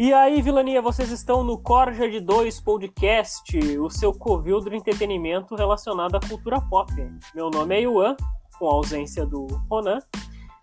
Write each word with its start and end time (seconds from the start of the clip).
E 0.00 0.14
aí, 0.14 0.40
Vilania, 0.40 0.80
vocês 0.80 1.10
estão 1.10 1.42
no 1.42 1.58
Corja 1.58 2.08
de 2.08 2.20
2 2.20 2.60
Podcast, 2.60 3.58
o 3.80 3.90
seu 3.90 4.12
covil 4.12 4.60
do 4.60 4.72
entretenimento 4.72 5.56
relacionado 5.56 6.14
à 6.14 6.20
cultura 6.20 6.60
pop. 6.60 6.92
Meu 7.34 7.50
nome 7.50 7.74
é 7.74 7.80
Yuan, 7.80 8.14
com 8.60 8.70
a 8.70 8.74
ausência 8.74 9.26
do 9.26 9.48
Ronan. 9.68 9.98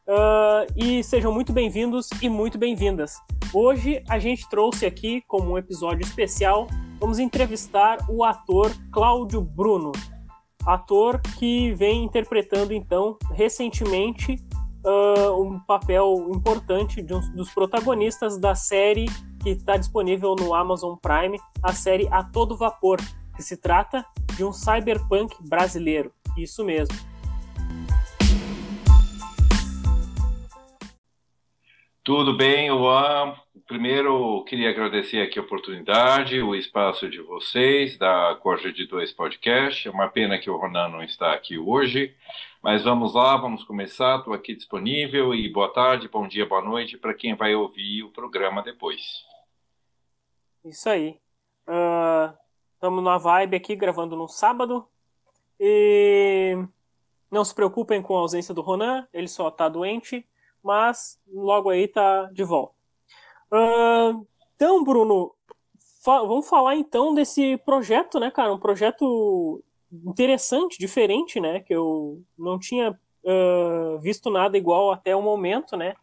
Uh, 0.08 0.72
e 0.74 1.04
sejam 1.04 1.34
muito 1.34 1.52
bem-vindos 1.52 2.08
e 2.22 2.30
muito 2.30 2.58
bem-vindas. 2.58 3.18
Hoje 3.54 4.02
a 4.08 4.18
gente 4.20 4.48
trouxe 4.48 4.86
aqui, 4.86 5.22
como 5.28 5.52
um 5.52 5.58
episódio 5.58 6.06
especial, 6.06 6.68
vamos 6.98 7.20
entrevistar 7.20 7.98
o 8.10 8.24
ator 8.24 8.72
Cláudio 8.90 9.42
Bruno, 9.42 9.92
ator 10.66 11.20
que 11.38 11.74
vem 11.74 12.06
interpretando 12.06 12.74
então 12.74 13.18
recentemente 13.34 14.38
uh, 14.86 15.42
um 15.42 15.60
papel 15.60 16.30
importante 16.34 17.02
de 17.02 17.14
um 17.14 17.20
dos 17.34 17.52
protagonistas 17.54 18.38
da 18.38 18.56
série 18.56 19.06
que 19.42 19.50
está 19.50 19.78
disponível 19.78 20.36
no 20.40 20.54
Amazon 20.54 20.96
Prime, 20.96 21.40
a 21.62 21.74
série 21.74 22.08
A 22.12 22.24
Todo 22.24 22.56
Vapor, 22.56 23.00
que 23.36 23.44
se 23.44 23.58
trata 23.58 24.06
de 24.36 24.44
um 24.44 24.54
cyberpunk 24.54 25.36
brasileiro. 25.42 26.12
Isso 26.38 26.64
mesmo. 26.64 26.96
Tudo 32.04 32.38
bem, 32.38 32.70
Juan? 32.70 33.34
Primeiro, 33.68 34.44
queria 34.44 34.70
agradecer 34.70 35.24
aqui 35.24 35.40
a 35.40 35.42
oportunidade, 35.42 36.40
o 36.40 36.54
espaço 36.54 37.10
de 37.10 37.20
vocês, 37.20 37.98
da 37.98 38.38
Corja 38.44 38.72
de 38.72 38.86
Dois 38.86 39.12
Podcast. 39.12 39.88
É 39.88 39.92
uma 39.92 40.08
pena 40.08 40.38
que 40.38 40.48
o 40.48 40.56
Ronan 40.56 40.90
não 40.90 41.02
está 41.02 41.34
aqui 41.34 41.58
hoje, 41.58 42.14
mas 42.66 42.84
vamos 42.84 43.14
lá, 43.14 43.38
vamos 43.38 43.64
começar. 43.64 44.18
Estou 44.18 44.34
aqui 44.34 44.56
disponível 44.56 45.36
e 45.36 45.48
boa 45.48 45.72
tarde, 45.72 46.10
bom 46.10 46.28
dia, 46.28 46.48
boa 46.48 46.64
noite 46.64 46.98
para 46.98 47.14
quem 47.14 47.36
vai 47.36 47.54
ouvir 47.54 48.02
o 48.02 48.10
programa 48.10 48.64
depois. 48.64 49.24
Isso 50.64 50.90
aí. 50.90 51.20
Estamos 52.74 53.02
uh, 53.02 53.06
na 53.06 53.20
vibe 53.20 53.56
aqui, 53.56 53.76
gravando 53.76 54.16
no 54.16 54.28
sábado. 54.28 54.84
E 55.60 56.58
não 57.30 57.46
se 57.46 57.54
preocupem 57.54 58.02
com 58.02 58.18
a 58.18 58.22
ausência 58.22 58.52
do 58.52 58.64
Ronan, 58.64 59.08
ele 59.14 59.28
só 59.28 59.50
está 59.50 59.70
doente, 59.70 60.28
mas 60.64 61.22
logo 61.32 61.70
aí 61.70 61.88
tá 61.88 62.24
de 62.34 62.44
volta. 62.44 62.74
Uh, 63.52 64.26
então, 64.56 64.84
Bruno, 64.84 65.36
fa 66.04 66.18
vamos 66.24 66.50
falar 66.50 66.76
então 66.76 67.14
desse 67.14 67.58
projeto, 67.58 68.20
né, 68.20 68.32
cara? 68.32 68.52
Um 68.52 68.60
projeto 68.60 69.64
interessante, 70.06 70.78
diferente, 70.80 71.40
né? 71.40 71.60
Que 71.60 71.74
eu 71.74 72.22
não 72.38 72.58
tinha 72.60 72.92
uh, 72.92 74.00
visto 74.00 74.30
nada 74.30 74.58
igual 74.58 74.92
até 74.92 75.16
o 75.16 75.22
momento, 75.22 75.78
né? 75.78 75.96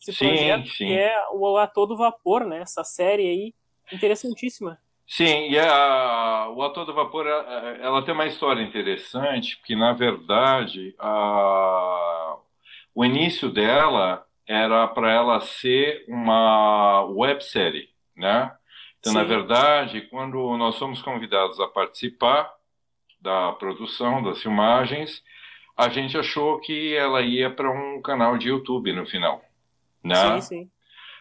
Esse 0.00 0.12
sim, 0.12 0.28
projeto 0.28 0.68
sim. 0.68 0.86
que 0.86 0.92
é 0.92 1.14
o 1.32 1.56
A 1.56 1.66
Todo 1.66 1.96
Vapor, 1.96 2.44
né? 2.44 2.60
Essa 2.60 2.84
série 2.84 3.28
aí 3.28 3.54
interessantíssima. 3.92 4.78
Sim, 5.06 5.50
e 5.50 5.58
a, 5.58 6.48
o 6.50 6.62
Ator 6.62 6.84
do 6.84 6.92
Vapor 6.92 7.26
ela 7.26 8.02
tem 8.02 8.12
uma 8.12 8.26
história 8.26 8.60
interessante, 8.60 9.56
porque 9.58 9.76
na 9.76 9.92
verdade 9.92 10.96
a, 10.98 12.36
o 12.92 13.04
início 13.04 13.48
dela 13.48 14.26
era 14.46 14.86
para 14.88 15.12
ela 15.12 15.40
ser 15.40 16.04
uma 16.08 17.04
websérie, 17.04 17.88
né? 18.16 18.52
Então, 18.98 19.12
Sim. 19.12 19.18
na 19.18 19.24
verdade, 19.24 20.00
quando 20.02 20.56
nós 20.56 20.76
fomos 20.76 21.00
convidados 21.02 21.60
a 21.60 21.68
participar 21.68 22.52
da 23.26 23.50
produção, 23.54 24.22
das 24.22 24.40
filmagens, 24.40 25.20
a 25.76 25.88
gente 25.88 26.16
achou 26.16 26.60
que 26.60 26.94
ela 26.94 27.20
ia 27.22 27.50
para 27.50 27.68
um 27.68 28.00
canal 28.00 28.38
de 28.38 28.48
YouTube 28.48 28.92
no 28.92 29.04
final, 29.04 29.42
né? 30.02 30.40
Sim, 30.40 30.40
sim. 30.40 30.70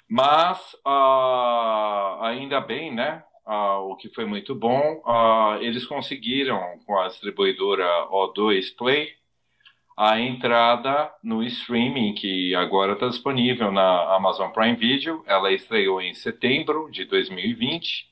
Mas, 0.07 0.59
uh, 0.85 2.21
ainda 2.21 2.61
bem, 2.61 2.93
né? 2.93 3.23
Uh, 3.43 3.89
o 3.91 3.95
que 3.95 4.07
foi 4.09 4.23
muito 4.23 4.53
bom, 4.53 5.01
uh, 5.03 5.59
eles 5.61 5.85
conseguiram, 5.87 6.79
com 6.85 6.99
a 6.99 7.07
distribuidora 7.07 7.85
O2 8.11 8.75
Play, 8.77 9.09
a 9.97 10.19
entrada 10.19 11.11
no 11.23 11.41
streaming 11.41 12.13
que 12.13 12.53
agora 12.53 12.93
está 12.93 13.07
disponível 13.07 13.71
na 13.71 14.15
Amazon 14.15 14.51
Prime 14.51 14.75
Video. 14.75 15.23
Ela 15.25 15.51
estreou 15.51 15.99
em 15.99 16.13
setembro 16.13 16.87
de 16.91 17.05
2020 17.05 18.07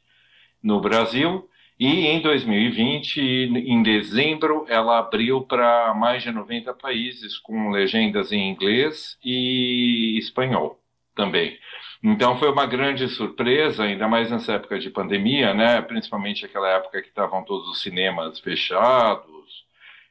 no 0.64 0.80
Brasil 0.80 1.48
e 1.86 2.08
em 2.08 2.22
2020, 2.22 3.20
em 3.20 3.84
dezembro, 3.84 4.66
ela 4.70 5.00
abriu 5.00 5.42
para 5.42 5.94
mais 5.94 6.24
de 6.24 6.32
90 6.32 6.74
países 6.76 7.38
com 7.40 7.70
legendas 7.70 8.32
em 8.32 8.50
inglês 8.50 9.18
e 9.24 10.18
espanhol 10.18 10.80
também. 11.16 11.58
Então 12.04 12.38
foi 12.38 12.52
uma 12.52 12.66
grande 12.66 13.08
surpresa, 13.10 13.84
ainda 13.84 14.08
mais 14.08 14.30
nessa 14.32 14.54
época 14.54 14.80
de 14.80 14.90
pandemia, 14.90 15.54
né? 15.54 15.82
Principalmente 15.82 16.46
aquela 16.46 16.70
época 16.70 17.02
que 17.02 17.10
estavam 17.10 17.44
todos 17.44 17.68
os 17.70 17.82
cinemas 17.82 18.40
fechados, 18.40 19.66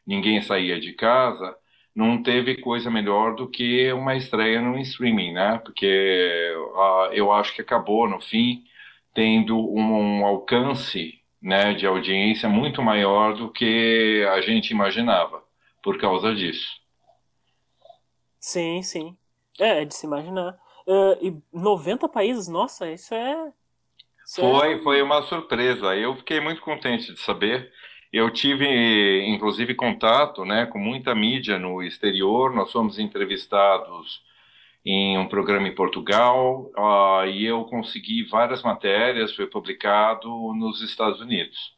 ninguém 0.06 0.40
saía 0.42 0.80
de 0.80 0.92
casa 0.92 1.56
não 1.94 2.22
teve 2.22 2.56
coisa 2.60 2.90
melhor 2.90 3.34
do 3.36 3.48
que 3.48 3.92
uma 3.92 4.16
estreia 4.16 4.60
no 4.60 4.78
streaming, 4.80 5.32
né? 5.32 5.60
Porque 5.62 6.54
uh, 6.56 7.12
eu 7.12 7.30
acho 7.32 7.54
que 7.54 7.60
acabou, 7.60 8.08
no 8.08 8.20
fim, 8.20 8.64
tendo 9.14 9.58
um, 9.58 10.20
um, 10.20 10.26
alcance 10.26 11.21
né, 11.42 11.74
de 11.74 11.86
audiência 11.86 12.48
muito 12.48 12.80
maior 12.80 13.34
do 13.34 13.50
que 13.50 14.24
a 14.32 14.40
gente 14.40 14.70
imaginava, 14.70 15.42
por 15.82 15.98
causa 15.98 16.34
disso. 16.34 16.80
Sim, 18.38 18.82
sim. 18.82 19.16
É, 19.58 19.82
é 19.82 19.84
de 19.84 19.94
se 19.94 20.06
imaginar. 20.06 20.56
Uh, 20.86 21.16
e 21.20 21.36
90 21.52 22.08
países, 22.08 22.48
nossa, 22.48 22.90
isso 22.90 23.14
é. 23.14 23.52
Isso 24.24 24.40
é 24.40 24.44
foi, 24.44 24.74
é... 24.74 24.78
foi 24.78 25.02
uma 25.02 25.22
surpresa. 25.22 25.96
Eu 25.96 26.16
fiquei 26.16 26.40
muito 26.40 26.60
contente 26.60 27.12
de 27.12 27.20
saber. 27.20 27.72
Eu 28.12 28.30
tive, 28.30 29.24
inclusive, 29.26 29.74
contato 29.74 30.44
né, 30.44 30.66
com 30.66 30.78
muita 30.78 31.14
mídia 31.14 31.58
no 31.58 31.82
exterior. 31.82 32.54
Nós 32.54 32.70
fomos 32.70 32.98
entrevistados 32.98 34.22
em 34.84 35.16
um 35.16 35.28
programa 35.28 35.68
em 35.68 35.74
Portugal 35.74 36.70
uh, 36.76 37.26
e 37.26 37.44
eu 37.44 37.64
consegui 37.64 38.24
várias 38.24 38.62
matérias, 38.62 39.34
foi 39.34 39.46
publicado 39.46 40.28
nos 40.54 40.82
Estados 40.82 41.20
Unidos. 41.20 41.74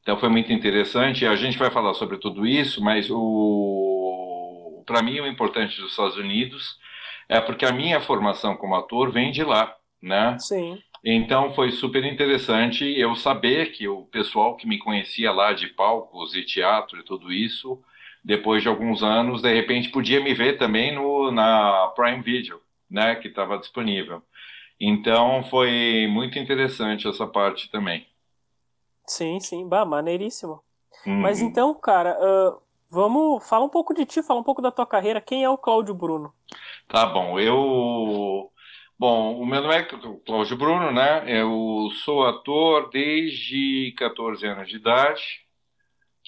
Então 0.00 0.18
foi 0.18 0.28
muito 0.28 0.52
interessante. 0.52 1.26
A 1.26 1.36
gente 1.36 1.58
vai 1.58 1.70
falar 1.70 1.92
sobre 1.94 2.16
tudo 2.18 2.46
isso, 2.46 2.82
mas 2.82 3.08
o 3.10 4.82
para 4.86 5.02
mim 5.02 5.18
o 5.18 5.26
importante 5.26 5.80
dos 5.80 5.90
Estados 5.90 6.16
Unidos 6.16 6.78
é 7.28 7.40
porque 7.40 7.66
a 7.66 7.72
minha 7.72 8.00
formação 8.00 8.56
como 8.56 8.76
ator 8.76 9.10
vem 9.10 9.32
de 9.32 9.42
lá, 9.42 9.74
né? 10.00 10.38
Sim. 10.38 10.80
Então 11.04 11.52
foi 11.54 11.72
super 11.72 12.04
interessante 12.04 12.84
eu 12.84 13.14
saber 13.16 13.72
que 13.72 13.88
o 13.88 14.02
pessoal 14.06 14.56
que 14.56 14.66
me 14.66 14.78
conhecia 14.78 15.32
lá 15.32 15.52
de 15.52 15.66
palcos 15.68 16.34
e 16.34 16.42
teatro 16.42 17.00
e 17.00 17.04
tudo 17.04 17.32
isso, 17.32 17.82
depois 18.26 18.60
de 18.60 18.68
alguns 18.68 19.04
anos, 19.04 19.40
de 19.40 19.54
repente 19.54 19.88
podia 19.88 20.20
me 20.20 20.34
ver 20.34 20.58
também 20.58 20.92
no, 20.92 21.30
na 21.30 21.92
Prime 21.94 22.20
Video, 22.20 22.60
né, 22.90 23.14
que 23.14 23.28
estava 23.28 23.56
disponível. 23.56 24.20
Então 24.80 25.44
foi 25.44 26.08
muito 26.10 26.36
interessante 26.36 27.06
essa 27.06 27.24
parte 27.24 27.70
também. 27.70 28.04
Sim, 29.06 29.38
sim, 29.38 29.68
bah, 29.68 29.84
maneiríssimo. 29.84 30.60
Uhum. 31.06 31.20
Mas 31.20 31.40
então, 31.40 31.72
cara, 31.72 32.18
uh, 32.18 32.60
vamos 32.90 33.48
falar 33.48 33.64
um 33.64 33.68
pouco 33.68 33.94
de 33.94 34.04
ti, 34.04 34.20
falar 34.24 34.40
um 34.40 34.44
pouco 34.44 34.60
da 34.60 34.72
tua 34.72 34.86
carreira. 34.86 35.20
Quem 35.20 35.44
é 35.44 35.48
o 35.48 35.56
Cláudio 35.56 35.94
Bruno? 35.94 36.34
Tá 36.88 37.06
bom, 37.06 37.38
eu 37.38 38.50
Bom, 38.98 39.38
o 39.38 39.46
meu 39.46 39.60
nome 39.62 39.74
é 39.74 39.82
Cláudio 40.24 40.56
Bruno, 40.56 40.90
né? 40.90 41.22
Eu 41.28 41.88
sou 42.02 42.26
ator 42.26 42.90
desde 42.90 43.94
14 43.96 44.44
anos 44.46 44.68
de 44.68 44.76
idade, 44.76 45.45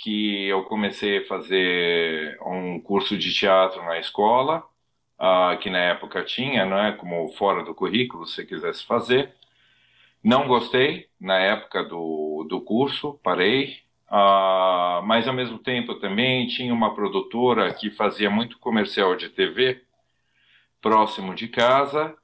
que 0.02 0.46
eu 0.48 0.64
comecei 0.64 1.18
a 1.18 1.24
fazer 1.26 2.38
um 2.46 2.80
curso 2.80 3.16
de 3.18 3.32
teatro 3.34 3.82
na 3.84 3.98
escola, 3.98 4.64
uh, 5.18 5.58
que 5.58 5.70
na 5.70 5.78
época 5.78 6.24
tinha, 6.24 6.64
né? 6.64 6.92
Como 6.92 7.28
fora 7.32 7.64
do 7.64 7.74
currículo, 7.74 8.26
se 8.26 8.46
quisesse 8.46 8.84
fazer. 8.84 9.32
Não 10.22 10.46
gostei 10.46 11.08
na 11.20 11.38
época 11.38 11.84
do, 11.84 12.46
do 12.48 12.60
curso, 12.60 13.18
parei. 13.22 13.78
Uh, 14.10 15.02
mas 15.04 15.28
ao 15.28 15.34
mesmo 15.34 15.58
tempo 15.58 15.94
também 15.96 16.46
tinha 16.46 16.72
uma 16.72 16.94
produtora 16.94 17.72
que 17.74 17.90
fazia 17.90 18.30
muito 18.30 18.58
comercial 18.58 19.14
de 19.16 19.28
TV 19.28 19.82
próximo 20.80 21.34
de 21.34 21.48
casa 21.48 22.16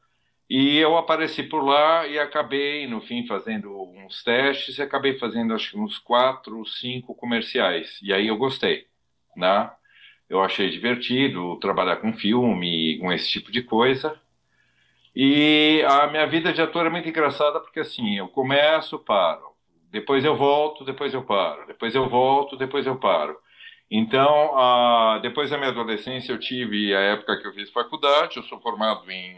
e 0.49 0.77
eu 0.79 0.97
apareci 0.97 1.43
por 1.43 1.63
lá 1.65 2.07
e 2.07 2.19
acabei, 2.19 2.87
no 2.87 3.01
fim, 3.01 3.27
fazendo 3.27 3.71
uns 3.83 4.23
testes 4.23 4.79
e 4.79 4.83
acabei 4.83 5.19
fazendo, 5.19 5.55
acho 5.55 5.71
que 5.73 5.79
uns 5.79 5.99
quatro, 5.99 6.65
cinco 6.67 7.15
comerciais. 7.15 7.99
E 8.03 8.13
aí 8.13 8.29
eu 8.29 8.37
gostei, 8.37 8.87
né? 9.37 9.71
Eu 10.29 10.43
achei 10.43 10.71
divertido 10.71 11.59
trabalhar 11.61 11.97
com 11.97 12.13
filme, 12.13 12.99
com 12.99 13.13
esse 13.13 13.29
tipo 13.31 13.51
de 13.53 13.63
coisa. 13.63 14.19
E 15.17 15.83
a 15.89 16.09
minha 16.09 16.27
vida 16.27 16.53
de 16.53 16.61
ator 16.61 16.87
é 16.87 16.91
muito 16.91 17.09
engraçada 17.09 17.61
porque, 17.61 17.81
assim, 17.81 18.19
eu 18.19 18.29
começo, 18.29 18.99
paro. 18.99 19.55
Depois 19.91 20.25
eu 20.25 20.37
volto, 20.37 20.85
depois 20.85 21.15
eu 21.15 21.23
paro. 21.23 21.67
Depois 21.67 21.95
eu 21.95 22.09
volto, 22.09 22.57
depois 22.57 22.87
eu 22.87 22.97
paro. 22.97 23.37
Então, 23.91 24.59
a, 24.59 25.19
depois 25.21 25.51
da 25.51 25.57
minha 25.57 25.71
adolescência, 25.71 26.33
eu 26.33 26.39
tive 26.41 26.95
a 26.95 27.01
época 27.01 27.41
que 27.41 27.47
eu 27.47 27.53
fiz 27.55 27.71
faculdade. 27.71 28.37
Eu 28.37 28.43
sou 28.43 28.61
formado 28.61 29.09
em 29.11 29.37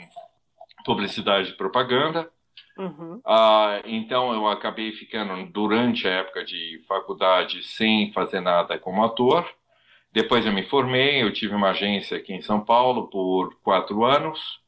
publicidade 0.86 1.50
e 1.50 1.56
propaganda, 1.56 2.30
Uhum. 2.78 3.22
Uh, 3.24 3.80
então 3.86 4.32
eu 4.34 4.46
acabei 4.46 4.92
ficando 4.92 5.50
durante 5.50 6.06
a 6.06 6.10
época 6.10 6.44
de 6.44 6.82
faculdade 6.86 7.62
sem 7.62 8.12
fazer 8.12 8.40
nada 8.40 8.78
como 8.78 9.02
ator. 9.02 9.48
Depois 10.12 10.44
eu 10.44 10.52
me 10.52 10.62
formei, 10.64 11.22
eu 11.22 11.32
tive 11.32 11.54
uma 11.54 11.70
agência 11.70 12.16
aqui 12.16 12.34
em 12.34 12.42
São 12.42 12.60
Paulo 12.64 13.08
por 13.08 13.54
quatro 13.62 14.04
anos. 14.04 14.60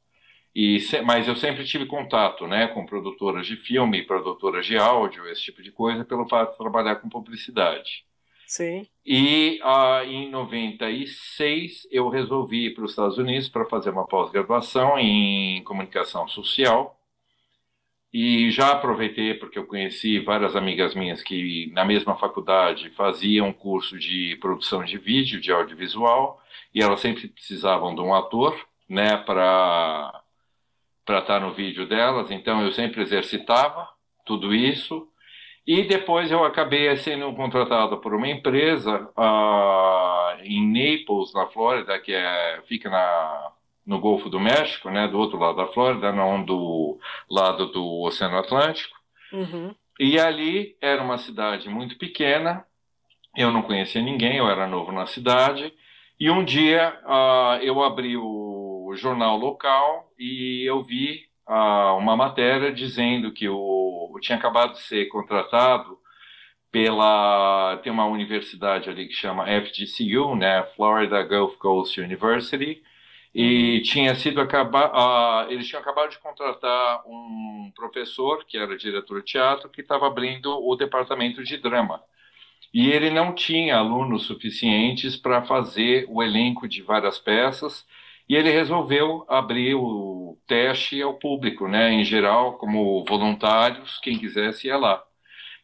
E, 0.54 0.78
mas 1.04 1.28
eu 1.28 1.36
sempre 1.36 1.64
tive 1.64 1.86
contato 1.86 2.46
né, 2.46 2.66
com 2.68 2.84
produtoras 2.84 3.46
de 3.46 3.56
filme, 3.56 4.02
produtoras 4.02 4.66
de 4.66 4.76
áudio, 4.76 5.26
esse 5.28 5.42
tipo 5.42 5.62
de 5.62 5.70
coisa, 5.70 6.04
pelo 6.04 6.28
fato 6.28 6.52
de 6.52 6.58
trabalhar 6.58 6.96
com 6.96 7.08
publicidade. 7.08 8.04
Sim. 8.48 8.86
E 9.04 9.60
uh, 9.62 10.04
em 10.04 10.30
96 10.30 11.86
eu 11.90 12.08
resolvi 12.08 12.66
ir 12.66 12.74
para 12.74 12.84
os 12.84 12.92
Estados 12.92 13.18
Unidos 13.18 13.48
para 13.48 13.66
fazer 13.66 13.90
uma 13.90 14.06
pós-graduação 14.06 14.98
em 14.98 15.62
comunicação 15.64 16.26
social. 16.26 16.98
E 18.10 18.50
já 18.50 18.72
aproveitei 18.72 19.34
porque 19.34 19.58
eu 19.58 19.66
conheci 19.66 20.18
várias 20.20 20.56
amigas 20.56 20.94
minhas 20.94 21.22
que 21.22 21.70
na 21.74 21.84
mesma 21.84 22.16
faculdade 22.16 22.88
faziam 22.90 23.52
curso 23.52 23.98
de 23.98 24.36
produção 24.40 24.82
de 24.82 24.96
vídeo, 24.96 25.40
de 25.40 25.52
audiovisual, 25.52 26.42
e 26.74 26.82
elas 26.82 27.00
sempre 27.00 27.28
precisavam 27.28 27.94
de 27.94 28.00
um 28.00 28.14
ator, 28.14 28.58
né, 28.88 29.18
para 29.18 30.22
estar 31.06 31.40
no 31.40 31.52
vídeo 31.52 31.86
delas, 31.86 32.30
então 32.30 32.62
eu 32.62 32.72
sempre 32.72 33.02
exercitava 33.02 33.88
tudo 34.24 34.54
isso. 34.54 35.07
E 35.68 35.82
depois 35.82 36.30
eu 36.30 36.42
acabei 36.44 36.96
sendo 36.96 37.30
contratado 37.34 37.98
por 37.98 38.14
uma 38.14 38.26
empresa 38.26 39.02
uh, 39.14 40.42
em 40.42 40.66
Naples, 40.66 41.34
na 41.34 41.44
Flórida, 41.48 41.98
que 41.98 42.10
é, 42.10 42.62
fica 42.66 42.88
na, 42.88 43.52
no 43.84 44.00
Golfo 44.00 44.30
do 44.30 44.40
México, 44.40 44.88
né, 44.88 45.06
do 45.06 45.18
outro 45.18 45.38
lado 45.38 45.58
da 45.58 45.66
Flórida, 45.66 46.10
não 46.10 46.42
do 46.42 46.98
lado 47.30 47.66
do 47.66 48.00
Oceano 48.00 48.38
Atlântico. 48.38 48.96
Uhum. 49.30 49.74
E 50.00 50.18
ali 50.18 50.74
era 50.80 51.02
uma 51.02 51.18
cidade 51.18 51.68
muito 51.68 51.98
pequena, 51.98 52.64
eu 53.36 53.52
não 53.52 53.60
conhecia 53.60 54.00
ninguém, 54.00 54.38
eu 54.38 54.48
era 54.48 54.66
novo 54.66 54.90
na 54.90 55.04
cidade. 55.04 55.70
E 56.18 56.30
um 56.30 56.42
dia 56.42 56.98
uh, 57.04 57.62
eu 57.62 57.82
abri 57.82 58.16
o 58.16 58.94
jornal 58.96 59.36
local 59.36 60.10
e 60.18 60.64
eu 60.66 60.82
vi 60.82 61.27
uma 61.48 62.16
matéria 62.16 62.72
dizendo 62.72 63.32
que 63.32 63.48
o, 63.48 64.18
tinha 64.20 64.36
acabado 64.38 64.72
de 64.74 64.80
ser 64.80 65.06
contratado 65.06 65.98
pela 66.70 67.78
tem 67.82 67.92
uma 67.92 68.06
universidade 68.06 68.90
ali 68.90 69.08
que 69.08 69.14
chama 69.14 69.46
FGCU, 69.46 70.36
né, 70.36 70.62
Florida 70.76 71.22
Gulf 71.22 71.56
Coast 71.56 72.00
University, 72.00 72.82
e 73.34 73.80
tinha 73.82 74.14
sido 74.14 74.40
acabar, 74.40 75.46
uh, 75.46 75.50
eles 75.50 75.66
tinham 75.68 75.80
acabado 75.80 76.10
de 76.10 76.18
contratar 76.18 77.02
um 77.06 77.72
professor 77.74 78.44
que 78.46 78.58
era 78.58 78.76
diretor 78.76 79.20
de 79.20 79.32
teatro 79.32 79.70
que 79.70 79.80
estava 79.80 80.06
abrindo 80.06 80.50
o 80.50 80.74
departamento 80.76 81.42
de 81.44 81.56
drama. 81.56 82.02
E 82.72 82.90
ele 82.90 83.10
não 83.10 83.34
tinha 83.34 83.76
alunos 83.76 84.24
suficientes 84.24 85.16
para 85.16 85.42
fazer 85.42 86.06
o 86.08 86.22
elenco 86.22 86.68
de 86.68 86.82
várias 86.82 87.18
peças 87.18 87.86
e 88.28 88.36
ele 88.36 88.50
resolveu 88.50 89.24
abrir 89.28 89.74
o 89.74 90.38
teste 90.46 91.00
ao 91.00 91.14
público, 91.14 91.66
né, 91.66 91.90
em 91.92 92.04
geral, 92.04 92.58
como 92.58 93.04
voluntários, 93.04 93.98
quem 94.00 94.18
quisesse 94.18 94.66
ia 94.66 94.76
lá. 94.76 95.02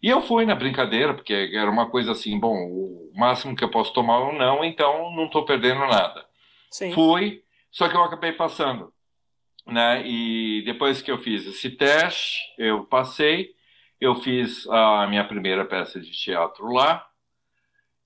E 0.02 0.08
eu 0.08 0.20
fui 0.20 0.44
na 0.44 0.54
brincadeira, 0.54 1.14
porque 1.14 1.50
era 1.54 1.70
uma 1.70 1.88
coisa 1.88 2.12
assim, 2.12 2.38
bom, 2.38 2.54
o 2.54 3.12
máximo 3.14 3.56
que 3.56 3.64
eu 3.64 3.70
posso 3.70 3.92
tomar 3.92 4.18
ou 4.18 4.32
não, 4.32 4.64
então 4.64 5.10
não 5.14 5.26
estou 5.26 5.44
perdendo 5.44 5.80
nada. 5.80 6.24
Sim. 6.70 6.92
Fui, 6.92 7.42
só 7.70 7.88
que 7.88 7.96
eu 7.96 8.02
acabei 8.02 8.32
passando, 8.32 8.92
né? 9.66 10.06
E 10.06 10.62
depois 10.66 11.00
que 11.00 11.10
eu 11.10 11.18
fiz 11.18 11.46
esse 11.46 11.70
teste, 11.70 12.38
eu 12.58 12.84
passei 12.84 13.54
eu 14.04 14.14
fiz 14.16 14.68
a 14.68 15.06
minha 15.06 15.24
primeira 15.24 15.64
peça 15.64 16.00
de 16.00 16.10
teatro 16.10 16.66
lá. 16.70 17.06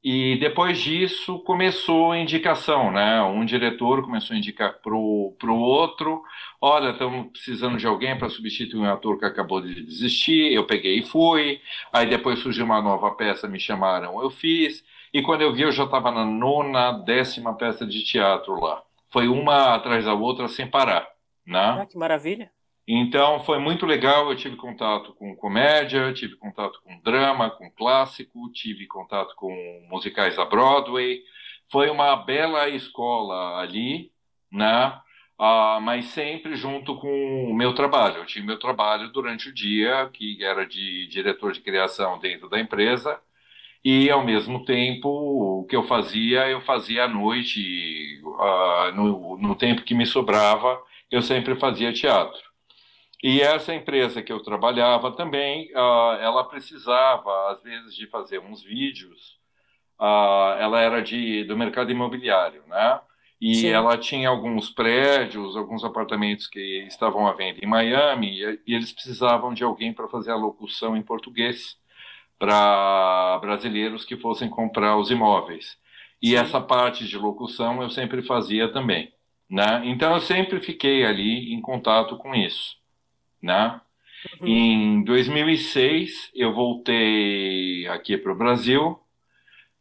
E 0.02 0.38
depois 0.38 0.78
disso 0.78 1.40
começou 1.40 2.12
a 2.12 2.18
indicação, 2.18 2.92
né? 2.92 3.20
Um 3.22 3.44
diretor 3.44 4.02
começou 4.02 4.34
a 4.34 4.38
indicar 4.38 4.78
para 4.80 4.94
o 4.94 5.58
outro: 5.58 6.22
olha, 6.60 6.90
estamos 6.90 7.32
precisando 7.32 7.76
de 7.76 7.86
alguém 7.86 8.16
para 8.16 8.28
substituir 8.28 8.80
um 8.80 8.90
ator 8.90 9.18
que 9.18 9.24
acabou 9.24 9.60
de 9.60 9.82
desistir. 9.82 10.52
Eu 10.52 10.66
peguei 10.66 11.00
e 11.00 11.02
fui. 11.02 11.60
Aí 11.92 12.08
depois 12.08 12.38
surgiu 12.38 12.64
uma 12.64 12.80
nova 12.80 13.10
peça, 13.12 13.48
me 13.48 13.58
chamaram, 13.58 14.22
eu 14.22 14.30
fiz. 14.30 14.84
E 15.12 15.20
quando 15.20 15.42
eu 15.42 15.52
vi, 15.52 15.62
eu 15.62 15.72
já 15.72 15.84
estava 15.84 16.12
na 16.12 16.24
nona, 16.24 16.92
décima 16.92 17.56
peça 17.56 17.84
de 17.84 18.04
teatro 18.04 18.60
lá. 18.60 18.82
Foi 19.10 19.26
uma 19.26 19.74
atrás 19.74 20.04
da 20.04 20.14
outra 20.14 20.46
sem 20.48 20.66
parar. 20.68 21.08
Né? 21.46 21.78
Ah, 21.80 21.86
que 21.86 21.96
maravilha! 21.96 22.50
Então 22.90 23.40
foi 23.44 23.58
muito 23.58 23.84
legal. 23.84 24.30
Eu 24.30 24.36
tive 24.36 24.56
contato 24.56 25.12
com 25.14 25.36
comédia, 25.36 26.12
tive 26.14 26.36
contato 26.36 26.80
com 26.82 26.98
drama, 27.02 27.50
com 27.50 27.70
clássico, 27.70 28.50
tive 28.52 28.86
contato 28.86 29.34
com 29.36 29.52
musicais 29.90 30.36
da 30.36 30.46
Broadway. 30.46 31.22
Foi 31.70 31.90
uma 31.90 32.16
bela 32.16 32.68
escola 32.70 33.60
ali, 33.60 34.10
né? 34.50 34.98
Ah, 35.38 35.78
mas 35.82 36.06
sempre 36.06 36.56
junto 36.56 36.96
com 36.98 37.44
o 37.50 37.54
meu 37.54 37.74
trabalho. 37.74 38.18
Eu 38.18 38.26
tinha 38.26 38.44
meu 38.44 38.58
trabalho 38.58 39.12
durante 39.12 39.50
o 39.50 39.54
dia, 39.54 40.08
que 40.12 40.42
era 40.42 40.66
de 40.66 41.06
diretor 41.08 41.52
de 41.52 41.60
criação 41.60 42.18
dentro 42.18 42.48
da 42.48 42.58
empresa, 42.60 43.20
e 43.84 44.10
ao 44.10 44.24
mesmo 44.24 44.64
tempo 44.64 45.08
o 45.62 45.66
que 45.66 45.76
eu 45.76 45.84
fazia, 45.84 46.48
eu 46.48 46.60
fazia 46.62 47.04
à 47.04 47.08
noite, 47.08 48.20
ah, 48.40 48.92
no, 48.96 49.38
no 49.38 49.54
tempo 49.56 49.82
que 49.82 49.94
me 49.94 50.06
sobrava, 50.06 50.80
eu 51.10 51.22
sempre 51.22 51.54
fazia 51.56 51.92
teatro. 51.92 52.47
E 53.22 53.40
essa 53.40 53.74
empresa 53.74 54.22
que 54.22 54.32
eu 54.32 54.40
trabalhava 54.42 55.10
também, 55.10 55.72
uh, 55.72 56.12
ela 56.20 56.44
precisava, 56.44 57.50
às 57.50 57.62
vezes, 57.62 57.94
de 57.96 58.06
fazer 58.06 58.38
uns 58.38 58.62
vídeos. 58.62 59.38
Uh, 59.98 60.54
ela 60.60 60.80
era 60.80 61.02
de, 61.02 61.42
do 61.44 61.56
mercado 61.56 61.90
imobiliário, 61.90 62.62
né? 62.68 63.00
E 63.40 63.56
Sim. 63.56 63.68
ela 63.68 63.96
tinha 63.98 64.28
alguns 64.28 64.70
prédios, 64.70 65.56
alguns 65.56 65.84
apartamentos 65.84 66.46
que 66.46 66.84
estavam 66.86 67.26
à 67.26 67.32
venda 67.32 67.58
em 67.62 67.66
Miami, 67.68 68.40
e, 68.40 68.60
e 68.66 68.74
eles 68.74 68.92
precisavam 68.92 69.52
de 69.52 69.64
alguém 69.64 69.92
para 69.92 70.08
fazer 70.08 70.30
a 70.30 70.36
locução 70.36 70.96
em 70.96 71.02
português 71.02 71.76
para 72.38 73.38
brasileiros 73.40 74.04
que 74.04 74.16
fossem 74.16 74.48
comprar 74.48 74.96
os 74.96 75.10
imóveis. 75.10 75.76
E 76.22 76.30
Sim. 76.30 76.36
essa 76.36 76.60
parte 76.60 77.04
de 77.06 77.18
locução 77.18 77.82
eu 77.82 77.90
sempre 77.90 78.22
fazia 78.22 78.72
também. 78.72 79.12
Né? 79.50 79.82
Então 79.86 80.14
eu 80.14 80.20
sempre 80.20 80.60
fiquei 80.60 81.04
ali 81.04 81.52
em 81.52 81.60
contato 81.60 82.16
com 82.16 82.34
isso 82.34 82.78
né? 83.42 83.80
Uhum. 84.40 84.48
Em 84.48 85.04
2006 85.04 86.30
eu 86.34 86.52
voltei 86.52 87.86
aqui 87.88 88.16
para 88.16 88.32
o 88.32 88.36
Brasil 88.36 88.98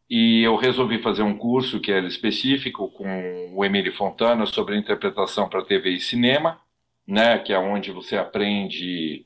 e 0.09 0.43
eu 0.43 0.55
resolvi 0.55 1.01
fazer 1.01 1.23
um 1.23 1.37
curso 1.37 1.81
que 1.81 1.91
era 1.91 2.07
específico 2.07 2.89
com 2.91 3.51
o 3.53 3.65
Emílio 3.65 3.93
Fontana 3.93 4.45
sobre 4.45 4.77
interpretação 4.77 5.49
para 5.49 5.65
TV 5.65 5.91
e 5.91 5.99
cinema, 5.99 6.59
né? 7.05 7.39
Que 7.39 7.53
é 7.53 7.59
onde 7.59 7.91
você 7.91 8.17
aprende 8.17 9.25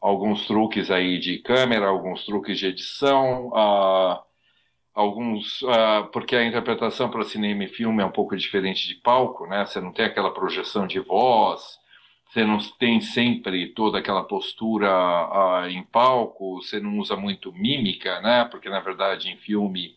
alguns 0.00 0.46
truques 0.46 0.90
aí 0.90 1.18
de 1.18 1.38
câmera, 1.38 1.86
alguns 1.86 2.24
truques 2.24 2.58
de 2.58 2.66
edição, 2.66 3.48
uh, 3.48 4.22
alguns 4.94 5.62
uh, 5.62 6.08
porque 6.12 6.36
a 6.36 6.44
interpretação 6.44 7.10
para 7.10 7.24
cinema 7.24 7.64
e 7.64 7.68
filme 7.68 8.02
é 8.02 8.06
um 8.06 8.10
pouco 8.10 8.36
diferente 8.36 8.86
de 8.88 8.96
palco, 8.96 9.46
né? 9.46 9.64
Você 9.66 9.80
não 9.80 9.92
tem 9.92 10.04
aquela 10.04 10.32
projeção 10.32 10.86
de 10.86 11.00
voz, 11.00 11.78
você 12.32 12.46
não 12.46 12.56
tem 12.78 12.98
sempre 13.02 13.68
toda 13.74 13.98
aquela 13.98 14.24
postura 14.24 14.88
uh, 14.88 15.68
em 15.68 15.82
palco, 15.82 16.62
você 16.62 16.80
não 16.80 16.98
usa 16.98 17.14
muito 17.14 17.52
mímica, 17.52 18.22
né? 18.22 18.46
Porque 18.46 18.70
na 18.70 18.80
verdade 18.80 19.28
em 19.28 19.36
filme, 19.36 19.94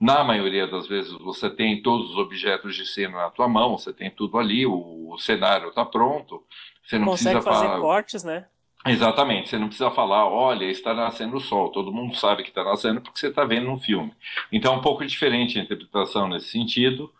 na 0.00 0.24
maioria 0.24 0.66
das 0.66 0.88
vezes 0.88 1.12
você 1.12 1.48
tem 1.48 1.80
todos 1.80 2.10
os 2.10 2.16
objetos 2.16 2.74
de 2.74 2.84
cena 2.84 3.18
na 3.18 3.30
tua 3.30 3.48
mão, 3.48 3.78
você 3.78 3.92
tem 3.92 4.10
tudo 4.10 4.38
ali, 4.38 4.66
o, 4.66 5.12
o 5.12 5.18
cenário 5.18 5.68
está 5.68 5.84
pronto, 5.84 6.42
você 6.82 6.98
não 6.98 7.06
Consegue 7.06 7.40
precisa 7.40 7.42
fazer 7.42 7.66
falar. 7.68 7.80
cortes, 7.80 8.24
né? 8.24 8.46
Exatamente, 8.84 9.48
você 9.48 9.56
não 9.56 9.68
precisa 9.68 9.90
falar, 9.92 10.26
olha, 10.26 10.64
está 10.64 10.92
nascendo 10.92 11.36
o 11.36 11.40
sol, 11.40 11.70
todo 11.70 11.92
mundo 11.92 12.16
sabe 12.16 12.42
que 12.42 12.48
está 12.48 12.64
nascendo 12.64 13.00
porque 13.00 13.20
você 13.20 13.28
está 13.28 13.44
vendo 13.44 13.70
um 13.70 13.78
filme. 13.78 14.12
Então 14.50 14.74
é 14.74 14.76
um 14.76 14.82
pouco 14.82 15.06
diferente 15.06 15.60
a 15.60 15.62
interpretação 15.62 16.26
nesse 16.26 16.48
sentido. 16.48 17.12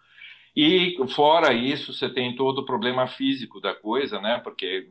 E 0.61 0.97
fora 1.11 1.53
isso, 1.53 1.93
você 1.93 2.09
tem 2.09 2.35
todo 2.35 2.59
o 2.59 2.65
problema 2.65 3.07
físico 3.07 3.61
da 3.61 3.73
coisa, 3.73 4.21
né? 4.21 4.41
Porque 4.43 4.89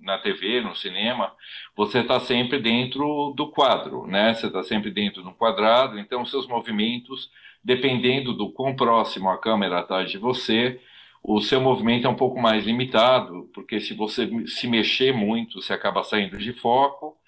na 0.00 0.16
TV, 0.16 0.62
no 0.62 0.74
cinema, 0.74 1.34
você 1.76 1.98
está 1.98 2.18
sempre 2.18 2.58
dentro 2.58 3.34
do 3.36 3.50
quadro, 3.50 4.06
né? 4.06 4.32
Você 4.32 4.46
está 4.46 4.62
sempre 4.62 4.90
dentro 4.90 5.20
de 5.20 5.28
um 5.28 5.34
quadrado, 5.34 5.98
então 5.98 6.24
seus 6.24 6.48
movimentos, 6.48 7.30
dependendo 7.62 8.32
do 8.32 8.50
quão 8.50 8.74
próximo 8.74 9.28
a 9.28 9.36
câmera 9.36 9.80
está 9.80 10.02
de 10.02 10.16
você, 10.16 10.80
o 11.22 11.42
seu 11.42 11.60
movimento 11.60 12.06
é 12.06 12.10
um 12.10 12.16
pouco 12.16 12.40
mais 12.40 12.64
limitado, 12.64 13.50
porque 13.52 13.78
se 13.80 13.92
você 13.92 14.30
se 14.46 14.66
mexer 14.66 15.12
muito, 15.12 15.60
você 15.60 15.74
acaba 15.74 16.02
saindo 16.02 16.38
de 16.38 16.54
foco. 16.54 17.18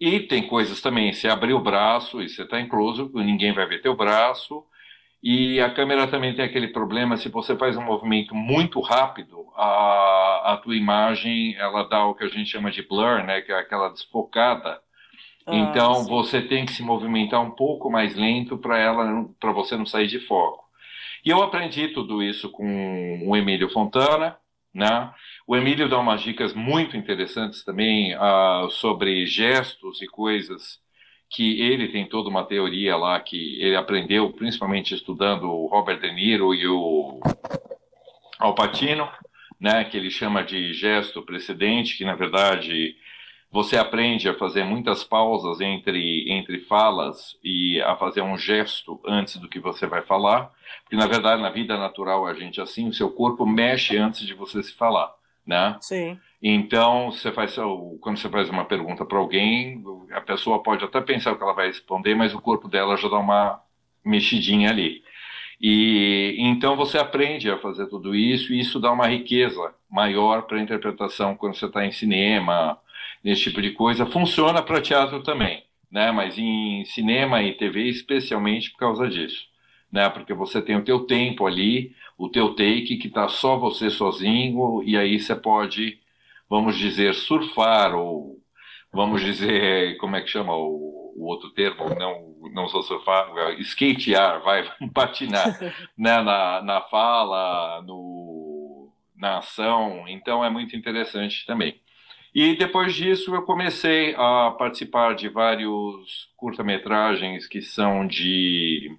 E 0.00 0.20
tem 0.20 0.48
coisas 0.48 0.80
também, 0.80 1.12
se 1.12 1.28
abrir 1.28 1.52
o 1.52 1.60
braço 1.60 2.22
e 2.22 2.30
você 2.30 2.44
está 2.44 2.58
incluso, 2.58 3.10
ninguém 3.14 3.52
vai 3.52 3.66
ver 3.66 3.82
teu 3.82 3.94
braço 3.94 4.64
E 5.22 5.60
a 5.60 5.70
câmera 5.70 6.08
também 6.08 6.34
tem 6.34 6.44
aquele 6.44 6.68
problema, 6.68 7.16
se 7.16 7.28
você 7.28 7.56
faz 7.56 7.76
um 7.76 7.84
movimento 7.84 8.34
muito 8.34 8.80
rápido, 8.80 9.46
a, 9.54 10.54
a 10.54 10.56
tua 10.56 10.74
imagem, 10.74 11.54
ela 11.56 11.84
dá 11.84 12.04
o 12.04 12.14
que 12.14 12.24
a 12.24 12.28
gente 12.28 12.50
chama 12.50 12.72
de 12.72 12.82
blur, 12.82 13.22
né, 13.22 13.40
que 13.40 13.52
é 13.52 13.58
aquela 13.58 13.88
desfocada. 13.88 14.80
Ah, 15.46 15.54
então 15.54 15.94
sim. 15.96 16.08
você 16.08 16.42
tem 16.42 16.66
que 16.66 16.72
se 16.72 16.82
movimentar 16.82 17.40
um 17.40 17.52
pouco 17.52 17.88
mais 17.88 18.16
lento 18.16 18.58
para 18.58 18.78
ela, 18.78 19.28
para 19.38 19.52
você 19.52 19.76
não 19.76 19.86
sair 19.86 20.08
de 20.08 20.18
foco. 20.18 20.64
E 21.24 21.30
eu 21.30 21.40
aprendi 21.40 21.88
tudo 21.88 22.20
isso 22.20 22.50
com 22.50 23.22
o 23.24 23.36
Emílio 23.36 23.70
Fontana, 23.70 24.36
né? 24.74 25.12
O 25.46 25.56
Emílio 25.56 25.88
dá 25.88 25.98
umas 26.00 26.20
dicas 26.20 26.52
muito 26.52 26.96
interessantes 26.96 27.64
também 27.64 28.16
uh, 28.16 28.68
sobre 28.70 29.24
gestos 29.26 30.02
e 30.02 30.06
coisas 30.08 30.81
que 31.32 31.62
ele 31.62 31.88
tem 31.88 32.06
toda 32.06 32.28
uma 32.28 32.44
teoria 32.44 32.94
lá 32.94 33.18
que 33.18 33.58
ele 33.60 33.74
aprendeu, 33.74 34.30
principalmente 34.32 34.94
estudando 34.94 35.50
o 35.50 35.66
Robert 35.66 35.98
De 35.98 36.12
Niro 36.12 36.54
e 36.54 36.68
o 36.68 37.20
Al 38.38 38.54
Pacino, 38.54 39.08
né, 39.58 39.82
que 39.84 39.96
ele 39.96 40.10
chama 40.10 40.44
de 40.44 40.74
gesto 40.74 41.22
precedente, 41.22 41.96
que 41.96 42.04
na 42.04 42.14
verdade 42.14 42.94
você 43.50 43.78
aprende 43.78 44.28
a 44.28 44.34
fazer 44.34 44.64
muitas 44.64 45.04
pausas 45.04 45.60
entre, 45.62 46.30
entre 46.30 46.58
falas 46.58 47.38
e 47.42 47.80
a 47.80 47.96
fazer 47.96 48.20
um 48.20 48.36
gesto 48.36 49.00
antes 49.06 49.36
do 49.36 49.48
que 49.48 49.58
você 49.58 49.86
vai 49.86 50.02
falar, 50.02 50.50
porque 50.82 50.96
na 50.96 51.06
verdade 51.06 51.40
na 51.40 51.50
vida 51.50 51.78
natural 51.78 52.26
a 52.26 52.34
gente 52.34 52.60
é 52.60 52.62
assim, 52.62 52.88
o 52.88 52.94
seu 52.94 53.10
corpo 53.10 53.46
mexe 53.46 53.96
antes 53.96 54.26
de 54.26 54.34
você 54.34 54.62
se 54.62 54.74
falar, 54.74 55.10
né? 55.46 55.76
Sim. 55.80 56.18
Então, 56.42 57.12
você 57.12 57.30
faz, 57.30 57.56
quando 58.00 58.18
você 58.18 58.28
faz 58.28 58.50
uma 58.50 58.64
pergunta 58.64 59.04
para 59.04 59.18
alguém, 59.18 59.82
a 60.12 60.20
pessoa 60.20 60.62
pode 60.62 60.84
até 60.84 61.00
pensar 61.00 61.32
o 61.32 61.36
que 61.36 61.42
ela 61.42 61.54
vai 61.54 61.68
responder, 61.68 62.14
mas 62.14 62.34
o 62.34 62.40
corpo 62.40 62.68
dela 62.68 62.96
já 62.96 63.08
dá 63.08 63.18
uma 63.18 63.60
mexidinha 64.04 64.70
ali. 64.70 65.02
E 65.60 66.34
então 66.38 66.74
você 66.74 66.98
aprende 66.98 67.48
a 67.48 67.56
fazer 67.56 67.86
tudo 67.86 68.16
isso 68.16 68.52
e 68.52 68.58
isso 68.58 68.80
dá 68.80 68.90
uma 68.90 69.06
riqueza 69.06 69.72
maior 69.88 70.42
para 70.42 70.58
a 70.58 70.60
interpretação 70.60 71.36
quando 71.36 71.54
você 71.54 71.66
está 71.66 71.86
em 71.86 71.92
cinema, 71.92 72.76
nesse 73.22 73.42
tipo 73.42 73.62
de 73.62 73.70
coisa. 73.70 74.04
Funciona 74.04 74.60
para 74.60 74.80
teatro 74.80 75.22
também, 75.22 75.62
né? 75.88 76.10
Mas 76.10 76.36
em 76.36 76.84
cinema 76.86 77.40
e 77.44 77.52
TV 77.52 77.88
especialmente 77.88 78.72
por 78.72 78.78
causa 78.78 79.08
disso, 79.08 79.46
né? 79.90 80.08
Porque 80.10 80.34
você 80.34 80.60
tem 80.60 80.74
o 80.74 80.84
teu 80.84 81.06
tempo 81.06 81.46
ali, 81.46 81.94
o 82.24 82.30
teu 82.30 82.54
take 82.54 82.96
que 82.98 83.08
está 83.08 83.28
só 83.28 83.56
você 83.56 83.90
sozinho 83.90 84.82
e 84.84 84.96
aí 84.96 85.18
você 85.18 85.34
pode 85.34 86.02
vamos 86.52 86.76
dizer, 86.76 87.14
surfar, 87.14 87.94
ou 87.94 88.38
vamos 88.92 89.22
dizer, 89.22 89.96
como 89.96 90.16
é 90.16 90.20
que 90.20 90.28
chama 90.28 90.54
o, 90.54 91.14
o 91.16 91.24
outro 91.24 91.48
termo? 91.48 91.88
Não, 91.98 92.50
não 92.52 92.68
só 92.68 92.82
surfar, 92.82 93.32
skatear, 93.60 94.42
vai, 94.42 94.70
patinar 94.92 95.58
né, 95.96 96.20
na, 96.20 96.60
na 96.60 96.82
fala, 96.82 97.80
no, 97.86 98.92
na 99.16 99.38
ação. 99.38 100.04
Então 100.06 100.44
é 100.44 100.50
muito 100.50 100.76
interessante 100.76 101.46
também. 101.46 101.80
E 102.34 102.54
depois 102.54 102.94
disso 102.94 103.34
eu 103.34 103.42
comecei 103.42 104.14
a 104.14 104.50
participar 104.50 105.14
de 105.14 105.30
vários 105.30 106.30
curta-metragens 106.36 107.46
que 107.46 107.62
são 107.62 108.06
de 108.06 108.94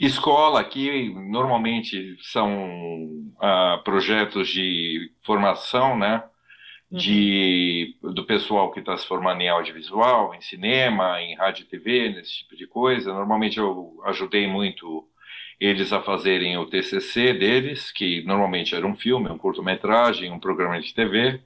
Escola, 0.00 0.64
que 0.64 1.10
normalmente 1.10 2.16
são 2.22 3.28
uh, 3.36 3.82
projetos 3.84 4.48
de 4.48 5.12
formação, 5.22 5.96
né? 5.98 6.24
De, 6.90 7.94
uhum. 8.02 8.12
do 8.14 8.24
pessoal 8.24 8.72
que 8.72 8.80
está 8.80 8.96
se 8.96 9.06
formando 9.06 9.40
em 9.42 9.48
audiovisual, 9.48 10.34
em 10.34 10.40
cinema, 10.40 11.22
em 11.22 11.36
rádio 11.36 11.62
e 11.62 11.66
TV, 11.66 12.08
nesse 12.08 12.38
tipo 12.38 12.56
de 12.56 12.66
coisa. 12.66 13.12
Normalmente 13.12 13.58
eu 13.58 14.00
ajudei 14.06 14.48
muito 14.48 15.06
eles 15.60 15.92
a 15.92 16.00
fazerem 16.00 16.56
o 16.56 16.66
TCC 16.66 17.34
deles, 17.34 17.92
que 17.92 18.22
normalmente 18.22 18.74
era 18.74 18.86
um 18.86 18.96
filme, 18.96 19.28
um 19.28 19.36
curto-metragem, 19.38 20.32
um 20.32 20.40
programa 20.40 20.80
de 20.80 20.92
TV, 20.94 21.40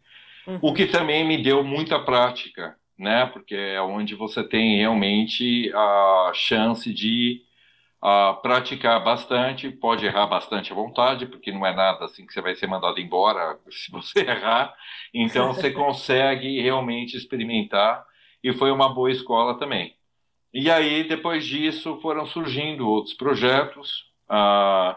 uhum. 0.46 0.58
o 0.62 0.72
que 0.72 0.86
também 0.86 1.26
me 1.26 1.42
deu 1.42 1.64
muita 1.64 1.98
prática, 1.98 2.76
né? 2.96 3.26
Porque 3.26 3.56
é 3.56 3.82
onde 3.82 4.14
você 4.14 4.44
tem 4.44 4.78
realmente 4.78 5.70
a 5.74 6.30
chance 6.32 6.94
de 6.94 7.43
uh, 8.04 8.40
praticar 8.42 9.02
bastante, 9.02 9.70
pode 9.70 10.04
errar 10.04 10.26
bastante 10.26 10.70
à 10.70 10.74
vontade, 10.74 11.26
porque 11.26 11.50
não 11.50 11.64
é 11.64 11.74
nada 11.74 12.04
assim 12.04 12.26
que 12.26 12.32
você 12.32 12.42
vai 12.42 12.54
ser 12.54 12.66
mandado 12.66 13.00
embora 13.00 13.58
se 13.70 13.90
você 13.90 14.20
errar. 14.20 14.74
Então 15.12 15.54
você 15.54 15.70
consegue 15.72 16.60
realmente 16.60 17.16
experimentar 17.16 18.04
e 18.42 18.52
foi 18.52 18.70
uma 18.70 18.92
boa 18.92 19.10
escola 19.10 19.58
também. 19.58 19.96
E 20.52 20.70
aí, 20.70 21.02
depois 21.02 21.44
disso, 21.44 21.98
foram 22.00 22.26
surgindo 22.26 22.88
outros 22.88 23.14
projetos. 23.14 24.04
Uh, 24.30 24.94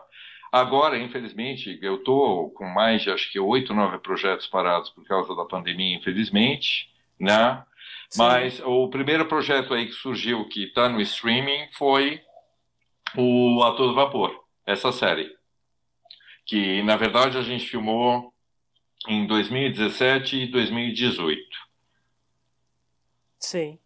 agora, 0.51 0.99
infelizmente, 0.99 1.79
eu 1.81 1.95
estou 1.95 2.51
com 2.51 2.65
mais 2.65 3.01
de 3.01 3.09
acho 3.09 3.31
que 3.31 3.39
oito, 3.39 3.73
nove 3.73 3.97
projetos 3.97 4.45
parados 4.45 4.91
por 4.91 5.03
causa 5.05 5.35
da 5.35 5.45
pandemia, 5.45 5.95
infelizmente, 5.95 6.91
né? 7.19 7.63
Sim. 8.07 8.21
Mas 8.21 8.61
o 8.63 8.87
primeiro 8.89 9.25
projeto 9.25 9.73
aí 9.73 9.87
que 9.87 9.93
surgiu, 9.93 10.47
que 10.47 10.65
está 10.65 10.87
no 10.87 11.01
streaming, 11.01 11.69
foi 11.71 12.21
o 13.15 13.63
A 13.63 13.75
Todo 13.75 13.93
Vapor, 13.93 14.43
essa 14.65 14.91
série. 14.91 15.35
Que, 16.45 16.81
na 16.83 16.95
verdade, 16.95 17.37
a 17.37 17.41
gente 17.41 17.65
filmou 17.65 18.33
em 19.07 19.27
2017 19.27 20.37
e 20.37 20.47
2018. 20.51 21.41
Sim. 23.39 23.79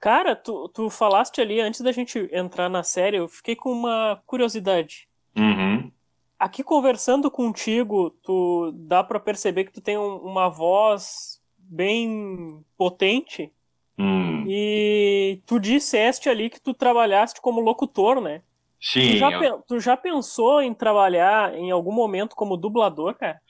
Cara, 0.00 0.34
tu, 0.34 0.68
tu 0.68 0.90
falaste 0.90 1.40
ali, 1.40 1.60
antes 1.60 1.80
da 1.80 1.92
gente 1.92 2.28
entrar 2.32 2.68
na 2.68 2.82
série, 2.82 3.18
eu 3.18 3.28
fiquei 3.28 3.54
com 3.54 3.70
uma 3.70 4.20
curiosidade. 4.26 5.08
Uhum. 5.36 5.92
Aqui 6.38 6.64
conversando 6.64 7.30
contigo, 7.30 8.10
tu 8.22 8.72
dá 8.74 9.04
para 9.04 9.20
perceber 9.20 9.64
que 9.64 9.72
tu 9.72 9.80
tem 9.80 9.96
um, 9.96 10.16
uma 10.16 10.48
voz 10.48 11.40
bem 11.56 12.64
potente 12.76 13.52
Hum. 13.98 14.44
E 14.48 15.40
tu 15.46 15.60
disseste 15.60 16.28
ali 16.28 16.48
que 16.48 16.60
tu 16.60 16.72
trabalhaste 16.74 17.40
como 17.40 17.60
locutor, 17.60 18.20
né? 18.20 18.42
Sim. 18.80 19.12
Tu 19.12 19.16
já, 19.18 19.30
eu... 19.30 19.62
tu 19.66 19.80
já 19.80 19.96
pensou 19.96 20.60
em 20.60 20.74
trabalhar 20.74 21.54
em 21.54 21.70
algum 21.70 21.92
momento 21.92 22.34
como 22.34 22.56
dublador, 22.56 23.14
cara? 23.14 23.40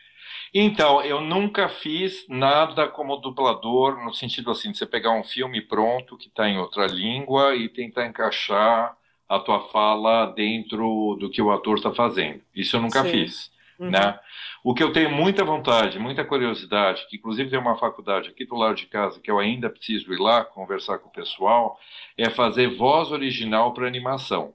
Então, 0.55 1.01
eu 1.03 1.21
nunca 1.21 1.69
fiz 1.69 2.27
nada 2.29 2.87
como 2.87 3.17
dublador, 3.17 4.05
no 4.05 4.13
sentido 4.13 4.51
assim, 4.51 4.71
de 4.71 4.79
você 4.79 4.85
pegar 4.85 5.13
um 5.13 5.25
filme 5.25 5.63
pronto 5.63 6.19
que 6.19 6.29
está 6.29 6.47
em 6.47 6.59
outra 6.59 6.87
língua 6.87 7.57
e 7.57 7.71
tentar 7.71 8.07
encaixar 8.07 8.95
a 9.27 9.39
tua 9.39 9.61
fala 9.69 10.27
dentro 10.27 11.17
do 11.19 11.31
que 11.31 11.41
o 11.41 11.51
ator 11.51 11.79
está 11.79 11.93
fazendo. 11.93 12.43
Isso 12.55 12.77
eu 12.77 12.83
nunca 12.83 13.03
Sim. 13.03 13.11
fiz. 13.11 13.51
Uhum. 13.79 13.91
Né? 13.91 14.19
O 14.65 14.75
que 14.75 14.83
eu 14.83 14.93
tenho 14.93 15.11
muita 15.11 15.45
vontade, 15.45 15.99
muita 15.99 16.25
curiosidade, 16.25 17.07
que 17.09 17.17
inclusive 17.17 17.51
tem 17.51 17.59
uma 17.59 17.77
faculdade 17.77 18.29
aqui 18.29 18.45
do 18.45 18.55
lado 18.55 18.77
de 18.77 18.87
casa 18.87 19.21
que 19.21 19.31
eu 19.31 19.39
ainda 19.39 19.69
preciso 19.69 20.13
ir 20.13 20.21
lá 20.21 20.45
conversar 20.45 20.99
com 20.99 21.09
o 21.09 21.13
pessoal, 21.13 21.79
é 22.17 22.31
fazer 22.31 22.69
voz 22.69 23.11
original 23.11 23.75
para 23.75 23.89
animação. 23.89 24.55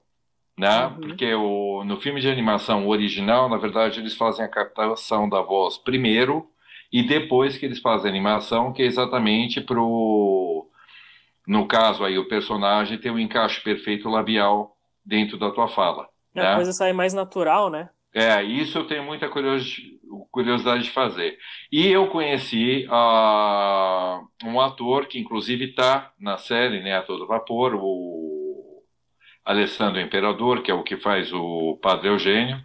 Né? 0.56 0.86
Uhum. 0.86 1.00
Porque 1.00 1.34
o, 1.34 1.84
no 1.84 2.00
filme 2.00 2.20
de 2.20 2.28
animação 2.28 2.88
original, 2.88 3.48
na 3.48 3.58
verdade, 3.58 4.00
eles 4.00 4.16
fazem 4.16 4.44
a 4.44 4.48
captação 4.48 5.28
da 5.28 5.42
voz 5.42 5.76
primeiro 5.76 6.50
e 6.90 7.02
depois 7.02 7.58
que 7.58 7.66
eles 7.66 7.78
fazem 7.78 8.10
a 8.10 8.14
animação, 8.14 8.72
que 8.72 8.82
é 8.82 8.86
exatamente 8.86 9.60
pro 9.60 10.66
no 11.46 11.66
caso 11.66 12.04
aí 12.04 12.18
o 12.18 12.28
personagem 12.28 12.98
tem 12.98 13.10
um 13.10 13.18
encaixe 13.18 13.62
perfeito 13.62 14.08
labial 14.08 14.76
dentro 15.04 15.38
da 15.38 15.50
tua 15.50 15.66
fala. 15.66 16.08
A 16.34 16.42
né? 16.42 16.54
coisa 16.56 16.72
sai 16.72 16.92
mais 16.92 17.14
natural, 17.14 17.70
né? 17.70 17.88
É, 18.14 18.42
isso 18.42 18.78
eu 18.78 18.86
tenho 18.86 19.04
muita 19.04 19.28
curiosidade 19.28 20.82
de 20.82 20.90
fazer. 20.90 21.38
E 21.70 21.86
eu 21.86 22.08
conheci 22.08 22.86
uh, 22.86 24.48
um 24.48 24.60
ator 24.60 25.06
que, 25.06 25.18
inclusive, 25.18 25.66
está 25.66 26.12
na 26.18 26.38
série, 26.38 26.80
né, 26.80 26.96
a 26.96 27.02
todo 27.02 27.26
vapor, 27.26 27.74
o 27.74 28.82
Alessandro 29.44 30.00
Imperador, 30.00 30.62
que 30.62 30.70
é 30.70 30.74
o 30.74 30.82
que 30.82 30.96
faz 30.96 31.32
o 31.32 31.78
Padre 31.82 32.08
Eugênio, 32.08 32.60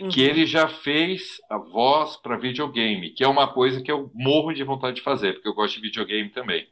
uhum. 0.00 0.08
que 0.08 0.22
ele 0.22 0.46
já 0.46 0.68
fez 0.68 1.40
a 1.50 1.58
voz 1.58 2.16
para 2.16 2.36
videogame, 2.36 3.10
que 3.10 3.24
é 3.24 3.28
uma 3.28 3.48
coisa 3.48 3.82
que 3.82 3.90
eu 3.90 4.10
morro 4.14 4.52
de 4.52 4.62
vontade 4.62 4.96
de 4.96 5.02
fazer, 5.02 5.34
porque 5.34 5.48
eu 5.48 5.54
gosto 5.54 5.76
de 5.76 5.82
videogame 5.82 6.28
também. 6.28 6.66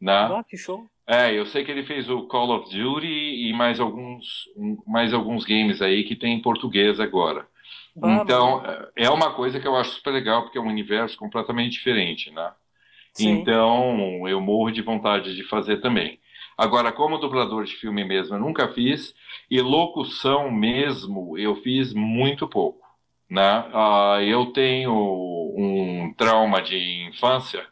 Né? 0.00 0.12
Ah, 0.12 0.44
que 0.48 0.56
show! 0.56 0.86
É, 1.06 1.32
eu 1.32 1.46
sei 1.46 1.64
que 1.64 1.70
ele 1.70 1.84
fez 1.84 2.08
o 2.08 2.26
Call 2.26 2.50
of 2.50 2.76
Duty 2.76 3.06
e 3.06 3.52
mais 3.52 3.78
alguns, 3.78 4.48
mais 4.86 5.12
alguns 5.12 5.44
games 5.44 5.82
aí 5.82 6.04
que 6.04 6.16
tem 6.16 6.34
em 6.34 6.42
português 6.42 6.98
agora. 6.98 7.46
Então, 7.96 8.62
é 8.96 9.08
uma 9.10 9.32
coisa 9.34 9.60
que 9.60 9.66
eu 9.66 9.76
acho 9.76 9.92
super 9.92 10.12
legal, 10.12 10.42
porque 10.42 10.58
é 10.58 10.60
um 10.60 10.68
universo 10.68 11.16
completamente 11.18 11.72
diferente, 11.72 12.30
né? 12.30 12.52
Sim. 13.12 13.30
Então, 13.30 14.26
eu 14.26 14.40
morro 14.40 14.70
de 14.70 14.80
vontade 14.80 15.36
de 15.36 15.42
fazer 15.44 15.80
também. 15.80 16.18
Agora, 16.56 16.92
como 16.92 17.18
dublador 17.18 17.64
de 17.64 17.74
filme 17.74 18.04
mesmo, 18.04 18.36
eu 18.36 18.40
nunca 18.40 18.68
fiz, 18.68 19.14
e 19.50 19.60
locução 19.60 20.50
mesmo, 20.50 21.36
eu 21.36 21.54
fiz 21.56 21.92
muito 21.92 22.46
pouco, 22.48 22.86
né? 23.28 23.64
Uh, 23.72 24.22
eu 24.22 24.46
tenho 24.46 24.92
um 24.92 26.14
trauma 26.16 26.62
de 26.62 27.06
infância, 27.08 27.64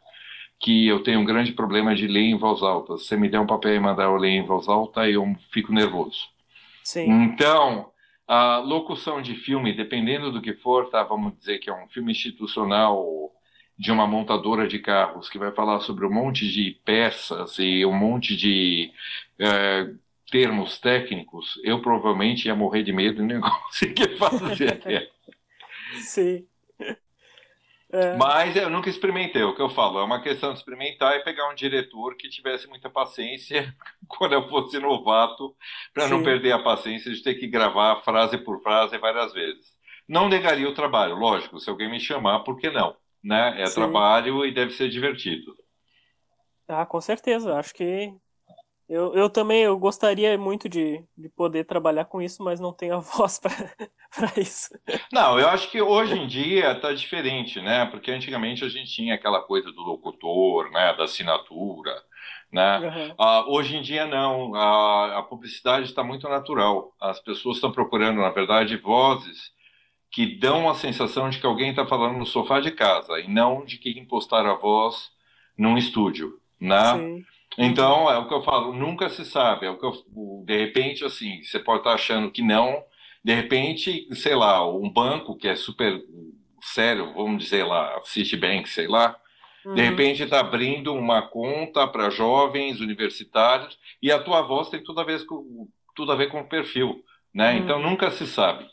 que 0.59 0.87
eu 0.87 1.03
tenho 1.03 1.21
um 1.21 1.25
grande 1.25 1.53
problema 1.53 1.95
de 1.95 2.07
ler 2.07 2.25
em 2.25 2.37
voz 2.37 2.63
alta. 2.63 2.99
Se 2.99 3.07
você 3.07 3.17
me 3.17 3.29
der 3.29 3.41
um 3.41 3.47
papel 3.47 3.75
e 3.75 3.81
mandar 3.81 4.05
eu 4.05 4.17
ler 4.17 4.31
em 4.31 4.45
voz 4.45 4.69
alta, 4.69 5.09
eu 5.09 5.25
fico 5.51 5.73
nervoso. 5.73 6.29
Sim. 6.85 7.11
Então, 7.11 7.91
a 8.33 8.59
locução 8.59 9.21
de 9.21 9.35
filme, 9.35 9.73
dependendo 9.73 10.31
do 10.31 10.41
que 10.41 10.55
for, 10.55 10.89
tá, 10.89 11.03
vamos 11.03 11.37
dizer 11.37 11.59
que 11.59 11.69
é 11.69 11.75
um 11.75 11.89
filme 11.89 12.13
institucional 12.13 13.35
de 13.77 13.91
uma 13.91 14.07
montadora 14.07 14.69
de 14.69 14.79
carros 14.79 15.29
que 15.29 15.37
vai 15.37 15.51
falar 15.51 15.81
sobre 15.81 16.07
um 16.07 16.13
monte 16.13 16.49
de 16.49 16.79
peças 16.85 17.59
e 17.59 17.85
um 17.85 17.93
monte 17.93 18.37
de 18.37 18.93
é, 19.37 19.91
termos 20.31 20.79
técnicos, 20.79 21.61
eu 21.65 21.83
provavelmente 21.83 22.47
ia 22.47 22.55
morrer 22.55 22.85
de 22.85 22.93
medo 22.93 23.21
e 23.21 23.27
nem 23.27 23.41
conseguia 23.67 24.17
fazer. 24.17 25.11
Sim. 25.99 26.47
É. 27.93 28.17
Mas 28.17 28.55
eu 28.55 28.71
nunca 28.71 28.89
experimentei, 28.89 29.43
é 29.43 29.45
o 29.45 29.55
que 29.55 29.61
eu 29.61 29.69
falo, 29.69 29.99
é 29.99 30.05
uma 30.05 30.23
questão 30.23 30.53
de 30.53 30.59
experimentar 30.61 31.17
e 31.17 31.25
pegar 31.25 31.51
um 31.51 31.55
diretor 31.55 32.15
que 32.17 32.29
tivesse 32.29 32.69
muita 32.69 32.89
paciência 32.89 33.75
quando 34.07 34.33
eu 34.33 34.49
fosse 34.49 34.79
novato, 34.79 35.55
para 35.93 36.07
não 36.07 36.23
perder 36.23 36.53
a 36.53 36.63
paciência 36.63 37.13
de 37.13 37.23
ter 37.23 37.35
que 37.35 37.49
gravar 37.49 38.01
frase 38.03 38.39
por 38.39 38.63
frase 38.63 38.97
várias 38.99 39.33
vezes. 39.33 39.75
Não 40.09 40.29
negaria 40.29 40.69
o 40.69 40.75
trabalho, 40.75 41.17
lógico, 41.17 41.59
se 41.59 41.69
alguém 41.69 41.91
me 41.91 41.99
chamar, 41.99 42.41
por 42.41 42.57
que 42.59 42.71
não? 42.71 42.97
Né? 43.23 43.61
É 43.61 43.67
Sim. 43.67 43.75
trabalho 43.75 44.47
e 44.47 44.55
deve 44.55 44.73
ser 44.73 44.89
divertido. 44.89 45.53
Ah, 46.69 46.87
com 46.87 47.01
certeza, 47.01 47.59
acho 47.59 47.75
que 47.75 48.15
eu, 48.91 49.15
eu 49.15 49.31
também 49.31 49.63
eu 49.63 49.79
gostaria 49.79 50.37
muito 50.37 50.69
de, 50.69 51.01
de 51.17 51.29
poder 51.29 51.65
trabalhar 51.65 52.07
com 52.07 52.21
isso, 52.21 52.43
mas 52.43 52.59
não 52.59 52.73
tenho 52.73 52.97
a 52.97 52.99
voz 53.17 53.39
para 53.39 54.33
isso. 54.37 54.69
Não, 55.13 55.39
eu 55.39 55.49
acho 55.49 55.71
que 55.71 55.81
hoje 55.81 56.19
em 56.19 56.27
dia 56.27 56.73
está 56.73 56.93
diferente, 56.93 57.61
né? 57.61 57.87
Porque 57.87 58.11
antigamente 58.11 58.65
a 58.65 58.69
gente 58.69 58.93
tinha 58.93 59.15
aquela 59.15 59.43
coisa 59.43 59.71
do 59.71 59.81
locutor, 59.81 60.73
né? 60.73 60.93
Da 60.95 61.05
assinatura, 61.05 62.03
né? 62.53 62.81
Uhum. 62.81 63.11
Uh, 63.13 63.55
hoje 63.55 63.77
em 63.77 63.83
dia 63.83 64.07
não, 64.07 64.57
a, 64.57 65.19
a 65.19 65.23
publicidade 65.23 65.85
está 65.85 66.03
muito 66.03 66.29
natural. 66.29 66.93
As 67.01 67.21
pessoas 67.21 67.59
estão 67.59 67.71
procurando, 67.71 68.21
na 68.21 68.31
verdade, 68.31 68.77
vozes 68.77 69.53
que 70.11 70.27
dão 70.37 70.69
a 70.69 70.75
sensação 70.75 71.31
de 71.31 71.39
que 71.39 71.47
alguém 71.47 71.71
está 71.71 71.87
falando 71.87 72.19
no 72.19 72.27
sofá 72.27 72.59
de 72.59 72.73
casa 72.73 73.21
e 73.21 73.29
não 73.29 73.65
de 73.65 73.79
que 73.79 73.97
impostaram 73.97 74.51
a 74.51 74.59
voz 74.59 75.13
num 75.57 75.79
estúdio, 75.79 76.41
né? 76.59 76.99
Sim. 76.99 77.25
Então, 77.59 78.11
é 78.11 78.17
o 78.17 78.27
que 78.27 78.35
eu 78.35 78.43
falo, 78.43 78.73
nunca 78.73 79.09
se 79.09 79.25
sabe. 79.25 79.67
É 79.67 79.71
o 79.71 79.79
que 79.79 79.85
eu, 79.85 79.93
de 80.45 80.57
repente, 80.57 81.05
assim, 81.05 81.43
você 81.43 81.59
pode 81.59 81.81
estar 81.81 81.95
achando 81.95 82.31
que 82.31 82.43
não, 82.43 82.83
de 83.25 83.35
repente, 83.35 84.09
sei 84.15 84.35
lá, 84.35 84.67
um 84.67 84.89
banco 84.89 85.37
que 85.37 85.49
é 85.49 85.55
super 85.55 86.01
sério, 86.63 87.13
vamos 87.15 87.45
dizer 87.45 87.65
lá, 87.65 88.01
Citibank, 88.05 88.69
sei 88.69 88.87
lá, 88.87 89.17
uhum. 89.65 89.75
de 89.75 89.83
repente 89.83 90.23
está 90.23 90.41
abrindo 90.41 90.95
uma 90.95 91.23
conta 91.23 91.87
para 91.87 92.11
jovens 92.11 92.81
universitários 92.81 93.79
e 94.03 94.13
a 94.13 94.23
tua 94.23 94.43
voz 94.43 94.69
tem 94.69 94.83
tudo 94.83 95.01
a 95.01 95.05
ver 95.05 95.25
com, 95.27 95.69
tudo 95.95 96.13
a 96.13 96.17
ver 96.17 96.29
com 96.31 96.41
o 96.41 96.49
perfil, 96.49 97.03
né? 97.35 97.53
Uhum. 97.53 97.59
Então, 97.59 97.79
nunca 97.81 98.11
se 98.11 98.27
sabe, 98.27 98.67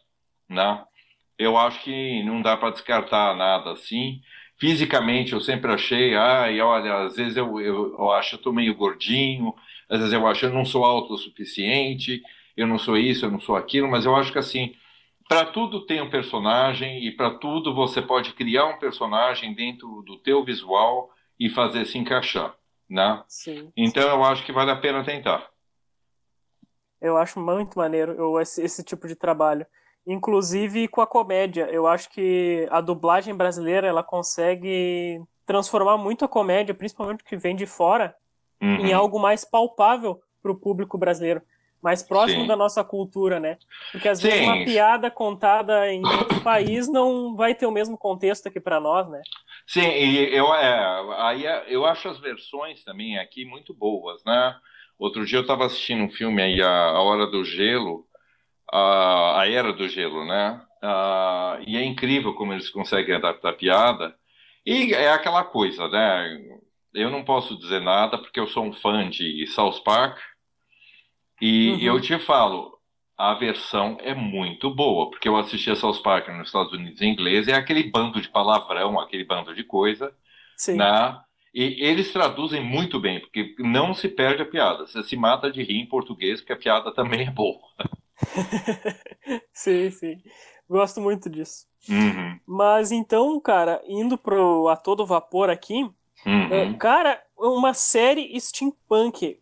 né? 0.50 0.84
Eu 1.38 1.58
acho 1.58 1.82
que 1.82 2.24
não 2.24 2.42
dá 2.42 2.58
para 2.58 2.72
descartar 2.72 3.36
nada 3.36 3.72
assim. 3.72 4.22
Fisicamente, 4.60 5.34
eu 5.34 5.40
sempre 5.40 5.72
achei, 5.72 6.16
ah, 6.16 6.52
e 6.52 6.60
olha, 6.60 7.06
às 7.06 7.16
vezes 7.16 7.38
eu, 7.38 7.62
eu, 7.62 7.94
eu 7.94 8.12
acho 8.12 8.32
que 8.32 8.36
eu 8.36 8.42
tô 8.42 8.52
meio 8.52 8.76
gordinho, 8.76 9.54
às 9.88 10.00
vezes 10.00 10.14
eu 10.14 10.26
acho 10.26 10.40
que 10.40 10.46
eu 10.48 10.54
não 10.54 10.66
sou 10.66 10.84
autossuficiente, 10.84 12.24
eu 12.56 12.66
não 12.66 12.80
sou 12.80 12.98
isso, 12.98 13.26
eu 13.26 13.32
não 13.32 13.40
sou 13.40 13.56
aquilo, 13.56 13.88
mas 13.88 14.06
eu 14.06 14.16
acho 14.16 14.32
que 14.32 14.40
assim, 14.40 14.74
para 15.30 15.46
tudo 15.46 15.86
tem 15.86 16.02
um 16.02 16.10
personagem 16.10 17.06
e 17.06 17.12
para 17.12 17.32
tudo 17.32 17.74
você 17.74 18.02
pode 18.02 18.34
criar 18.34 18.66
um 18.66 18.80
personagem 18.80 19.54
dentro 19.54 20.02
do 20.02 20.18
teu 20.18 20.44
visual 20.44 21.12
e 21.40 21.50
fazer 21.50 21.86
se 21.86 22.00
encaixar, 22.00 22.56
né? 22.90 23.24
Sim. 23.28 23.72
Então 23.78 24.04
sim. 24.04 24.10
eu 24.10 24.24
acho 24.24 24.44
que 24.44 24.52
vale 24.52 24.72
a 24.72 24.76
pena 24.76 25.04
tentar. 25.04 25.48
Eu 27.00 27.16
acho 27.16 27.40
muito 27.40 27.78
maneiro 27.78 28.14
eu, 28.14 28.40
esse, 28.42 28.62
esse 28.64 28.84
tipo 28.84 29.08
de 29.08 29.16
trabalho 29.16 29.68
inclusive 30.08 30.88
com 30.88 31.02
a 31.02 31.08
comédia. 31.08 31.68
Eu 31.70 31.86
acho 31.86 32.10
que 32.10 32.66
a 32.72 32.80
dublagem 32.80 33.36
brasileira 33.36 33.86
ela 33.86 34.02
consegue 34.02 35.22
transformar 35.46 35.98
muito 35.98 36.24
a 36.24 36.28
comédia, 36.28 36.74
principalmente 36.74 37.24
que 37.24 37.36
vem 37.36 37.56
de 37.56 37.66
fora, 37.66 38.16
uhum. 38.62 38.86
em 38.86 38.94
algo 38.94 39.20
mais 39.20 39.44
palpável 39.44 40.22
para 40.42 40.52
o 40.52 40.56
público 40.56 40.98
brasileiro, 40.98 41.42
mais 41.82 42.02
próximo 42.02 42.42
Sim. 42.42 42.48
da 42.48 42.56
nossa 42.56 42.84
cultura, 42.84 43.40
né? 43.40 43.58
Porque 43.92 44.08
às 44.08 44.20
Sim. 44.20 44.30
vezes 44.30 44.48
uma 44.48 44.66
piada 44.66 45.12
contada 45.12 45.92
em 45.92 46.06
outro 46.06 46.40
país 46.42 46.88
não 46.88 47.36
vai 47.36 47.54
ter 47.54 47.66
o 47.66 47.72
mesmo 47.72 47.98
contexto 47.98 48.48
aqui 48.48 48.60
para 48.60 48.80
nós, 48.80 49.10
né? 49.10 49.22
Sim, 49.66 49.88
e 49.90 50.34
eu, 50.34 50.54
é, 50.54 51.16
aí 51.18 51.46
é, 51.46 51.66
eu 51.68 51.86
acho 51.86 52.08
as 52.08 52.20
versões 52.20 52.84
também 52.84 53.18
aqui 53.20 53.46
muito 53.46 53.74
boas, 53.74 54.24
né? 54.26 54.56
Outro 54.98 55.26
dia 55.26 55.38
eu 55.38 55.42
estava 55.42 55.66
assistindo 55.66 56.04
um 56.04 56.10
filme 56.10 56.42
aí, 56.42 56.62
A, 56.62 56.70
a 56.70 57.02
Hora 57.02 57.28
do 57.28 57.44
Gelo, 57.44 58.08
a, 58.72 59.42
a 59.42 59.50
era 59.50 59.74
do 59.74 59.88
gelo, 59.88 60.26
né? 60.26 60.62
Uh, 60.84 61.64
e 61.66 61.78
é 61.78 61.84
incrível 61.84 62.34
como 62.34 62.54
eles 62.54 62.70
conseguem 62.70 63.16
adaptar 63.16 63.50
a 63.50 63.54
piada. 63.54 64.16
E 64.66 64.94
é 64.94 65.12
aquela 65.12 65.44
coisa, 65.44 65.88
né? 65.88 66.40
Eu 66.94 67.10
não 67.10 67.24
posso 67.24 67.58
dizer 67.58 67.82
nada 67.82 68.18
porque 68.18 68.40
eu 68.40 68.48
sou 68.48 68.66
um 68.66 68.74
fã 68.74 69.10
de 69.10 69.46
South 69.48 69.82
Park. 69.84 70.18
E 71.42 71.72
uhum. 71.72 71.80
eu 71.80 72.02
te 72.02 72.18
falo, 72.18 72.78
a 73.18 73.34
versão 73.34 73.98
é 74.02 74.14
muito 74.14 74.70
boa, 74.74 75.10
porque 75.10 75.28
eu 75.28 75.38
assisti 75.38 75.72
a 75.72 75.76
South 75.76 76.02
Park 76.04 76.28
nos 76.30 76.48
Estados 76.48 76.74
Unidos 76.74 77.02
em 77.02 77.12
inglês, 77.12 77.48
é 77.48 77.54
aquele 77.54 77.90
bando 77.90 78.20
de 78.22 78.30
palavrão, 78.30 79.00
aquele 79.00 79.24
bando 79.24 79.56
de 79.56 79.64
coisa, 79.64 80.14
Sim. 80.56 80.78
né? 80.78 81.20
E 81.54 81.84
eles 81.84 82.14
traduzem 82.14 82.64
muito 82.64 83.00
bem, 83.00 83.20
porque 83.20 83.56
não 83.58 83.94
se 83.94 84.08
perde 84.08 84.44
a 84.44 84.46
piada. 84.46 84.86
Você 84.86 85.02
se 85.02 85.16
mata 85.16 85.50
de 85.50 85.64
rir 85.64 85.80
em 85.80 85.88
português, 85.88 86.40
porque 86.40 86.54
a 86.54 86.58
piada 86.58 86.94
também 86.94 87.26
é 87.26 87.32
boa. 87.32 87.60
sim, 89.54 89.90
sim. 89.92 90.22
Gosto 90.70 91.00
muito 91.00 91.30
disso. 91.30 91.66
Uhum. 91.90 92.40
Mas 92.46 92.92
então, 92.92 93.40
cara, 93.40 93.82
indo 93.88 94.18
pro 94.18 94.68
A 94.68 94.76
Todo 94.76 95.06
Vapor 95.06 95.50
aqui, 95.50 95.84
uhum. 96.26 96.54
é, 96.54 96.74
cara, 96.74 97.22
uma 97.38 97.74
série 97.74 98.38
steampunk. 98.40 99.40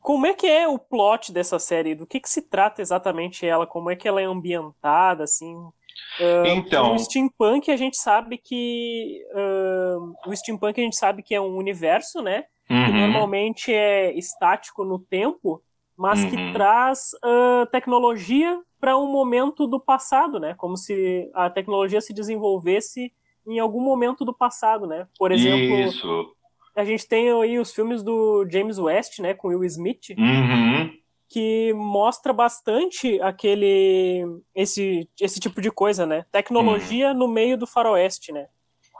Como 0.00 0.26
é 0.26 0.32
que 0.32 0.46
é 0.46 0.66
o 0.66 0.78
plot 0.78 1.32
dessa 1.32 1.58
série? 1.58 1.94
Do 1.94 2.06
que, 2.06 2.20
que 2.20 2.30
se 2.30 2.42
trata 2.42 2.80
exatamente 2.80 3.46
ela? 3.46 3.66
Como 3.66 3.90
é 3.90 3.96
que 3.96 4.08
ela 4.08 4.20
é 4.20 4.24
ambientada, 4.24 5.24
assim? 5.24 5.54
Uh, 5.54 6.46
então, 6.46 6.94
o 6.94 6.98
steampunk 6.98 7.70
a 7.70 7.76
gente 7.76 7.96
sabe 7.96 8.38
que 8.38 9.22
uh, 9.34 10.30
o 10.30 10.36
steampunk 10.36 10.80
a 10.80 10.84
gente 10.84 10.96
sabe 10.96 11.22
que 11.22 11.34
é 11.34 11.40
um 11.40 11.56
universo, 11.56 12.22
né? 12.22 12.44
Uhum. 12.70 12.86
Que 12.86 12.92
normalmente 12.92 13.72
é 13.72 14.12
estático 14.16 14.84
no 14.84 14.98
tempo 14.98 15.62
mas 15.96 16.22
uhum. 16.22 16.30
que 16.30 16.52
traz 16.52 17.10
uh, 17.24 17.66
tecnologia 17.66 18.60
para 18.80 18.96
um 18.96 19.06
momento 19.06 19.66
do 19.66 19.78
passado, 19.78 20.40
né? 20.40 20.54
Como 20.54 20.76
se 20.76 21.30
a 21.34 21.48
tecnologia 21.48 22.00
se 22.00 22.12
desenvolvesse 22.12 23.12
em 23.46 23.58
algum 23.58 23.80
momento 23.80 24.24
do 24.24 24.34
passado, 24.34 24.86
né? 24.86 25.06
Por 25.18 25.32
exemplo, 25.32 25.78
Isso. 25.78 26.34
a 26.74 26.84
gente 26.84 27.06
tem 27.06 27.30
aí 27.30 27.58
os 27.58 27.72
filmes 27.72 28.02
do 28.02 28.46
James 28.50 28.78
West, 28.78 29.18
né, 29.20 29.34
com 29.34 29.48
Will 29.48 29.64
Smith, 29.64 30.10
uhum. 30.16 30.90
que 31.28 31.72
mostra 31.74 32.32
bastante 32.32 33.20
aquele 33.20 34.24
esse 34.54 35.08
esse 35.20 35.38
tipo 35.38 35.60
de 35.60 35.70
coisa, 35.70 36.06
né? 36.06 36.24
Tecnologia 36.32 37.10
uhum. 37.10 37.18
no 37.18 37.28
meio 37.28 37.56
do 37.56 37.66
faroeste, 37.66 38.32
né? 38.32 38.46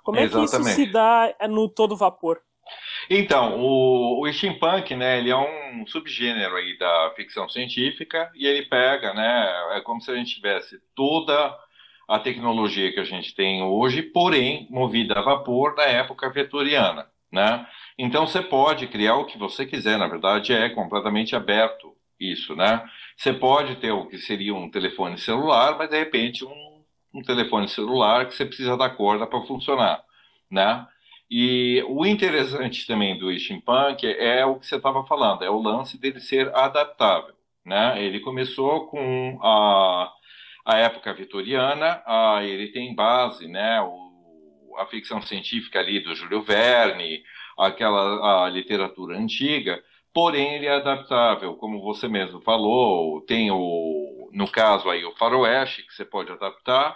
Como 0.05 0.19
é 0.19 0.25
Exatamente. 0.25 0.51
que 0.51 0.57
isso 0.63 0.75
se 0.75 0.93
dá 0.93 1.35
no 1.49 1.69
todo 1.69 1.97
vapor? 1.97 2.41
Então, 3.11 3.61
o, 3.61 4.23
o 4.23 4.33
steampunk, 4.33 4.95
né, 4.95 5.19
ele 5.19 5.31
é 5.31 5.37
um 5.37 5.87
subgênero 5.87 6.57
aí 6.57 6.77
da 6.79 7.13
ficção 7.17 7.49
científica 7.49 8.31
e 8.35 8.47
ele 8.47 8.67
pega, 8.67 9.13
né, 9.15 9.77
é 9.77 9.81
como 9.81 10.01
se 10.01 10.11
a 10.11 10.15
gente 10.15 10.35
tivesse 10.35 10.81
toda 10.95 11.57
a 12.09 12.19
tecnologia 12.19 12.93
que 12.93 13.01
a 13.01 13.05
gente 13.05 13.35
tem 13.35 13.63
hoje, 13.63 14.03
porém 14.03 14.67
movida 14.71 15.19
a 15.19 15.23
vapor 15.23 15.75
da 15.75 15.85
época 15.85 16.29
vitoriana, 16.31 17.07
né? 17.31 17.67
Então 17.99 18.27
você 18.27 18.43
pode 18.43 18.87
criar 18.89 19.17
o 19.17 19.25
que 19.25 19.39
você 19.39 19.65
quiser, 19.65 19.99
na 19.99 20.07
verdade 20.07 20.53
é 20.53 20.69
completamente 20.69 21.35
aberto 21.35 21.97
isso, 22.21 22.55
né? 22.55 22.85
Você 23.17 23.33
pode 23.33 23.77
ter 23.77 23.93
o 23.93 24.07
que 24.07 24.19
seria 24.19 24.55
um 24.55 24.71
telefone 24.71 25.17
celular, 25.19 25.77
mas 25.79 25.89
de 25.89 25.99
repente 25.99 26.45
um, 26.45 26.83
um 27.15 27.23
telefone 27.23 27.69
celular 27.69 28.27
que 28.27 28.35
você 28.35 28.45
precisa 28.45 28.77
da 28.77 28.91
corda 28.91 29.27
para 29.27 29.43
funcionar, 29.43 30.03
né? 30.51 30.87
E 31.35 31.83
o 31.89 32.05
interessante 32.05 32.87
também 32.87 33.17
do 33.17 33.33
steampunk 33.41 34.07
é 34.07 34.45
o 34.45 34.57
que 34.57 34.67
você 34.67 34.77
estava 34.77 35.03
falando, 35.07 35.43
é 35.43 35.49
o 35.49 35.63
lance 35.63 35.99
dele 35.99 36.21
ser 36.21 36.55
adaptável. 36.55 37.35
Né? 37.65 38.05
Ele 38.05 38.21
começou 38.21 38.87
com 38.89 39.39
a, 39.43 40.13
a 40.67 40.77
época 40.77 41.15
vitoriana, 41.15 42.03
a, 42.05 42.45
ele 42.45 42.69
tem 42.69 42.95
base, 42.95 43.49
né, 43.49 43.81
o, 43.81 44.77
a 44.77 44.85
ficção 44.85 45.23
científica 45.23 45.79
ali 45.79 46.01
do 46.01 46.15
Júlio 46.15 46.43
Verne, 46.43 47.23
aquela 47.57 48.45
a 48.45 48.51
literatura 48.51 49.17
antiga, 49.17 49.83
porém 50.13 50.57
ele 50.57 50.67
é 50.67 50.75
adaptável, 50.75 51.55
como 51.55 51.81
você 51.81 52.09
mesmo 52.09 52.43
falou, 52.43 53.23
tem 53.23 53.51
o, 53.51 54.29
no 54.35 54.47
caso 54.51 54.91
aí 54.91 55.03
o 55.03 55.17
faroeste, 55.17 55.83
que 55.83 55.95
você 55.95 56.05
pode 56.05 56.31
adaptar, 56.31 56.95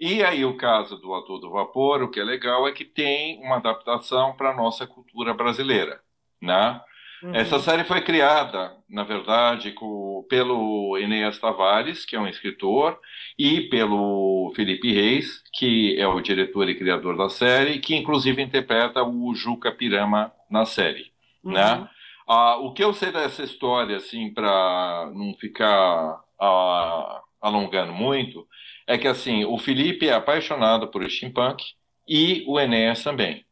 e 0.00 0.22
aí 0.22 0.44
o 0.44 0.56
caso 0.56 0.96
do 0.96 1.14
ator 1.14 1.40
do 1.40 1.50
vapor, 1.50 2.02
o 2.02 2.10
que 2.10 2.20
é 2.20 2.24
legal 2.24 2.66
é 2.68 2.72
que 2.72 2.84
tem 2.84 3.40
uma 3.44 3.56
adaptação 3.56 4.36
para 4.36 4.50
a 4.50 4.56
nossa 4.56 4.86
cultura 4.86 5.34
brasileira, 5.34 6.00
né? 6.40 6.80
Uhum. 7.22 7.34
Essa 7.34 7.58
série 7.58 7.82
foi 7.82 8.00
criada, 8.00 8.76
na 8.88 9.02
verdade, 9.02 9.72
com, 9.72 10.24
pelo 10.28 10.96
Enéas 10.98 11.38
Tavares, 11.38 12.04
que 12.04 12.14
é 12.14 12.20
um 12.20 12.28
escritor, 12.28 12.98
e 13.36 13.62
pelo 13.62 14.52
Felipe 14.54 14.92
Reis, 14.92 15.42
que 15.52 15.98
é 15.98 16.06
o 16.06 16.20
diretor 16.20 16.68
e 16.68 16.76
criador 16.76 17.16
da 17.16 17.28
série, 17.28 17.80
que 17.80 17.96
inclusive 17.96 18.40
interpreta 18.40 19.02
o 19.02 19.34
Juca 19.34 19.72
Pirama 19.72 20.32
na 20.48 20.64
série. 20.64 21.10
Uhum. 21.42 21.52
Né? 21.52 21.88
Ah, 22.28 22.56
o 22.58 22.72
que 22.72 22.84
eu 22.84 22.92
sei 22.92 23.10
dessa 23.10 23.42
história, 23.42 23.96
assim, 23.96 24.32
para 24.32 25.10
não 25.12 25.34
ficar 25.34 26.22
ah, 26.40 27.22
alongando 27.40 27.92
muito, 27.92 28.46
é 28.88 28.96
que 28.96 29.06
assim 29.06 29.44
o 29.44 29.58
Felipe 29.58 30.08
é 30.08 30.14
apaixonado 30.14 30.88
por 30.88 31.08
steampunk 31.08 31.62
e 32.08 32.42
o 32.48 32.58
Enéas 32.58 33.04
também. 33.04 33.44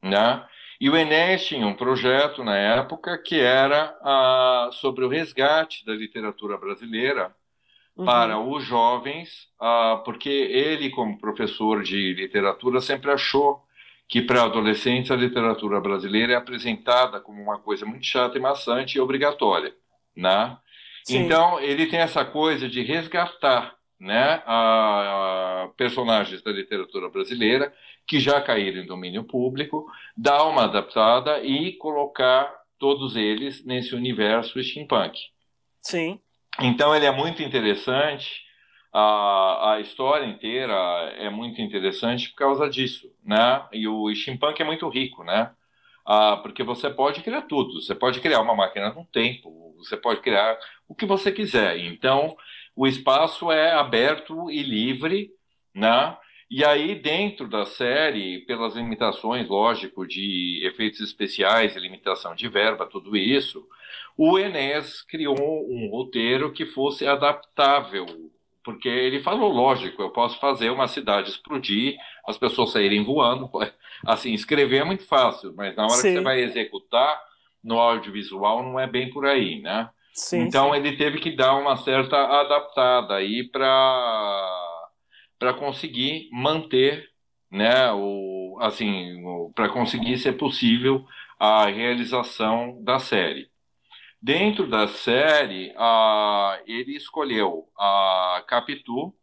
Né? 0.00 0.46
E 0.80 0.88
o 0.88 0.96
Enéas 0.96 1.44
tinha 1.44 1.66
um 1.66 1.74
projeto 1.74 2.44
na 2.44 2.56
época 2.56 3.18
que 3.18 3.40
era 3.40 3.96
ah, 4.00 4.70
sobre 4.72 5.04
o 5.04 5.08
resgate 5.08 5.84
da 5.84 5.92
literatura 5.92 6.56
brasileira 6.56 7.34
uhum. 7.96 8.04
para 8.04 8.38
os 8.38 8.62
jovens, 8.62 9.48
ah, 9.60 10.00
porque 10.04 10.28
ele, 10.28 10.90
como 10.90 11.18
professor 11.18 11.82
de 11.82 12.14
literatura, 12.14 12.80
sempre 12.80 13.10
achou 13.10 13.64
que 14.08 14.22
para 14.22 14.44
adolescentes 14.44 15.10
a 15.10 15.16
literatura 15.16 15.80
brasileira 15.80 16.34
é 16.34 16.36
apresentada 16.36 17.18
como 17.18 17.42
uma 17.42 17.58
coisa 17.58 17.84
muito 17.84 18.06
chata 18.06 18.38
e 18.38 18.40
maçante 18.40 18.98
e 18.98 19.00
obrigatória, 19.00 19.74
né? 20.14 20.56
Então 21.08 21.58
ele 21.60 21.86
tem 21.86 22.00
essa 22.00 22.24
coisa 22.24 22.68
de 22.68 22.82
resgatar, 22.82 23.75
né, 23.98 24.42
a, 24.46 25.64
a 25.64 25.68
personagens 25.76 26.42
da 26.42 26.52
literatura 26.52 27.08
brasileira 27.08 27.72
que 28.06 28.20
já 28.20 28.40
caíram 28.40 28.82
em 28.82 28.86
domínio 28.86 29.24
público, 29.24 29.86
dar 30.16 30.44
uma 30.44 30.64
adaptada 30.64 31.42
e 31.42 31.72
colocar 31.74 32.52
todos 32.78 33.16
eles 33.16 33.64
nesse 33.64 33.94
universo 33.94 34.62
steampunk. 34.62 35.18
Sim. 35.82 36.20
Então 36.60 36.94
ele 36.94 37.06
é 37.06 37.10
muito 37.10 37.42
interessante, 37.42 38.44
a, 38.92 39.72
a 39.72 39.80
história 39.80 40.26
inteira 40.26 40.74
é 41.18 41.28
muito 41.28 41.60
interessante 41.60 42.30
por 42.30 42.36
causa 42.36 42.68
disso, 42.68 43.10
né? 43.24 43.66
E 43.72 43.86
o 43.86 44.14
steampunk 44.14 44.60
é 44.60 44.64
muito 44.64 44.88
rico, 44.88 45.22
né? 45.24 45.50
Ah, 46.04 46.36
porque 46.36 46.62
você 46.62 46.88
pode 46.88 47.20
criar 47.22 47.42
tudo, 47.42 47.80
você 47.80 47.94
pode 47.94 48.20
criar 48.20 48.40
uma 48.40 48.54
máquina 48.54 48.90
no 48.90 49.04
tempo, 49.06 49.74
você 49.76 49.96
pode 49.96 50.20
criar 50.20 50.56
o 50.88 50.94
que 50.94 51.04
você 51.04 51.32
quiser. 51.32 51.78
Então, 51.78 52.36
o 52.76 52.86
espaço 52.86 53.50
é 53.50 53.72
aberto 53.72 54.50
e 54.50 54.62
livre, 54.62 55.30
né? 55.74 56.16
E 56.48 56.64
aí, 56.64 56.94
dentro 56.94 57.48
da 57.48 57.64
série, 57.64 58.40
pelas 58.40 58.76
limitações, 58.76 59.48
lógico, 59.48 60.06
de 60.06 60.60
efeitos 60.64 61.00
especiais, 61.00 61.74
limitação 61.74 62.36
de 62.36 62.48
verba, 62.48 62.86
tudo 62.86 63.16
isso, 63.16 63.66
o 64.16 64.38
Enes 64.38 65.02
criou 65.02 65.36
um 65.38 65.88
roteiro 65.90 66.52
que 66.52 66.64
fosse 66.66 67.06
adaptável. 67.06 68.06
Porque 68.62 68.88
ele 68.88 69.20
falou, 69.20 69.52
lógico, 69.52 70.02
eu 70.02 70.10
posso 70.10 70.38
fazer 70.38 70.70
uma 70.70 70.86
cidade 70.86 71.30
explodir, 71.30 71.96
as 72.26 72.38
pessoas 72.38 72.72
saírem 72.72 73.02
voando. 73.02 73.50
Assim, 74.06 74.32
escrever 74.32 74.82
é 74.82 74.84
muito 74.84 75.04
fácil, 75.04 75.52
mas 75.56 75.74
na 75.74 75.84
hora 75.84 75.94
sim. 75.94 76.08
que 76.08 76.14
você 76.14 76.20
vai 76.20 76.40
executar 76.42 77.20
no 77.62 77.78
audiovisual 77.78 78.62
não 78.62 78.78
é 78.78 78.86
bem 78.86 79.10
por 79.10 79.26
aí, 79.26 79.60
né? 79.60 79.88
Sim, 80.16 80.44
então 80.44 80.70
sim. 80.70 80.76
ele 80.78 80.96
teve 80.96 81.18
que 81.18 81.30
dar 81.30 81.54
uma 81.56 81.76
certa 81.76 82.16
adaptada 82.16 83.14
aí 83.14 83.44
para 83.44 84.48
conseguir 85.58 86.30
manter, 86.32 87.10
né, 87.50 87.92
o, 87.92 88.56
assim, 88.62 89.22
para 89.54 89.68
conseguir 89.68 90.16
ser 90.16 90.32
possível 90.32 91.04
a 91.38 91.66
realização 91.66 92.82
da 92.82 92.98
série. 92.98 93.50
Dentro 94.20 94.66
da 94.66 94.88
série, 94.88 95.74
a, 95.76 96.58
ele 96.66 96.96
escolheu 96.96 97.68
a 97.78 98.42
Capitu, 98.48 99.14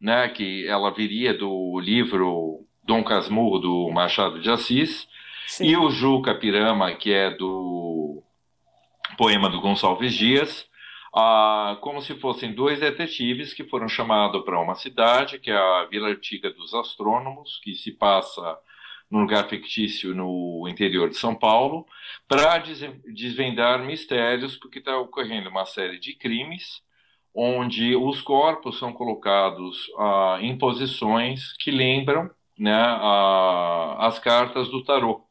né, 0.00 0.26
que 0.30 0.66
ela 0.66 0.90
viria 0.90 1.34
do 1.34 1.78
livro 1.78 2.66
Dom 2.82 3.04
Casmurro, 3.04 3.58
do 3.58 3.90
Machado 3.90 4.40
de 4.40 4.50
Assis, 4.50 5.06
Sim. 5.46 5.66
e 5.66 5.76
o 5.76 5.90
Juca 5.90 6.34
Pirama, 6.34 6.94
que 6.94 7.12
é 7.12 7.30
do 7.30 8.22
poema 9.20 9.50
do 9.50 9.60
Gonçalves 9.60 10.14
Dias, 10.14 10.66
ah, 11.14 11.76
como 11.82 12.00
se 12.00 12.14
fossem 12.14 12.54
dois 12.54 12.80
detetives 12.80 13.52
que 13.52 13.62
foram 13.64 13.86
chamados 13.86 14.42
para 14.46 14.58
uma 14.58 14.74
cidade, 14.74 15.38
que 15.38 15.50
é 15.50 15.58
a 15.58 15.84
Vila 15.84 16.08
Antiga 16.08 16.50
dos 16.50 16.72
Astrônomos, 16.72 17.60
que 17.62 17.74
se 17.74 17.92
passa 17.92 18.58
num 19.10 19.20
lugar 19.20 19.46
fictício 19.46 20.14
no 20.14 20.66
interior 20.66 21.10
de 21.10 21.18
São 21.18 21.34
Paulo, 21.34 21.86
para 22.26 22.64
desvendar 23.12 23.84
mistérios, 23.84 24.56
porque 24.56 24.78
está 24.78 24.96
ocorrendo 24.96 25.50
uma 25.50 25.66
série 25.66 25.98
de 25.98 26.14
crimes 26.14 26.82
onde 27.34 27.94
os 27.94 28.22
corpos 28.22 28.78
são 28.78 28.90
colocados 28.90 29.92
ah, 29.98 30.38
em 30.40 30.56
posições 30.56 31.52
que 31.58 31.70
lembram 31.70 32.30
né, 32.58 32.82
as 33.98 34.18
cartas 34.18 34.70
do 34.70 34.82
tarô. 34.82 35.26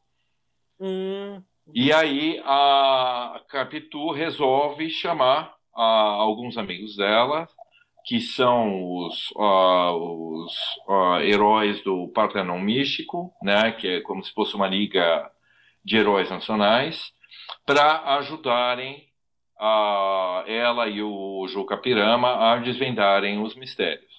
Hum. 0.78 1.42
E 1.74 1.92
aí 1.92 2.40
a 2.44 3.40
Capitu 3.48 4.10
resolve 4.10 4.90
chamar 4.90 5.54
a 5.74 5.82
alguns 5.82 6.58
amigos 6.58 6.96
dela, 6.96 7.48
que 8.04 8.20
são 8.20 8.96
os, 8.96 9.30
uh, 9.36 9.92
os 9.94 10.52
uh, 10.88 11.20
heróis 11.20 11.82
do 11.82 12.08
Partenon 12.08 12.58
Místico, 12.58 13.32
né, 13.42 13.72
que 13.72 13.86
é 13.86 14.00
como 14.00 14.22
se 14.24 14.32
fosse 14.32 14.54
uma 14.56 14.66
liga 14.66 15.30
de 15.84 15.96
heróis 15.96 16.28
nacionais, 16.28 17.12
para 17.64 18.16
ajudarem 18.16 19.06
uh, 19.60 20.42
ela 20.46 20.88
e 20.88 21.02
o 21.02 21.46
Juca 21.48 21.76
Pirama 21.76 22.52
a 22.52 22.56
desvendarem 22.56 23.40
os 23.40 23.54
mistérios. 23.54 24.09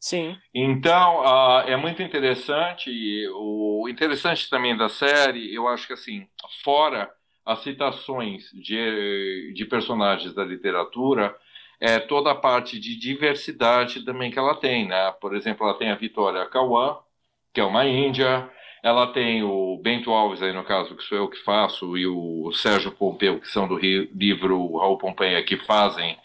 Sim. 0.00 0.36
Então, 0.54 1.22
é 1.66 1.76
muito 1.76 2.02
interessante. 2.02 2.90
O 3.34 3.86
interessante 3.88 4.48
também 4.48 4.76
da 4.76 4.88
série, 4.88 5.54
eu 5.54 5.68
acho 5.68 5.86
que 5.86 5.92
assim, 5.92 6.26
fora 6.64 7.10
as 7.44 7.60
citações 7.62 8.50
de, 8.52 9.52
de 9.54 9.64
personagens 9.66 10.34
da 10.34 10.44
literatura, 10.44 11.36
é 11.80 11.98
toda 11.98 12.30
a 12.30 12.34
parte 12.34 12.78
de 12.78 12.96
diversidade 12.98 14.04
também 14.04 14.30
que 14.30 14.38
ela 14.38 14.54
tem, 14.54 14.86
né? 14.86 15.10
Por 15.20 15.34
exemplo, 15.34 15.66
ela 15.66 15.76
tem 15.78 15.90
a 15.90 15.96
Vitória 15.96 16.46
Cauã, 16.46 16.98
que 17.52 17.60
é 17.60 17.64
uma 17.64 17.86
índia, 17.86 18.50
ela 18.82 19.06
tem 19.12 19.42
o 19.42 19.78
Bento 19.82 20.10
Alves, 20.12 20.42
aí 20.42 20.52
no 20.52 20.64
caso, 20.64 20.94
que 20.96 21.02
sou 21.02 21.18
eu 21.18 21.28
que 21.28 21.38
faço, 21.38 21.96
e 21.96 22.06
o 22.06 22.52
Sérgio 22.52 22.92
Pompeu, 22.92 23.40
que 23.40 23.48
são 23.48 23.66
do 23.68 23.78
livro 23.78 24.76
Raul 24.78 24.98
Pompeia, 24.98 25.42
que 25.42 25.56
fazem 25.56 26.16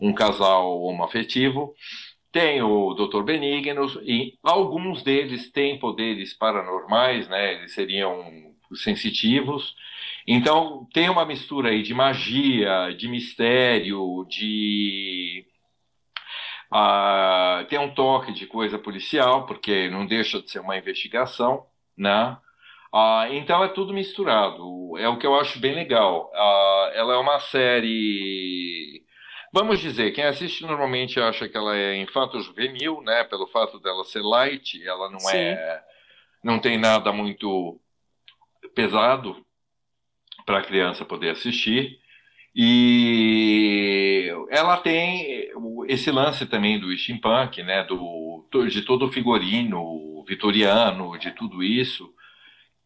um 0.00 0.12
casal 0.12 0.82
homoafetivo. 0.82 1.74
Tem 2.34 2.60
o 2.60 2.94
Dr. 2.94 3.22
Benignos, 3.22 3.94
e 4.02 4.36
alguns 4.42 5.04
deles 5.04 5.52
têm 5.52 5.78
poderes 5.78 6.34
paranormais, 6.34 7.28
né? 7.28 7.54
Eles 7.54 7.72
seriam 7.72 8.52
sensitivos. 8.74 9.76
Então 10.26 10.84
tem 10.92 11.08
uma 11.08 11.24
mistura 11.24 11.68
aí 11.70 11.80
de 11.84 11.94
magia, 11.94 12.92
de 12.98 13.06
mistério, 13.06 14.26
de 14.28 15.46
uh, 16.72 17.64
tem 17.68 17.78
um 17.78 17.94
toque 17.94 18.32
de 18.32 18.48
coisa 18.48 18.80
policial, 18.80 19.46
porque 19.46 19.88
não 19.88 20.04
deixa 20.04 20.42
de 20.42 20.50
ser 20.50 20.58
uma 20.58 20.76
investigação, 20.76 21.66
né? 21.96 22.36
Uh, 22.92 23.32
então 23.34 23.62
é 23.62 23.68
tudo 23.68 23.94
misturado. 23.94 24.98
É 24.98 25.08
o 25.08 25.18
que 25.18 25.26
eu 25.26 25.38
acho 25.38 25.60
bem 25.60 25.74
legal. 25.76 26.32
Uh, 26.34 26.90
ela 26.94 27.14
é 27.14 27.16
uma 27.16 27.38
série. 27.38 29.03
Vamos 29.54 29.78
dizer, 29.78 30.10
quem 30.10 30.24
assiste 30.24 30.62
normalmente 30.66 31.20
acha 31.20 31.48
que 31.48 31.56
ela 31.56 31.76
é 31.76 31.96
infanto-juvenil, 32.02 33.00
né? 33.02 33.22
Pelo 33.22 33.46
fato 33.46 33.78
dela 33.78 34.02
ser 34.04 34.20
light, 34.20 34.82
ela 34.84 35.08
não 35.08 35.20
Sim. 35.20 35.36
é. 35.36 35.80
Não 36.42 36.58
tem 36.58 36.76
nada 36.76 37.12
muito 37.12 37.80
pesado, 38.74 39.46
para 40.44 40.58
a 40.58 40.62
criança 40.62 41.04
poder 41.04 41.30
assistir. 41.30 42.00
E 42.52 44.28
ela 44.50 44.76
tem 44.76 45.48
esse 45.86 46.10
lance 46.10 46.46
também 46.46 46.80
do 46.80 46.92
steampunk, 46.98 47.62
né, 47.62 47.84
do, 47.84 48.44
de 48.68 48.82
todo 48.82 49.06
o 49.06 49.12
figurino 49.12 50.24
vitoriano, 50.26 51.16
de 51.16 51.30
tudo 51.30 51.62
isso, 51.62 52.12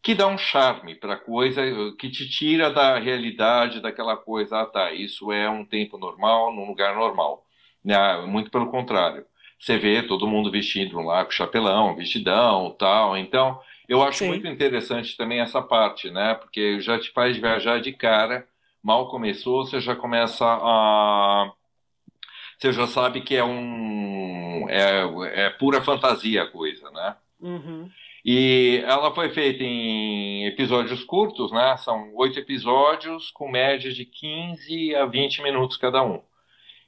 que 0.03 0.15
dá 0.15 0.27
um 0.27 0.39
charme 0.39 0.95
para 0.95 1.15
a 1.15 1.19
coisa, 1.19 1.63
que 1.99 2.11
te 2.11 2.29
tira 2.29 2.71
da 2.71 2.99
realidade 2.99 3.81
daquela 3.81 4.17
coisa, 4.17 4.61
ah 4.61 4.67
tá, 4.67 4.93
isso 4.93 5.33
é 5.33 5.49
um 5.51 5.65
tempo 5.65 5.99
normal, 5.99 6.55
num 6.55 6.67
lugar 6.67 6.95
normal. 6.95 7.45
Né? 7.85 7.99
Muito 8.27 8.51
pelo 8.51 8.71
contrário. 8.71 9.25
Você 9.59 9.77
vê 9.77 10.03
todo 10.03 10.27
mundo 10.27 10.51
vestido 10.51 11.01
lá 11.01 11.25
com 11.25 11.33
chapelão, 11.33 11.97
vestidão, 11.97 12.75
tal. 12.79 13.17
Então, 13.17 13.61
eu 13.89 14.03
acho 14.03 14.19
Sim. 14.19 14.29
muito 14.29 14.47
interessante 14.47 15.17
também 15.17 15.41
essa 15.41 15.61
parte, 15.61 16.11
né? 16.11 16.35
Porque 16.35 16.81
já 16.81 16.99
te 16.99 17.11
faz 17.11 17.37
viajar 17.37 17.81
de 17.81 17.93
cara. 17.93 18.47
Mal 18.83 19.09
começou, 19.09 19.67
você 19.67 19.81
já 19.81 19.97
começa 19.97 20.45
a. 20.45 21.51
Você 22.57 22.73
já 22.73 22.87
sabe 22.87 23.23
que 23.23 23.35
é 23.35 23.43
um. 23.43 24.67
É, 24.69 25.47
é 25.47 25.51
pura 25.51 25.83
fantasia 25.83 26.43
a 26.45 26.47
coisa, 26.47 26.89
né? 26.93 27.17
Uhum. 27.41 27.91
E 28.31 28.83
ela 28.85 29.15
foi 29.15 29.31
feita 29.31 29.65
em 29.65 30.45
episódios 30.45 31.03
curtos, 31.03 31.51
né? 31.51 31.79
São 31.79 32.15
oito 32.15 32.39
episódios 32.39 33.31
com 33.31 33.51
média 33.51 33.91
de 33.91 34.05
15 34.05 34.95
a 34.97 35.07
20 35.07 35.43
minutos 35.43 35.79
cada 35.79 36.03
um. 36.03 36.21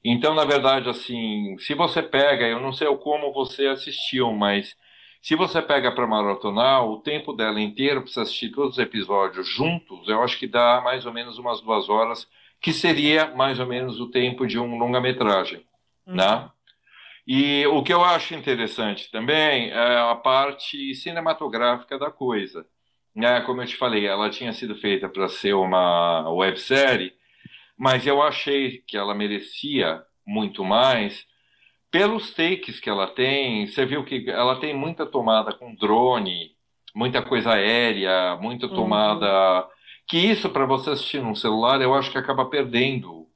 Então, 0.04 0.34
na 0.34 0.44
verdade, 0.44 0.90
assim, 0.90 1.56
se 1.56 1.72
você 1.72 2.02
pega, 2.02 2.46
eu 2.46 2.60
não 2.60 2.72
sei 2.72 2.94
como 2.98 3.32
você 3.32 3.68
assistiu, 3.68 4.30
mas 4.34 4.76
se 5.22 5.34
você 5.34 5.62
pega 5.62 5.90
para 5.90 6.06
maratonar, 6.06 6.84
o 6.84 6.98
tempo 6.98 7.32
dela 7.32 7.58
inteiro 7.58 8.02
para 8.02 8.12
você 8.12 8.20
assistir 8.20 8.50
todos 8.50 8.72
os 8.72 8.78
episódios 8.78 9.48
juntos, 9.48 10.06
eu 10.08 10.22
acho 10.22 10.38
que 10.38 10.46
dá 10.46 10.82
mais 10.84 11.06
ou 11.06 11.12
menos 11.14 11.38
umas 11.38 11.62
duas 11.62 11.88
horas, 11.88 12.28
que 12.60 12.70
seria 12.70 13.34
mais 13.34 13.58
ou 13.58 13.66
menos 13.66 13.98
o 13.98 14.10
tempo 14.10 14.46
de 14.46 14.58
um 14.58 14.76
longa-metragem, 14.76 15.64
uhum. 16.06 16.16
né? 16.16 16.50
E 17.26 17.66
o 17.66 17.82
que 17.82 17.92
eu 17.92 18.02
acho 18.04 18.34
interessante 18.34 19.10
também 19.10 19.70
é 19.70 19.98
a 19.98 20.14
parte 20.14 20.94
cinematográfica 20.94 21.98
da 21.98 22.10
coisa. 22.10 22.66
Né? 23.14 23.40
Como 23.42 23.62
eu 23.62 23.66
te 23.66 23.76
falei, 23.76 24.06
ela 24.06 24.30
tinha 24.30 24.52
sido 24.52 24.74
feita 24.74 25.08
para 25.08 25.28
ser 25.28 25.54
uma 25.54 26.28
websérie, 26.30 27.12
mas 27.76 28.06
eu 28.06 28.22
achei 28.22 28.78
que 28.86 28.96
ela 28.96 29.14
merecia 29.14 30.02
muito 30.26 30.64
mais 30.64 31.26
pelos 31.90 32.32
takes 32.32 32.78
que 32.78 32.88
ela 32.88 33.06
tem. 33.06 33.66
Você 33.66 33.84
viu 33.84 34.04
que 34.04 34.28
ela 34.30 34.60
tem 34.60 34.74
muita 34.74 35.04
tomada 35.04 35.52
com 35.52 35.74
drone, 35.74 36.54
muita 36.94 37.22
coisa 37.22 37.52
aérea, 37.52 38.36
muita 38.36 38.66
uhum. 38.66 38.74
tomada. 38.74 39.62
Uhum. 39.62 39.68
Que 40.06 40.18
isso, 40.18 40.50
para 40.50 40.66
você 40.66 40.90
assistir 40.90 41.22
num 41.22 41.34
celular, 41.34 41.80
eu 41.80 41.94
acho 41.94 42.10
que 42.10 42.18
acaba 42.18 42.44
perdendo 42.44 43.26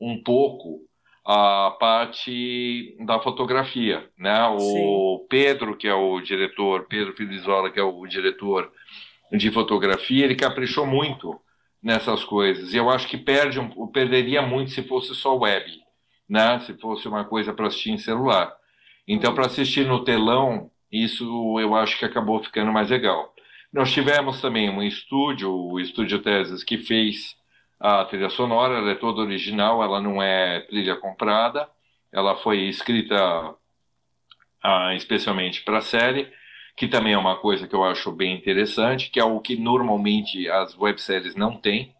um 0.00 0.22
pouco 0.22 0.80
a 1.24 1.76
parte 1.78 2.96
da 3.06 3.20
fotografia, 3.20 4.08
né? 4.18 4.46
O 4.48 4.58
Sim. 5.20 5.26
Pedro, 5.28 5.76
que 5.76 5.86
é 5.86 5.94
o 5.94 6.20
diretor, 6.20 6.86
Pedro 6.88 7.14
Filizola, 7.14 7.70
que 7.70 7.78
é 7.78 7.82
o 7.82 8.06
diretor 8.06 8.72
de 9.30 9.50
fotografia, 9.50 10.24
ele 10.24 10.34
caprichou 10.34 10.86
muito 10.86 11.40
nessas 11.82 12.24
coisas. 12.24 12.74
E 12.74 12.76
eu 12.76 12.90
acho 12.90 13.06
que 13.08 13.16
perde, 13.16 13.58
perderia 13.92 14.42
muito 14.42 14.72
se 14.72 14.82
fosse 14.82 15.14
só 15.14 15.36
web, 15.36 15.64
né? 16.28 16.58
Se 16.60 16.74
fosse 16.74 17.06
uma 17.06 17.24
coisa 17.24 17.52
para 17.52 17.68
assistir 17.68 17.90
em 17.90 17.98
celular. 17.98 18.52
Então, 19.06 19.34
para 19.34 19.46
assistir 19.46 19.86
no 19.86 20.04
telão, 20.04 20.70
isso 20.90 21.58
eu 21.58 21.74
acho 21.74 21.98
que 21.98 22.04
acabou 22.04 22.42
ficando 22.42 22.72
mais 22.72 22.90
legal. 22.90 23.32
Nós 23.72 23.90
tivemos 23.90 24.40
também 24.40 24.68
um 24.68 24.82
estúdio, 24.82 25.50
o 25.50 25.80
Estúdio 25.80 26.18
Teses, 26.18 26.62
que 26.62 26.76
fez 26.76 27.34
a 27.82 28.04
trilha 28.04 28.30
sonora, 28.30 28.78
ela 28.78 28.90
é 28.92 28.94
toda 28.94 29.22
original, 29.22 29.82
ela 29.82 30.00
não 30.00 30.22
é 30.22 30.60
trilha 30.60 30.96
comprada, 30.96 31.68
ela 32.12 32.36
foi 32.36 32.62
escrita 32.68 33.54
ah, 34.62 34.94
especialmente 34.94 35.62
para 35.62 35.78
a 35.78 35.82
série 35.82 36.32
que 36.76 36.88
também 36.88 37.12
é 37.12 37.18
uma 37.18 37.36
coisa 37.36 37.66
que 37.68 37.74
eu 37.74 37.84
acho 37.84 38.10
bem 38.10 38.34
interessante, 38.34 39.10
que 39.10 39.20
é 39.20 39.24
o 39.24 39.40
que 39.40 39.56
normalmente 39.56 40.48
as 40.48 40.76
webséries 40.78 41.36
não 41.36 41.56
têm. 41.56 41.94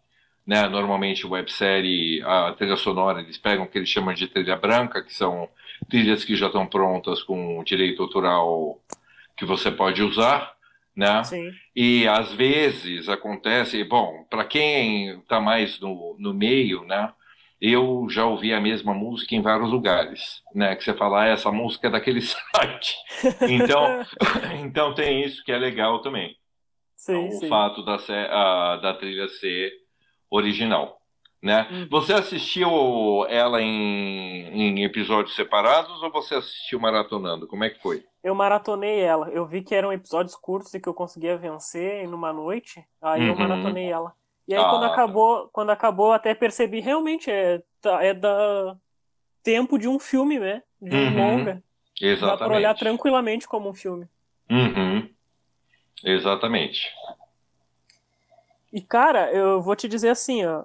Né? 0.45 0.67
Normalmente, 0.67 1.25
websérie, 1.25 2.21
a 2.23 2.53
trilha 2.53 2.75
sonora, 2.75 3.21
eles 3.21 3.37
pegam 3.37 3.65
o 3.65 3.67
que 3.67 3.77
eles 3.77 3.89
chamam 3.89 4.13
de 4.13 4.27
trilha 4.27 4.55
branca, 4.55 5.01
que 5.01 5.13
são 5.13 5.47
trilhas 5.89 6.25
que 6.25 6.35
já 6.35 6.47
estão 6.47 6.65
prontas 6.65 7.23
com 7.23 7.63
direito 7.63 8.01
autoral 8.01 8.79
que 9.37 9.45
você 9.45 9.71
pode 9.71 10.01
usar. 10.01 10.52
Né? 10.95 11.23
Sim. 11.23 11.51
E 11.75 12.07
às 12.07 12.31
vezes 12.33 13.09
acontece, 13.09 13.83
bom, 13.83 14.25
para 14.29 14.45
quem 14.45 15.19
está 15.19 15.39
mais 15.41 15.79
no, 15.79 16.15
no 16.19 16.33
meio, 16.33 16.83
né? 16.85 17.11
eu 17.63 18.07
já 18.09 18.25
ouvi 18.25 18.53
a 18.53 18.59
mesma 18.59 18.93
música 18.93 19.35
em 19.35 19.41
vários 19.41 19.71
lugares, 19.71 20.43
né? 20.53 20.75
Que 20.75 20.83
você 20.83 20.93
fala, 20.93 21.23
ah, 21.23 21.27
essa 21.27 21.49
música 21.49 21.87
é 21.87 21.91
daquele 21.91 22.19
site. 22.19 22.97
Então, 23.49 24.05
então 24.61 24.93
tem 24.93 25.23
isso 25.23 25.41
que 25.45 25.51
é 25.51 25.57
legal 25.57 26.01
também. 26.01 26.35
Sim, 26.93 27.27
o 27.27 27.31
sim. 27.31 27.47
fato 27.47 27.81
da, 27.85 27.95
a, 27.95 28.77
da 28.77 28.93
trilha 28.93 29.29
ser 29.29 29.71
original. 30.29 30.99
Né? 31.41 31.65
Uhum. 31.71 31.87
Você 31.89 32.11
assistiu 32.13 33.25
ela 33.29 33.61
em, 33.61 34.47
em, 34.49 34.83
episódios 34.83 35.35
separados 35.35 36.03
ou 36.03 36.11
você 36.11 36.35
assistiu 36.35 36.81
maratonando? 36.81 37.47
Como 37.47 37.63
é 37.63 37.69
que 37.69 37.81
foi? 37.81 38.03
Eu 38.23 38.33
maratonei 38.33 39.01
ela. 39.01 39.29
Eu 39.29 39.45
vi 39.45 39.61
que 39.61 39.75
eram 39.75 39.91
episódios 39.91 40.35
curtos 40.35 40.73
e 40.73 40.79
que 40.79 40.87
eu 40.87 40.93
conseguia 40.93 41.37
vencer 41.37 42.07
numa 42.07 42.31
noite. 42.31 42.83
Aí 43.01 43.21
uhum. 43.21 43.27
eu 43.27 43.35
maratonei 43.35 43.91
ela. 43.91 44.13
E 44.47 44.55
aí 44.55 44.61
ah. 44.61 44.69
quando 44.69 44.85
acabou, 44.85 45.49
quando 45.51 45.69
acabou, 45.71 46.13
até 46.13 46.33
percebi 46.33 46.79
realmente 46.79 47.29
é, 47.29 47.61
tá, 47.81 48.03
é 48.03 48.13
da 48.13 48.77
tempo 49.43 49.77
de 49.77 49.87
um 49.87 49.99
filme, 49.99 50.39
né? 50.39 50.63
De 50.81 50.95
um 50.95 50.99
uhum. 50.99 51.17
longa. 51.17 51.63
Exatamente. 52.01 52.39
Dá 52.39 52.45
pra 52.45 52.55
olhar 52.55 52.73
tranquilamente 52.75 53.47
como 53.47 53.69
um 53.69 53.73
filme. 53.73 54.07
Uhum. 54.49 55.09
Exatamente. 56.03 56.91
E 58.71 58.81
cara, 58.81 59.31
eu 59.31 59.61
vou 59.61 59.75
te 59.75 59.87
dizer 59.87 60.09
assim, 60.09 60.43
ó, 60.45 60.63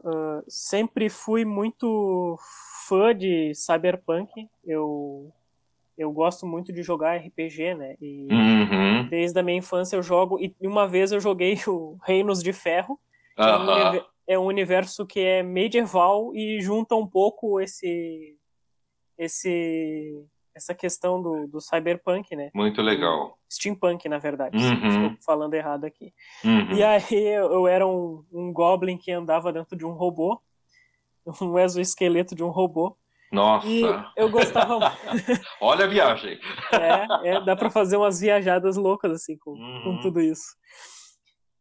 sempre 0.49 1.11
fui 1.11 1.45
muito 1.45 2.39
fã 2.87 3.15
de 3.15 3.53
Cyberpunk. 3.55 4.49
Eu 4.65 5.33
eu 5.99 6.13
gosto 6.13 6.47
muito 6.47 6.73
de 6.73 6.83
jogar 6.83 7.17
RPG, 7.17 7.75
né? 7.75 7.97
E 8.01 8.29
uhum. 8.31 9.09
desde 9.09 9.39
a 9.39 9.43
minha 9.43 9.59
infância 9.59 9.97
eu 9.97 10.03
jogo 10.03 10.39
e 10.41 10.55
uma 10.63 10.87
vez 10.87 11.11
eu 11.11 11.21
joguei 11.21 11.59
o 11.67 11.99
Reinos 12.07 12.43
de 12.43 12.53
Ferro 12.53 12.99
é, 13.37 13.45
um 13.45 14.05
é 14.29 14.39
um 14.39 14.45
universo 14.45 15.05
que 15.05 15.21
é 15.21 15.43
medieval 15.43 16.35
e 16.35 16.61
junta 16.61 16.95
um 16.95 17.07
pouco 17.07 17.61
esse 17.61 18.37
esse 19.19 20.25
essa 20.55 20.75
questão 20.75 21.23
do, 21.23 21.47
do 21.47 21.61
cyberpunk, 21.61 22.35
né? 22.35 22.51
Muito 22.53 22.83
legal. 22.83 23.39
Steampunk, 23.51 24.09
na 24.09 24.19
verdade. 24.19 24.57
Uhum. 24.57 25.07
Estou 25.07 25.23
falando 25.25 25.55
errado 25.55 25.85
aqui. 25.85 26.13
Uhum. 26.45 26.73
E 26.73 26.83
aí 26.83 27.05
eu 27.13 27.67
era 27.69 27.87
um, 27.87 28.25
um 28.33 28.53
goblin 28.53 28.99
que 28.99 29.13
andava 29.13 29.53
dentro 29.53 29.77
de 29.77 29.87
um 29.87 29.93
robô, 29.93 30.41
um 31.41 31.59
exoesqueleto 31.59 32.35
de 32.35 32.43
um 32.43 32.51
robô. 32.51 32.97
Nossa! 33.31 33.69
E 33.69 33.83
eu 34.17 34.31
gostava. 34.31 34.93
Olha 35.61 35.85
a 35.85 35.89
viagem! 35.89 36.39
É, 36.73 37.29
é 37.31 37.41
dá 37.41 37.55
para 37.55 37.71
fazer 37.71 37.97
umas 37.97 38.21
viajadas 38.21 38.77
loucas 38.77 39.13
assim 39.13 39.37
com, 39.39 39.53
uhum. 39.53 39.83
com 39.85 40.01
tudo 40.01 40.21
isso. 40.21 40.57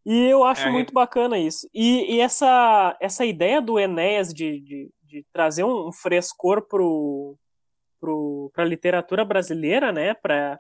E 0.06 0.30
eu 0.30 0.45
acho 0.45 0.65
é. 0.65 0.71
muito 0.71 0.93
bacana 0.93 1.38
isso. 1.38 1.69
E, 1.73 2.15
e, 2.15 2.21
essa, 2.21 2.97
essa 3.01 3.25
ideia 3.25 3.62
do 3.62 3.77
Enéas 3.77 4.34
de, 4.34 4.62
de, 4.62 4.89
de 5.03 5.25
trazer 5.34 5.65
um 5.65 5.91
frescor 5.91 6.65
pro, 6.65 7.38
pro, 7.99 8.49
pra 8.53 8.63
literatura 8.63 9.25
brasileira, 9.25 9.91
né? 9.91 10.13
Pra, 10.13 10.58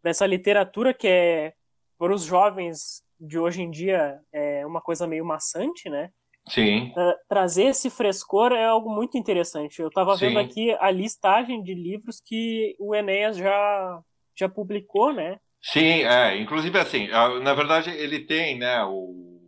pra 0.00 0.10
essa 0.10 0.26
literatura 0.26 0.94
que 0.94 1.06
é, 1.06 1.52
para 1.98 2.14
os 2.14 2.24
jovens 2.24 3.02
de 3.20 3.38
hoje 3.38 3.60
em 3.60 3.70
dia, 3.70 4.18
é 4.32 4.66
uma 4.66 4.80
coisa 4.80 5.06
meio 5.06 5.24
maçante, 5.24 5.90
né? 5.90 6.10
Sim. 6.48 6.90
Tra 6.92 7.16
trazer 7.28 7.64
esse 7.64 7.88
frescor 7.88 8.52
é 8.52 8.64
algo 8.64 8.90
muito 8.90 9.16
interessante. 9.16 9.80
Eu 9.80 9.88
estava 9.88 10.16
vendo 10.16 10.38
aqui 10.38 10.72
a 10.80 10.90
listagem 10.90 11.62
de 11.62 11.74
livros 11.74 12.20
que 12.20 12.74
o 12.78 12.94
Enéas 12.94 13.36
já, 13.36 14.00
já 14.34 14.48
publicou, 14.48 15.12
né? 15.12 15.38
Sim, 15.60 16.02
é. 16.02 16.36
Inclusive, 16.38 16.76
assim, 16.78 17.08
na 17.42 17.54
verdade, 17.54 17.90
ele 17.90 18.20
tem, 18.20 18.58
né, 18.58 18.82
o, 18.84 19.40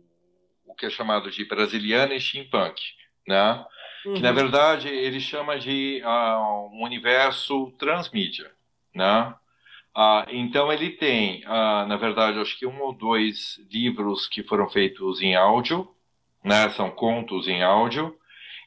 o 0.65 0.73
que 0.75 0.85
é 0.85 0.89
chamado 0.89 1.29
de 1.29 1.43
brasiliano 1.45 2.13
e 2.13 2.21
steampunk, 2.21 2.81
né? 3.27 3.65
Uhum. 4.05 4.13
Que, 4.13 4.21
na 4.21 4.29
uhum. 4.29 4.35
verdade, 4.35 4.87
ele 4.87 5.19
chama 5.19 5.59
de 5.59 6.01
uh, 6.05 6.69
um 6.73 6.83
universo 6.83 7.71
transmídia, 7.77 8.49
né? 8.93 9.35
Uh, 9.95 10.25
então, 10.29 10.71
ele 10.71 10.91
tem, 10.91 11.43
uh, 11.45 11.85
na 11.87 11.97
verdade, 11.97 12.39
acho 12.39 12.57
que 12.57 12.65
um 12.65 12.81
ou 12.81 12.93
dois 12.93 13.57
livros 13.69 14.27
que 14.27 14.43
foram 14.43 14.69
feitos 14.69 15.21
em 15.21 15.35
áudio, 15.35 15.94
né? 16.45 16.69
São 16.69 16.91
contos 16.91 17.47
em 17.47 17.63
áudio. 17.63 18.15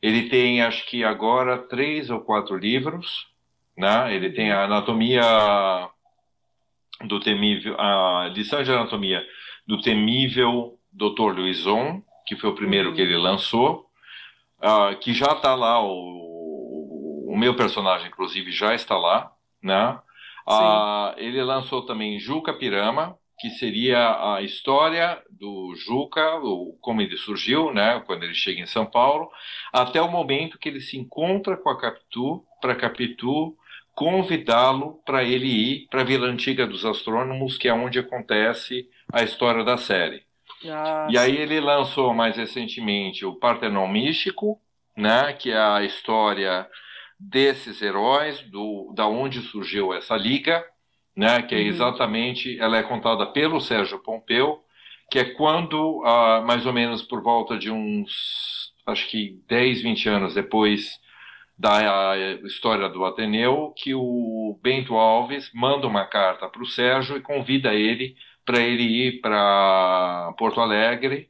Ele 0.03 0.29
tem, 0.29 0.61
acho 0.61 0.85
que 0.87 1.05
agora, 1.05 1.57
três 1.57 2.11
ou 2.11 2.21
quatro 2.21 2.57
livros, 2.57 3.27
né? 3.77 4.15
Ele 4.15 4.31
tem 4.31 4.51
a 4.51 4.65
Anatomia 4.65 5.23
do 7.07 7.21
temível, 7.21 7.81
a 7.81 8.29
lição 8.35 8.63
de 8.63 8.73
anatomia 8.73 9.25
do 9.65 9.81
temível 9.81 10.77
Dr. 10.93 11.33
Luizon, 11.33 12.03
que 12.27 12.35
foi 12.35 12.51
o 12.51 12.55
primeiro 12.55 12.93
que 12.93 13.01
ele 13.01 13.15
uhum. 13.15 13.23
lançou, 13.23 13.87
uh, 14.59 14.97
que 14.99 15.15
já 15.15 15.33
está 15.33 15.55
lá, 15.55 15.81
o, 15.81 17.29
o, 17.31 17.37
meu 17.37 17.55
personagem, 17.55 18.09
inclusive, 18.09 18.51
já 18.51 18.75
está 18.75 18.97
lá, 18.99 19.31
né? 19.63 19.97
Uh, 20.49 21.15
ele 21.19 21.41
lançou 21.45 21.83
também 21.83 22.19
Juca 22.19 22.53
Pirama, 22.53 23.17
que 23.39 23.51
seria 23.51 24.35
a 24.35 24.43
história 24.43 25.23
do 25.31 25.75
Juca, 25.77 26.37
o, 26.39 26.77
como 26.81 27.01
ele 27.01 27.17
surgiu, 27.17 27.73
né, 27.73 28.03
quando 28.07 28.25
ele 28.25 28.35
chega 28.35 28.61
em 28.61 28.67
São 28.67 28.85
Paulo, 28.85 29.31
até 29.73 30.03
o 30.03 30.11
momento 30.11 30.59
que 30.59 30.69
ele 30.69 30.81
se 30.81 30.99
encontra 30.99 31.57
com 31.57 31.71
a 31.71 31.79
Capitu, 31.79 32.45
para 32.61 32.75
Capitu 32.75 33.57
convidá-lo 33.95 35.01
para 35.05 35.25
ele 35.25 35.49
ir 35.49 35.89
para 35.91 36.03
a 36.03 36.05
Vila 36.05 36.29
Antiga 36.29 36.67
dos 36.67 36.85
Astrônomos, 36.85 37.59
que 37.59 37.67
é 37.67 37.75
onde 37.75 37.99
acontece 37.99 38.89
a 39.13 39.23
história 39.23 39.65
da 39.65 39.77
série. 39.77 40.23
Ah, 40.69 41.09
e 41.11 41.19
aí 41.19 41.37
ele 41.37 41.61
lançou 41.61 42.15
mais 42.15 42.37
recentemente 42.37 43.25
o 43.25 43.35
Partenon 43.35 43.89
Místico, 43.89 44.61
né, 44.97 45.33
que 45.33 45.51
é 45.51 45.59
a 45.59 45.83
história 45.83 46.69
desses 47.19 47.83
heróis, 47.83 48.41
do, 48.43 48.93
da 48.95 49.07
onde 49.09 49.41
surgiu 49.41 49.93
essa 49.93 50.17
liga, 50.17 50.65
né? 51.19 51.43
Que 51.43 51.57
é 51.57 51.59
uhum. 51.59 51.67
exatamente, 51.67 52.57
ela 52.61 52.79
é 52.79 52.83
contada 52.85 53.27
pelo 53.27 53.61
Sérgio 53.61 53.99
Pompeu, 53.99 54.63
que 55.11 55.19
é 55.19 55.25
quando, 55.25 56.01
ah, 56.05 56.45
mais 56.47 56.65
ou 56.65 56.73
menos 56.73 57.03
por 57.03 57.21
volta 57.21 57.59
de 57.59 57.73
uns, 57.73 58.73
acho 58.87 59.09
que 59.11 59.37
10, 59.49 59.83
20 59.83 60.09
anos 60.09 60.35
depois 60.35 61.01
da 61.59 62.15
história 62.45 62.89
do 62.89 63.05
Ateneu, 63.05 63.75
que 63.77 63.93
o 63.97 64.57
Bento 64.63 64.95
Alves 64.95 65.51
manda 65.53 65.89
uma 65.89 66.07
carta 66.07 66.49
para 66.49 66.63
o 66.63 66.67
Sérgio 66.67 67.17
e 67.17 67.21
convida 67.21 67.75
ele 67.75 68.15
para 68.45 68.61
ele 68.61 68.85
ir 68.85 69.21
para 69.21 70.33
Porto 70.39 70.61
Alegre 70.61 71.29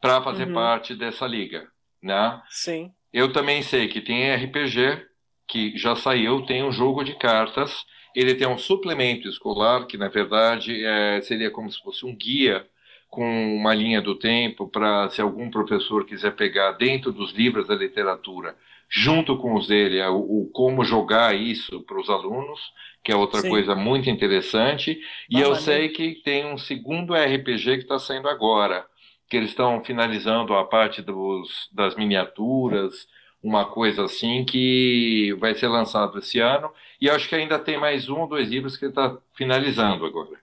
para 0.00 0.20
fazer 0.20 0.48
uhum. 0.48 0.54
parte 0.54 0.96
dessa 0.96 1.28
liga, 1.28 1.68
né? 2.02 2.42
Sim. 2.48 2.90
Eu 3.12 3.32
também 3.32 3.62
sei 3.62 3.86
que 3.86 4.00
tem 4.00 4.34
RPG 4.34 5.06
que 5.46 5.78
já 5.78 5.94
saiu, 5.94 6.44
tem 6.44 6.64
um 6.64 6.72
jogo 6.72 7.04
de 7.04 7.14
cartas, 7.14 7.86
ele 8.18 8.34
tem 8.34 8.48
um 8.48 8.58
suplemento 8.58 9.28
escolar 9.28 9.86
que 9.86 9.96
na 9.96 10.08
verdade 10.08 10.84
é, 10.84 11.20
seria 11.22 11.50
como 11.50 11.70
se 11.70 11.80
fosse 11.80 12.04
um 12.04 12.14
guia 12.14 12.66
com 13.08 13.56
uma 13.56 13.74
linha 13.74 14.00
do 14.00 14.14
tempo 14.18 14.66
para 14.68 15.08
se 15.10 15.20
algum 15.20 15.50
professor 15.50 16.04
quiser 16.04 16.34
pegar 16.34 16.72
dentro 16.72 17.12
dos 17.12 17.32
livros 17.32 17.68
da 17.68 17.74
literatura 17.74 18.56
junto 18.88 19.36
com 19.36 19.54
os 19.54 19.66
dele, 19.66 19.98
é 19.98 20.08
o, 20.08 20.16
o 20.16 20.50
como 20.52 20.84
jogar 20.84 21.34
isso 21.34 21.80
para 21.82 22.00
os 22.00 22.08
alunos, 22.08 22.60
que 23.02 23.12
é 23.12 23.16
outra 23.16 23.40
Sim. 23.40 23.48
coisa 23.48 23.74
muito 23.74 24.08
interessante. 24.08 25.00
E 25.28 25.36
ah, 25.38 25.46
eu 25.46 25.54
sei 25.56 25.88
que 25.88 26.22
tem 26.22 26.46
um 26.46 26.58
segundo 26.58 27.14
RPG 27.14 27.64
que 27.64 27.82
está 27.82 27.98
saindo 27.98 28.28
agora, 28.28 28.86
que 29.28 29.36
eles 29.36 29.50
estão 29.50 29.82
finalizando 29.84 30.54
a 30.54 30.64
parte 30.64 31.02
dos, 31.02 31.68
das 31.72 31.96
miniaturas, 31.96 33.08
uma 33.46 33.64
coisa 33.64 34.04
assim 34.04 34.44
que 34.44 35.32
vai 35.38 35.54
ser 35.54 35.68
lançado 35.68 36.18
esse 36.18 36.40
ano. 36.40 36.72
E 37.00 37.08
acho 37.08 37.28
que 37.28 37.34
ainda 37.36 37.60
tem 37.60 37.78
mais 37.78 38.08
um 38.08 38.22
ou 38.22 38.28
dois 38.28 38.48
livros 38.48 38.76
que 38.76 38.86
ele 38.86 38.90
está 38.90 39.16
finalizando 39.34 40.04
agora. 40.04 40.36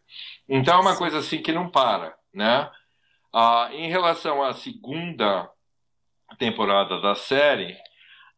Então 0.47 0.77
é 0.77 0.81
uma 0.81 0.95
coisa 0.95 1.17
assim 1.17 1.41
que 1.41 1.51
não 1.51 1.69
para, 1.69 2.15
né? 2.33 2.69
Ah, 3.33 3.69
em 3.73 3.89
relação 3.89 4.41
à 4.41 4.53
segunda 4.53 5.49
temporada 6.37 7.01
da 7.01 7.13
série, 7.13 7.75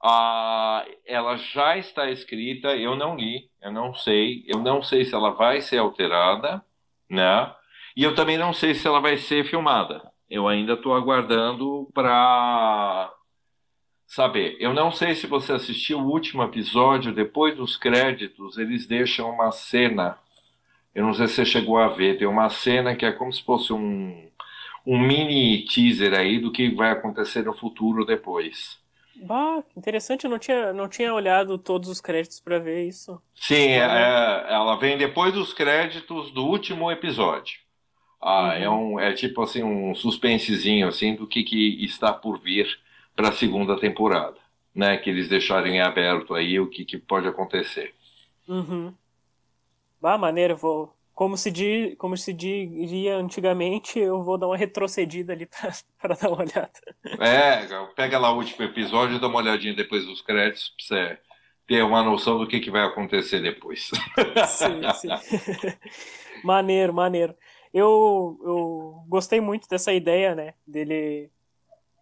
ah, 0.04 0.84
ela 1.06 1.38
já 1.38 1.78
está 1.78 2.10
escrita, 2.10 2.76
eu 2.76 2.96
não 2.96 3.16
li, 3.16 3.50
eu 3.62 3.72
não 3.72 3.94
sei, 3.94 4.44
eu 4.48 4.60
não 4.60 4.82
sei 4.82 5.06
se 5.06 5.14
ela 5.14 5.30
vai 5.32 5.62
ser 5.62 5.78
alterada, 5.78 6.64
né? 7.08 7.54
E 7.96 8.04
eu 8.04 8.16
também 8.16 8.38
não 8.38 8.52
sei 8.52 8.74
se 8.74 8.88
ela 8.88 9.00
vai 9.00 9.18
ser 9.18 9.46
filmada. 9.46 10.12
Eu 10.28 10.48
ainda 10.48 10.74
estou 10.74 10.96
aguardando 10.96 11.88
para 11.94 13.14
saber. 14.08 14.58
Eu 14.60 14.74
não 14.74 14.92
sei 14.92 15.16
se 15.16 15.28
você 15.28 15.54
assistiu 15.54 16.00
o 16.00 16.12
último 16.12 16.44
episódio, 16.44 17.14
depois 17.14 17.56
dos 17.56 17.76
créditos, 17.78 18.58
eles 18.58 18.86
deixam 18.86 19.30
uma 19.30 19.52
cena. 19.52 20.18
Eu 20.94 21.06
não 21.06 21.14
sei 21.14 21.28
se 21.28 21.36
você 21.36 21.46
chegou 21.46 21.78
a 21.78 21.88
ver, 21.88 22.18
tem 22.18 22.28
uma 22.28 22.50
cena 22.50 22.96
que 22.96 23.06
é 23.06 23.12
como 23.12 23.34
se 23.34 23.44
fosse 23.44 23.74
um, 23.74 24.30
um 24.86 25.00
mini 25.00 25.66
teaser 25.66 26.14
aí 26.14 26.40
do 26.40 26.52
que 26.52 26.70
vai 26.70 26.92
acontecer 26.92 27.44
no 27.44 27.54
futuro 27.54 28.06
depois. 28.06 28.78
Bah, 29.16 29.64
interessante, 29.76 30.26
eu 30.26 30.30
não 30.30 30.38
tinha, 30.38 30.74
não 30.74 30.90
tinha 30.90 31.14
olhado 31.14 31.58
todos 31.58 31.90
os 31.90 32.02
créditos 32.02 32.40
para 32.40 32.60
ver 32.60 32.86
isso. 32.86 33.22
Sim, 33.34 33.70
é, 33.70 33.80
é, 33.80 34.46
ela 34.54 34.76
vem 34.76 34.98
depois 34.98 35.34
dos 35.34 35.54
créditos 35.54 36.32
do 36.32 36.46
último 36.46 36.92
episódio. 36.92 37.60
Ah, 38.22 38.54
é 38.56 38.68
uhum. 38.68 39.00
é, 39.00 39.06
um, 39.06 39.10
é 39.12 39.14
tipo 39.14 39.42
assim 39.42 39.64
um 39.64 39.94
suspensezinho 39.96 40.88
assim 40.88 41.16
do 41.16 41.28
que, 41.28 41.44
que 41.44 41.86
está 41.86 42.12
por 42.12 42.40
vir 42.40 42.68
para 43.16 43.30
a 43.30 43.34
segunda 43.34 43.80
temporada, 43.80 44.38
né? 44.74 44.98
Que 44.98 45.10
eles 45.10 45.30
deixarem 45.30 45.82
aberto 45.82 46.34
aí 46.34 46.60
o 46.60 46.70
que, 46.70 46.84
que 46.84 46.98
pode 46.98 47.28
acontecer. 47.28 47.94
Uhum. 48.48 48.94
Bah, 50.02 50.18
maneiro, 50.18 50.56
vou, 50.56 50.96
como 51.16 51.38
se, 51.38 51.50
diz, 51.50 51.96
como 51.98 52.18
se 52.18 52.34
diria 52.34 53.16
antigamente, 53.16 53.98
eu 53.98 54.22
vou 54.22 54.38
dar 54.38 54.48
uma 54.48 54.58
retrocedida 54.58 55.32
ali 55.32 55.48
para 55.48 56.14
dar 56.22 56.28
uma 56.28 56.42
olhada. 56.42 56.72
É, 57.20 57.66
pega 57.96 58.20
lá 58.20 58.32
o 58.32 58.38
último 58.38 58.66
episódio 58.66 59.16
e 59.16 59.20
dá 59.20 59.28
uma 59.28 59.40
olhadinha 59.40 59.74
depois 59.74 60.06
dos 60.06 60.22
créditos 60.22 60.70
para 60.70 60.86
você 60.86 61.20
ter 61.66 61.84
uma 61.84 62.04
noção 62.04 62.38
do 62.38 62.46
que, 62.46 62.60
que 62.60 62.70
vai 62.70 62.84
acontecer 62.84 63.42
depois. 63.42 63.90
Sim, 64.48 64.82
sim. 64.94 65.10
maneiro, 66.44 66.94
maneiro. 66.94 67.34
Eu, 67.74 68.40
eu 68.44 69.06
gostei 69.08 69.42
muito 69.42 69.68
dessa 69.68 69.92
ideia, 69.92 70.36
né, 70.36 70.54
dele 70.68 71.30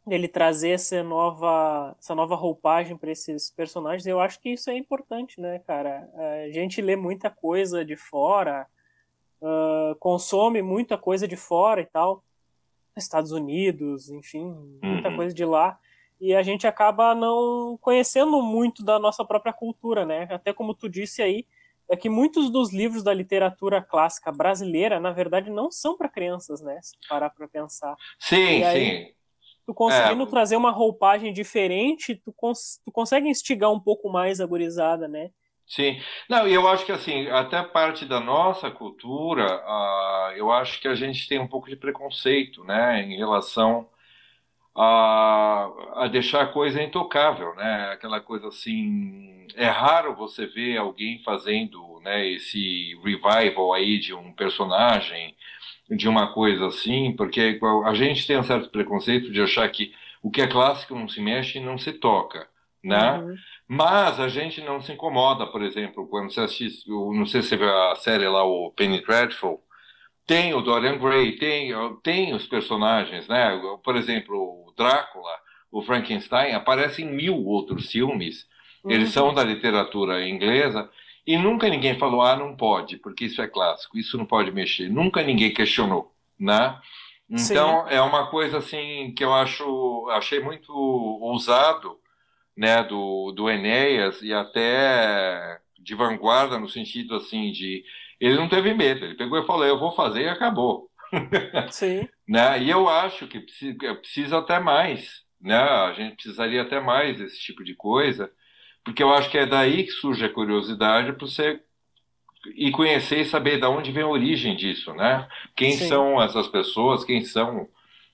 dele 0.06 0.28
trazer 0.28 0.72
essa 0.72 1.02
nova 1.02 1.96
essa 2.00 2.14
nova 2.14 2.36
roupagem 2.36 2.98
para 2.98 3.12
esses 3.12 3.50
personagens. 3.50 4.06
Eu 4.06 4.20
acho 4.20 4.40
que 4.40 4.50
isso 4.50 4.70
é 4.70 4.78
importante, 4.78 5.40
né, 5.40 5.60
cara? 5.60 6.10
A 6.46 6.52
gente 6.52 6.82
lê 6.82 6.96
muita 6.96 7.30
coisa 7.30 7.86
de 7.86 7.96
fora, 7.96 8.68
uh, 9.42 9.96
consome 10.00 10.62
muita 10.62 10.98
coisa 10.98 11.28
de 11.28 11.36
fora 11.36 11.82
e 11.82 11.86
tal, 11.86 12.24
Estados 12.96 13.32
Unidos, 13.32 14.10
enfim, 14.10 14.54
muita 14.82 15.10
uhum. 15.10 15.16
coisa 15.16 15.34
de 15.34 15.46
lá, 15.46 15.80
e 16.20 16.36
a 16.36 16.44
gente 16.44 16.68
acaba 16.68 17.16
não 17.16 17.78
conhecendo 17.82 18.42
muito 18.42 18.84
da 18.84 19.00
nossa 19.00 19.26
própria 19.26 19.54
cultura, 19.54 20.06
né? 20.06 20.28
Até 20.30 20.54
como 20.54 20.74
tu 20.74 20.88
disse 20.88 21.22
aí, 21.22 21.46
é 21.90 21.98
que 21.98 22.10
muitos 22.10 22.50
dos 22.50 22.72
livros 22.72 23.04
da 23.04 23.14
literatura 23.14 23.82
clássica 23.82 24.32
brasileira, 24.32 25.00
na 25.00 25.12
verdade, 25.12 25.50
não 25.50 25.70
são 25.70 25.98
para 25.98 26.08
crianças, 26.08 26.62
né? 26.62 26.80
Se 26.82 26.96
parar 27.10 27.30
para 27.30 27.48
pensar. 27.48 27.96
Sim, 28.20 28.64
aí, 28.64 29.08
sim. 29.08 29.14
Tu 29.66 29.74
conseguindo 29.74 30.24
é. 30.24 30.28
trazer 30.28 30.56
uma 30.56 30.72
roupagem 30.72 31.32
diferente, 31.32 32.16
tu, 32.16 32.34
cons 32.34 32.82
tu 32.84 32.92
consegue 32.92 33.30
instigar 33.30 33.72
um 33.72 33.80
pouco 33.80 34.10
mais 34.10 34.42
a 34.42 34.46
gurizada, 34.46 35.08
né? 35.08 35.32
Sim, 35.66 36.00
não, 36.30 36.48
e 36.48 36.54
eu 36.54 36.68
acho 36.68 36.86
que 36.86 36.92
assim, 36.92 37.28
até 37.30 37.64
parte 37.64 38.06
da 38.06 38.20
nossa 38.20 38.70
cultura, 38.70 39.64
uh, 39.66 40.32
eu 40.36 40.52
acho 40.52 40.80
que 40.82 40.88
a 40.88 40.96
gente 40.96 41.28
tem 41.28 41.40
um 41.40 41.48
pouco 41.48 41.70
de 41.70 41.76
preconceito, 41.76 42.64
né, 42.66 43.02
em 43.02 43.16
relação 43.18 43.88
a, 44.76 45.70
a 45.96 46.08
deixar 46.08 46.44
a 46.44 46.48
coisa 46.48 46.82
intocável, 46.82 47.56
né, 47.56 47.90
aquela 47.94 48.20
coisa 48.20 48.50
assim, 48.50 49.48
é 49.56 49.66
raro 49.66 50.16
você 50.16 50.46
ver 50.46 50.78
alguém 50.78 51.20
fazendo, 51.24 52.00
né, 52.04 52.28
esse 52.28 52.96
revival 53.04 53.74
aí 53.74 54.00
de 54.00 54.14
um 54.14 54.34
personagem, 54.34 55.36
de 55.96 56.08
uma 56.08 56.34
coisa 56.34 56.68
assim, 56.68 57.14
porque 57.16 57.60
a 57.86 57.94
gente 57.94 58.26
tem 58.26 58.38
um 58.38 58.44
certo 58.44 58.70
preconceito 58.70 59.32
de 59.32 59.42
achar 59.42 59.68
que 59.70 59.94
o 60.22 60.32
que 60.32 60.42
é 60.42 60.48
clássico 60.48 60.96
não 60.96 61.08
se 61.08 61.22
mexe 61.22 61.58
e 61.58 61.64
não 61.64 61.78
se 61.78 61.92
toca, 61.94 62.48
né? 62.84 63.20
Uhum. 63.20 63.36
Mas 63.68 64.20
a 64.20 64.28
gente 64.28 64.62
não 64.62 64.82
se 64.82 64.92
incomoda, 64.92 65.48
por 65.48 65.62
exemplo, 65.62 66.08
quando 66.08 66.32
você 66.32 66.42
assiste, 66.42 66.90
não 66.90 67.26
sei 67.26 67.42
se 67.42 67.50
você 67.50 67.58
viu 67.58 67.70
a 67.70 67.96
série 67.96 68.28
lá, 68.28 68.44
o 68.44 68.72
Penny 68.72 69.02
Dreadful, 69.02 69.62
tem 70.26 70.54
o 70.54 70.62
Dorian 70.62 70.98
Gray, 70.98 71.34
tem, 71.38 71.72
tem 72.02 72.34
os 72.34 72.46
personagens, 72.48 73.28
né? 73.28 73.60
Por 73.84 73.96
exemplo, 73.96 74.36
o 74.36 74.74
Drácula, 74.78 75.32
o 75.72 75.82
Frankenstein, 75.82 76.54
aparecem 76.54 77.06
em 77.06 77.16
mil 77.16 77.44
outros 77.46 77.92
filmes. 77.92 78.48
Eles 78.86 79.08
uhum. 79.08 79.14
são 79.14 79.34
da 79.34 79.44
literatura 79.44 80.28
inglesa 80.28 80.90
e 81.26 81.38
nunca 81.38 81.70
ninguém 81.70 81.98
falou, 81.98 82.22
ah, 82.22 82.36
não 82.36 82.56
pode, 82.56 82.98
porque 82.98 83.26
isso 83.26 83.42
é 83.42 83.48
clássico, 83.48 83.98
isso 83.98 84.18
não 84.18 84.26
pode 84.26 84.52
mexer. 84.52 84.90
Nunca 84.90 85.24
ninguém 85.24 85.54
questionou, 85.54 86.14
né? 86.40 86.78
Então 87.30 87.88
Sim. 87.88 87.94
é 87.94 88.02
uma 88.02 88.30
coisa 88.30 88.58
assim 88.58 89.14
que 89.16 89.24
eu 89.24 89.34
acho, 89.34 90.08
achei 90.12 90.40
muito 90.40 90.72
ousado 90.74 91.98
né, 92.56 92.84
do, 92.84 93.32
do 93.32 93.50
Enéas 93.50 94.22
e 94.22 94.34
até 94.34 95.60
de 95.80 95.96
vanguarda 95.96 96.60
no 96.60 96.70
sentido 96.70 97.16
assim 97.16 97.52
de 97.52 97.84
ele 98.20 98.36
não 98.36 98.48
teve 98.48 98.74
medo, 98.74 99.04
ele 99.04 99.16
pegou 99.16 99.38
e 99.40 99.46
falou 99.46 99.66
eu 99.66 99.80
vou 99.80 99.92
fazer 99.92 100.24
e 100.24 100.30
acabou. 100.30 100.90
Sim. 101.72 102.08
né? 102.28 102.62
E 102.62 102.70
eu 102.70 102.90
acho 102.90 103.28
que 103.28 103.40
precisa, 103.40 103.96
precisa 103.96 104.38
até 104.40 104.60
mais, 104.60 105.24
né? 105.40 105.58
A 105.58 105.94
gente 105.94 106.16
precisaria 106.16 106.62
até 106.62 106.80
mais 106.80 107.18
desse 107.18 107.40
tipo 107.40 107.64
de 107.64 107.76
coisa, 107.76 108.32
porque 108.84 109.02
eu 109.02 109.14
acho 109.14 109.30
que 109.30 109.38
é 109.38 109.46
daí 109.46 109.84
que 109.84 109.92
surge 109.92 110.26
a 110.26 110.30
curiosidade 110.30 111.14
para 111.14 111.28
você 111.28 111.60
e 112.56 112.72
conhecer 112.72 113.22
e 113.22 113.26
saber 113.26 113.60
de 113.60 113.66
onde 113.66 113.92
vem 113.92 114.04
a 114.04 114.08
origem 114.08 114.56
disso, 114.56 114.94
né? 114.94 115.28
Quem 115.56 115.72
Sim. 115.74 115.88
são 115.88 116.22
essas 116.22 116.48
pessoas, 116.48 117.06
quem 117.06 117.24
são 117.24 117.68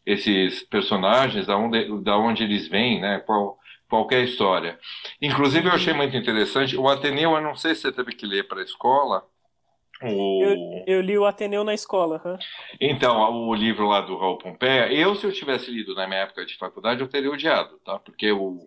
esses 0.05 0.63
personagens, 0.63 1.47
da 1.47 1.57
onde, 1.57 2.03
da 2.03 2.17
onde 2.17 2.43
eles 2.43 2.67
vêm, 2.67 3.01
né? 3.01 3.19
Qual, 3.19 3.57
qualquer 3.89 4.23
história. 4.23 4.79
Inclusive, 5.21 5.67
eu 5.67 5.73
achei 5.73 5.93
muito 5.93 6.15
interessante. 6.15 6.77
O 6.77 6.87
Ateneu, 6.87 7.33
eu 7.33 7.41
não 7.41 7.55
sei 7.55 7.73
se 7.73 7.81
você 7.81 7.91
teve 7.91 8.13
que 8.13 8.25
ler 8.25 8.47
para 8.47 8.59
a 8.59 8.63
escola. 8.63 9.23
O... 10.01 10.43
Eu, 10.43 10.83
eu, 10.87 11.01
li 11.01 11.17
o 11.17 11.25
Ateneu 11.25 11.63
na 11.63 11.73
escola. 11.73 12.21
Huh? 12.23 12.37
Então, 12.79 13.47
o 13.47 13.53
livro 13.53 13.87
lá 13.87 13.99
do 14.01 14.15
Raul 14.15 14.37
Pompeia, 14.37 14.93
eu, 14.93 15.15
se 15.15 15.25
eu 15.25 15.33
tivesse 15.33 15.69
lido 15.71 15.93
na 15.93 16.07
minha 16.07 16.21
época 16.21 16.45
de 16.45 16.55
faculdade, 16.55 17.01
eu 17.01 17.07
teria 17.07 17.31
odiado, 17.31 17.77
tá? 17.83 17.99
Porque 17.99 18.27
eu, 18.27 18.57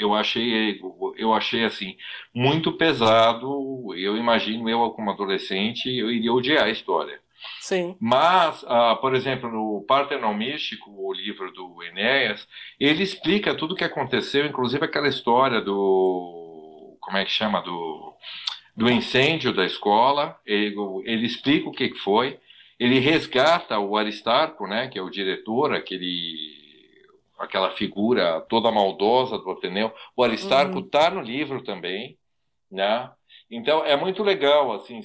eu 0.00 0.14
achei, 0.14 0.80
eu 1.16 1.34
achei 1.34 1.64
assim, 1.64 1.96
muito 2.34 2.72
pesado. 2.72 3.94
Eu 3.94 4.16
imagino 4.16 4.68
eu, 4.68 4.90
como 4.90 5.10
adolescente, 5.10 5.94
eu 5.94 6.10
iria 6.10 6.32
odiar 6.32 6.64
a 6.64 6.70
história. 6.70 7.20
Sim. 7.60 7.96
Mas, 8.00 8.64
ah, 8.66 8.96
por 8.96 9.14
exemplo, 9.14 9.50
no 9.50 9.84
Partenon 9.86 10.34
Místico, 10.34 10.90
o 10.90 11.12
livro 11.12 11.52
do 11.52 11.82
Enéas, 11.82 12.48
ele 12.78 13.02
explica 13.02 13.54
tudo 13.54 13.72
o 13.72 13.76
que 13.76 13.84
aconteceu, 13.84 14.46
inclusive 14.46 14.84
aquela 14.84 15.08
história 15.08 15.60
do. 15.60 16.96
Como 17.00 17.18
é 17.18 17.24
que 17.24 17.30
chama? 17.30 17.60
Do. 17.60 18.14
do 18.76 18.90
incêndio 18.90 19.52
da 19.52 19.66
escola, 19.66 20.38
ele, 20.46 20.74
ele 21.04 21.26
explica 21.26 21.68
o 21.68 21.72
que 21.72 21.94
foi, 21.94 22.38
ele 22.78 22.98
resgata 22.98 23.78
o 23.78 23.96
Aristarco, 23.96 24.66
né, 24.66 24.88
que 24.88 24.98
é 24.98 25.02
o 25.02 25.10
diretor, 25.10 25.74
aquele 25.74 26.59
aquela 27.40 27.70
figura 27.70 28.40
toda 28.42 28.70
maldosa 28.70 29.38
do 29.38 29.50
Ateneu. 29.50 29.92
O 30.14 30.22
Aristarco 30.22 30.80
está 30.80 31.08
uhum. 31.08 31.16
no 31.16 31.20
livro 31.22 31.64
também, 31.64 32.18
né? 32.70 33.10
Então 33.50 33.84
é 33.84 33.96
muito 33.96 34.22
legal, 34.22 34.72
assim. 34.72 35.00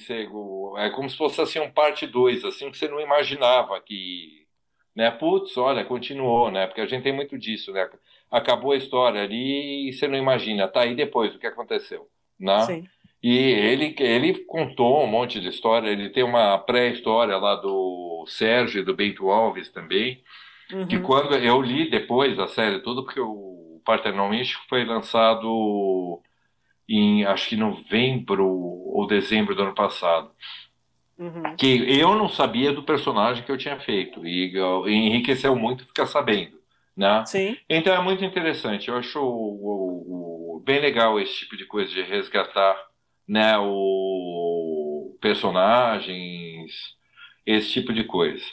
É 0.77 0.89
como 0.89 1.09
se 1.09 1.17
fosse 1.17 1.41
assim 1.41 1.59
um 1.59 1.71
parte 1.71 2.05
2, 2.05 2.43
assim, 2.43 2.69
que 2.69 2.77
você 2.77 2.87
não 2.87 2.99
imaginava 2.99 3.79
que. 3.81 4.45
Né? 4.93 5.09
Putz, 5.11 5.57
olha, 5.57 5.83
continuou, 5.83 6.51
né? 6.51 6.67
Porque 6.67 6.81
a 6.81 6.85
gente 6.85 7.03
tem 7.03 7.13
muito 7.13 7.37
disso, 7.37 7.71
né? 7.71 7.89
Acabou 8.29 8.73
a 8.73 8.77
história 8.77 9.21
ali 9.21 9.89
e 9.89 9.93
você 9.93 10.07
não 10.07 10.17
imagina, 10.17 10.67
tá 10.67 10.81
aí 10.81 10.95
depois 10.95 11.33
o 11.33 11.39
que 11.39 11.47
aconteceu, 11.47 12.07
né? 12.39 12.61
Sim. 12.61 12.87
E 13.23 13.37
ele, 13.37 13.95
ele 13.99 14.45
contou 14.45 15.03
um 15.03 15.07
monte 15.07 15.39
de 15.39 15.49
história, 15.49 15.89
ele 15.89 16.09
tem 16.09 16.23
uma 16.23 16.59
pré-história 16.59 17.37
lá 17.37 17.55
do 17.55 18.23
Sérgio 18.27 18.81
e 18.81 18.85
do 18.85 18.95
Bento 18.95 19.29
Alves 19.31 19.71
também, 19.71 20.21
uhum. 20.71 20.87
que 20.87 20.99
quando 20.99 21.35
eu 21.35 21.61
li 21.61 21.89
depois 21.89 22.37
a 22.39 22.47
série 22.47 22.79
toda, 22.79 23.03
porque 23.03 23.19
o 23.19 23.81
Partenon 23.85 24.29
Místico 24.29 24.63
foi 24.67 24.83
lançado 24.85 26.21
em 26.87 27.25
acho 27.25 27.49
que 27.49 27.55
novembro 27.55 28.47
ou 28.47 29.07
dezembro 29.07 29.55
do 29.55 29.63
ano 29.63 29.75
passado. 29.75 30.31
Uhum. 31.17 31.55
Que 31.55 31.99
eu 31.99 32.15
não 32.15 32.27
sabia 32.27 32.73
do 32.73 32.83
personagem 32.83 33.43
que 33.43 33.51
eu 33.51 33.57
tinha 33.57 33.79
feito 33.79 34.25
e, 34.25 34.53
e 34.53 34.91
enriqueceu 34.91 35.55
muito 35.55 35.85
ficar 35.85 36.05
sabendo. 36.05 36.59
Né? 36.95 37.25
Sim. 37.25 37.57
Então 37.69 37.93
é 37.93 38.01
muito 38.01 38.23
interessante. 38.23 38.89
Eu 38.89 38.97
acho 38.97 39.19
o, 39.19 40.55
o, 40.57 40.63
bem 40.65 40.79
legal 40.79 41.19
esse 41.19 41.33
tipo 41.33 41.57
de 41.57 41.65
coisa 41.65 41.91
de 41.91 42.01
resgatar 42.01 42.75
né, 43.27 43.57
o 43.57 45.17
personagens, 45.21 46.95
esse 47.45 47.71
tipo 47.71 47.93
de 47.93 48.03
coisa. 48.03 48.45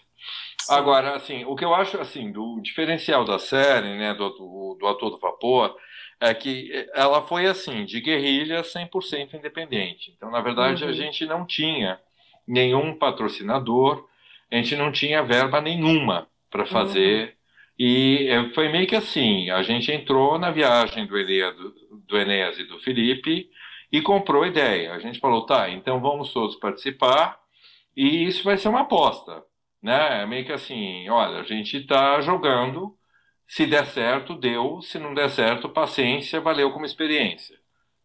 Agora, 0.68 1.16
assim, 1.16 1.44
o 1.44 1.56
que 1.56 1.64
eu 1.64 1.74
acho 1.74 2.00
assim 2.00 2.30
do 2.30 2.60
diferencial 2.60 3.24
da 3.24 3.38
série, 3.38 3.96
né, 3.96 4.14
do, 4.14 4.28
do, 4.30 4.76
do 4.80 4.86
ator 4.86 5.10
do 5.10 5.18
vapor, 5.18 5.76
é 6.20 6.32
que 6.32 6.70
ela 6.94 7.22
foi 7.22 7.46
assim, 7.46 7.84
de 7.84 8.00
guerrilha 8.00 8.62
100% 8.62 9.34
independente. 9.34 10.12
Então, 10.16 10.30
na 10.30 10.40
verdade, 10.40 10.84
uhum. 10.84 10.90
a 10.90 10.92
gente 10.92 11.26
não 11.26 11.44
tinha 11.44 11.98
nenhum 12.46 12.96
patrocinador, 12.96 14.06
a 14.50 14.56
gente 14.56 14.76
não 14.76 14.92
tinha 14.92 15.22
verba 15.22 15.60
nenhuma 15.60 16.28
para 16.50 16.64
fazer. 16.64 17.24
Uhum. 17.24 17.32
E 17.78 18.28
é, 18.28 18.50
foi 18.50 18.68
meio 18.68 18.86
que 18.86 18.94
assim, 18.94 19.50
a 19.50 19.62
gente 19.62 19.90
entrou 19.90 20.38
na 20.38 20.50
viagem 20.50 21.06
do, 21.06 21.18
Elia, 21.18 21.50
do, 21.52 21.74
do 22.06 22.18
Enéas 22.18 22.58
e 22.58 22.64
do 22.64 22.78
Felipe 22.78 23.50
e 23.90 24.00
comprou 24.00 24.44
a 24.44 24.48
ideia. 24.48 24.92
A 24.92 24.98
gente 24.98 25.18
falou, 25.18 25.44
tá, 25.44 25.68
então 25.70 26.00
vamos 26.00 26.32
todos 26.32 26.56
participar 26.56 27.38
e 27.96 28.24
isso 28.24 28.44
vai 28.44 28.56
ser 28.56 28.68
uma 28.68 28.82
aposta. 28.82 29.42
Né? 29.82 30.22
É 30.22 30.26
meio 30.26 30.44
que 30.46 30.52
assim, 30.52 31.08
olha, 31.08 31.40
a 31.40 31.42
gente 31.42 31.76
está 31.76 32.20
jogando 32.20 32.96
se 33.46 33.66
der 33.66 33.86
certo, 33.86 34.36
deu. 34.36 34.80
Se 34.80 34.98
não 34.98 35.12
der 35.12 35.28
certo, 35.28 35.68
paciência, 35.68 36.40
valeu 36.40 36.70
como 36.72 36.86
experiência. 36.86 37.58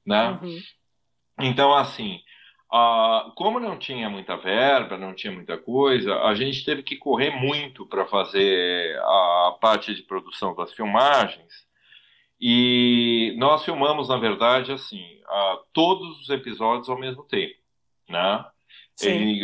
Né? 0.06 0.40
Uhum. 0.42 0.60
Então, 1.40 1.74
assim, 1.74 2.20
como 3.36 3.60
não 3.60 3.78
tinha 3.78 4.10
muita 4.10 4.36
verba, 4.36 4.98
não 4.98 5.14
tinha 5.14 5.32
muita 5.32 5.58
coisa, 5.58 6.16
a 6.24 6.34
gente 6.34 6.66
teve 6.66 6.82
que 6.82 6.98
correr 6.98 7.30
muito 7.30 7.86
para 7.86 8.06
fazer 8.08 8.98
a 9.00 9.58
parte 9.62 9.94
de 9.94 10.02
produção 10.02 10.56
das 10.56 10.74
filmagens. 10.74 11.68
E 12.42 13.36
nós 13.38 13.64
filmamos, 13.64 14.10
na 14.10 14.18
verdade, 14.18 14.72
assim, 14.72 15.06
todos 15.74 16.20
os 16.22 16.30
episódios 16.30 16.90
ao 16.90 17.00
mesmo 17.00 17.24
tempo, 17.24 17.56
né? 18.10 18.46
Ele, 19.02 19.42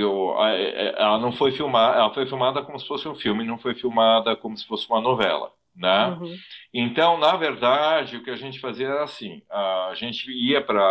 ela 0.97 1.19
não 1.19 1.31
foi 1.31 1.51
filmada, 1.51 1.99
ela 1.99 2.13
foi 2.13 2.25
filmada 2.25 2.63
como 2.63 2.79
se 2.79 2.87
fosse 2.87 3.07
um 3.07 3.15
filme, 3.15 3.43
não 3.43 3.57
foi 3.57 3.75
filmada 3.75 4.35
como 4.35 4.57
se 4.57 4.65
fosse 4.65 4.89
uma 4.89 4.99
novela. 4.99 5.51
Né? 5.75 6.07
Uhum. 6.07 6.35
Então, 6.71 7.17
na 7.17 7.35
verdade, 7.35 8.17
o 8.17 8.23
que 8.23 8.29
a 8.29 8.35
gente 8.35 8.59
fazia 8.59 8.87
era 8.87 9.03
assim: 9.03 9.41
a 9.49 9.91
gente 9.95 10.31
ia 10.31 10.61
para 10.61 10.83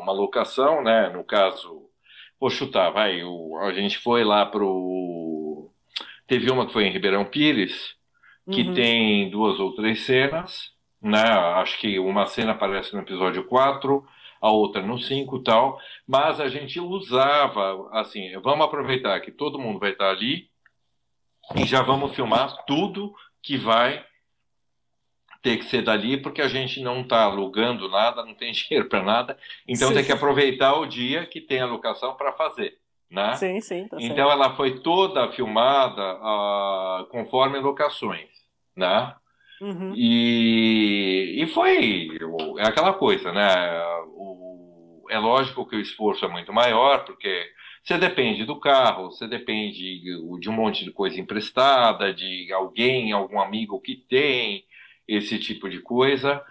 uma 0.00 0.12
locação, 0.12 0.82
né? 0.82 1.08
No 1.10 1.22
caso, 1.22 1.88
vou 2.40 2.50
chutar, 2.50 2.90
vai, 2.90 3.22
o, 3.22 3.56
a 3.58 3.72
gente 3.72 3.98
foi 3.98 4.24
lá 4.24 4.44
pro. 4.44 5.70
Teve 6.26 6.50
uma 6.50 6.66
que 6.66 6.72
foi 6.72 6.84
em 6.84 6.92
Ribeirão 6.92 7.24
Pires, 7.24 7.94
que 8.50 8.62
uhum. 8.62 8.74
tem 8.74 9.30
duas 9.30 9.60
ou 9.60 9.72
três 9.74 10.00
cenas, 10.00 10.72
né? 11.00 11.22
Acho 11.22 11.78
que 11.78 11.98
uma 12.00 12.26
cena 12.26 12.52
aparece 12.52 12.94
no 12.94 13.02
episódio 13.02 13.44
4, 13.44 14.04
a 14.42 14.50
outra 14.50 14.82
no 14.82 14.98
5 14.98 15.36
e 15.36 15.44
tal, 15.44 15.78
mas 16.06 16.40
a 16.40 16.48
gente 16.48 16.80
usava, 16.80 17.88
assim, 17.92 18.36
vamos 18.40 18.66
aproveitar 18.66 19.20
que 19.20 19.30
todo 19.30 19.58
mundo 19.58 19.78
vai 19.78 19.92
estar 19.92 20.10
ali 20.10 20.50
e 21.54 21.64
já 21.64 21.80
vamos 21.80 22.12
filmar 22.12 22.64
tudo 22.66 23.14
que 23.40 23.56
vai 23.56 24.04
ter 25.40 25.58
que 25.58 25.64
ser 25.64 25.82
dali, 25.82 26.16
porque 26.16 26.42
a 26.42 26.48
gente 26.48 26.80
não 26.80 27.02
está 27.02 27.22
alugando 27.22 27.88
nada, 27.88 28.24
não 28.24 28.34
tem 28.34 28.50
dinheiro 28.52 28.88
para 28.88 29.02
nada, 29.02 29.38
então 29.66 29.88
sim. 29.88 29.94
tem 29.94 30.04
que 30.04 30.12
aproveitar 30.12 30.74
o 30.74 30.86
dia 30.86 31.24
que 31.24 31.40
tem 31.40 31.60
a 31.60 31.66
locação 31.66 32.16
para 32.16 32.32
fazer. 32.32 32.78
Né? 33.08 33.36
Sim, 33.36 33.60
sim. 33.60 33.86
Tá 33.88 33.98
então 34.00 34.16
certo. 34.16 34.30
ela 34.30 34.56
foi 34.56 34.80
toda 34.80 35.30
filmada 35.32 36.14
uh, 36.14 37.06
conforme 37.10 37.60
locações. 37.60 38.30
Né? 38.74 39.14
Uhum. 39.60 39.92
E, 39.94 41.42
e 41.42 41.46
foi 41.48 42.08
é 42.58 42.66
aquela 42.66 42.94
coisa, 42.94 43.30
né? 43.30 43.84
O, 44.06 44.31
é 45.12 45.18
lógico 45.18 45.66
que 45.66 45.76
o 45.76 45.80
esforço 45.80 46.24
é 46.24 46.28
muito 46.28 46.52
maior, 46.52 47.04
porque 47.04 47.50
você 47.82 47.98
depende 47.98 48.44
do 48.44 48.58
carro, 48.58 49.10
você 49.10 49.26
depende 49.26 50.00
de 50.40 50.48
um 50.48 50.52
monte 50.52 50.84
de 50.84 50.90
coisa 50.90 51.20
emprestada, 51.20 52.14
de 52.14 52.52
alguém, 52.52 53.12
algum 53.12 53.40
amigo 53.40 53.80
que 53.80 53.96
tem 53.96 54.64
esse 55.06 55.38
tipo 55.38 55.68
de 55.68 55.80
coisa. 55.80 56.42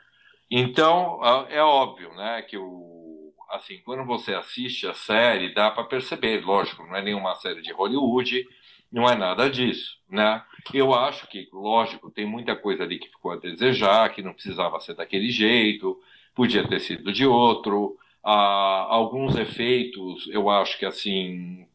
Então, 0.50 1.20
é 1.50 1.62
óbvio, 1.64 2.14
né, 2.14 2.42
que 2.42 2.58
o, 2.58 3.34
assim, 3.50 3.80
quando 3.86 4.06
você 4.06 4.34
assiste 4.34 4.86
a 4.88 4.94
série, 4.94 5.54
dá 5.54 5.72
para 5.72 5.86
perceber, 5.86 6.44
lógico, 6.46 6.86
não 6.86 6.96
é 6.96 7.02
nenhuma 7.02 7.36
série 7.36 7.62
de 7.62 7.72
Hollywood, 7.72 8.46
não 8.92 9.10
é 9.10 9.16
nada 9.16 9.50
disso, 9.50 9.98
né? 10.10 10.44
Eu 10.74 10.94
acho 10.94 11.26
que, 11.28 11.48
lógico, 11.54 12.12
tem 12.12 12.26
muita 12.26 12.58
coisa 12.58 12.84
ali 12.84 13.00
que 13.00 13.08
ficou 13.08 13.32
a 13.32 13.38
desejar, 13.38 14.14
que 14.14 14.22
não 14.22 14.34
precisava 14.34 14.82
ser 14.82 14.96
daquele 14.96 15.30
jeito, 15.30 15.98
podia 16.36 16.68
ter 16.68 16.82
sido 16.82 17.14
de 17.14 17.26
outro, 17.26 17.98
ah, 18.24 18.88
alguns 18.90 19.36
efeitos, 19.36 20.28
eu 20.28 20.50
acho 20.50 20.78
que 20.78 20.86
assim 20.86 21.68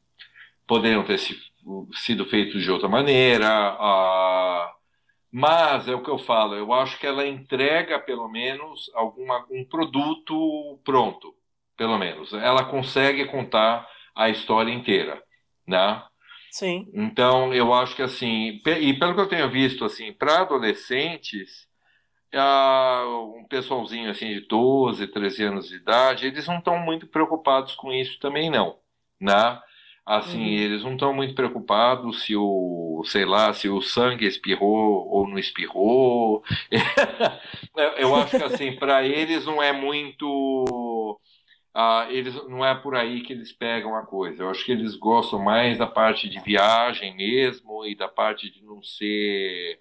poderiam 0.66 1.04
ter 1.04 1.18
sido 1.92 2.24
feitos 2.26 2.62
de 2.62 2.70
outra 2.70 2.88
maneira. 2.88 3.48
Ah, 3.48 4.72
mas 5.30 5.88
é 5.88 5.94
o 5.94 6.02
que 6.02 6.10
eu 6.10 6.18
falo, 6.18 6.54
eu 6.54 6.72
acho 6.72 6.98
que 6.98 7.06
ela 7.06 7.26
entrega 7.26 7.98
pelo 7.98 8.28
menos 8.28 8.90
alguma, 8.94 9.44
um 9.50 9.64
produto 9.64 10.78
pronto, 10.84 11.34
pelo 11.76 11.98
menos. 11.98 12.32
Ela 12.32 12.64
consegue 12.64 13.26
contar 13.26 13.86
a 14.14 14.30
história 14.30 14.72
inteira, 14.72 15.22
né? 15.66 16.02
Sim. 16.50 16.88
Então 16.94 17.52
eu 17.52 17.74
acho 17.74 17.94
que 17.94 18.02
assim, 18.02 18.60
e 18.64 18.94
pelo 18.98 19.14
que 19.14 19.20
eu 19.20 19.28
tenho 19.28 19.50
visto 19.50 19.84
assim, 19.84 20.12
para 20.12 20.40
adolescentes 20.40 21.68
um 22.34 23.44
pessoalzinho 23.48 24.10
assim 24.10 24.28
de 24.34 24.40
12, 24.40 25.06
13 25.06 25.44
anos 25.44 25.68
de 25.68 25.76
idade, 25.76 26.26
eles 26.26 26.46
não 26.46 26.58
estão 26.58 26.78
muito 26.78 27.06
preocupados 27.06 27.74
com 27.74 27.92
isso 27.92 28.18
também 28.18 28.50
não, 28.50 28.78
né? 29.20 29.60
Assim, 30.04 30.38
uhum. 30.38 30.62
eles 30.62 30.84
não 30.84 30.92
estão 30.92 31.12
muito 31.12 31.34
preocupados 31.34 32.22
se 32.22 32.36
o, 32.36 33.02
sei 33.06 33.24
lá, 33.24 33.52
se 33.52 33.68
o 33.68 33.82
sangue 33.82 34.24
espirrou 34.24 35.08
ou 35.08 35.26
não 35.26 35.36
espirrou. 35.36 36.44
Eu 37.98 38.14
acho 38.14 38.38
que 38.38 38.44
assim, 38.44 38.76
para 38.76 39.04
eles 39.04 39.44
não 39.44 39.60
é 39.60 39.72
muito 39.72 41.18
Uh, 41.76 42.08
eles 42.08 42.34
não 42.48 42.64
é 42.64 42.74
por 42.74 42.96
aí 42.96 43.20
que 43.20 43.34
eles 43.34 43.52
pegam 43.52 43.94
a 43.94 44.06
coisa. 44.06 44.42
Eu 44.42 44.50
acho 44.50 44.64
que 44.64 44.72
eles 44.72 44.96
gostam 44.96 45.38
mais 45.38 45.76
da 45.76 45.86
parte 45.86 46.26
de 46.26 46.40
viagem 46.40 47.14
mesmo 47.14 47.84
e 47.84 47.94
da 47.94 48.08
parte 48.08 48.50
de 48.50 48.64
não 48.64 48.82
ser 48.82 49.78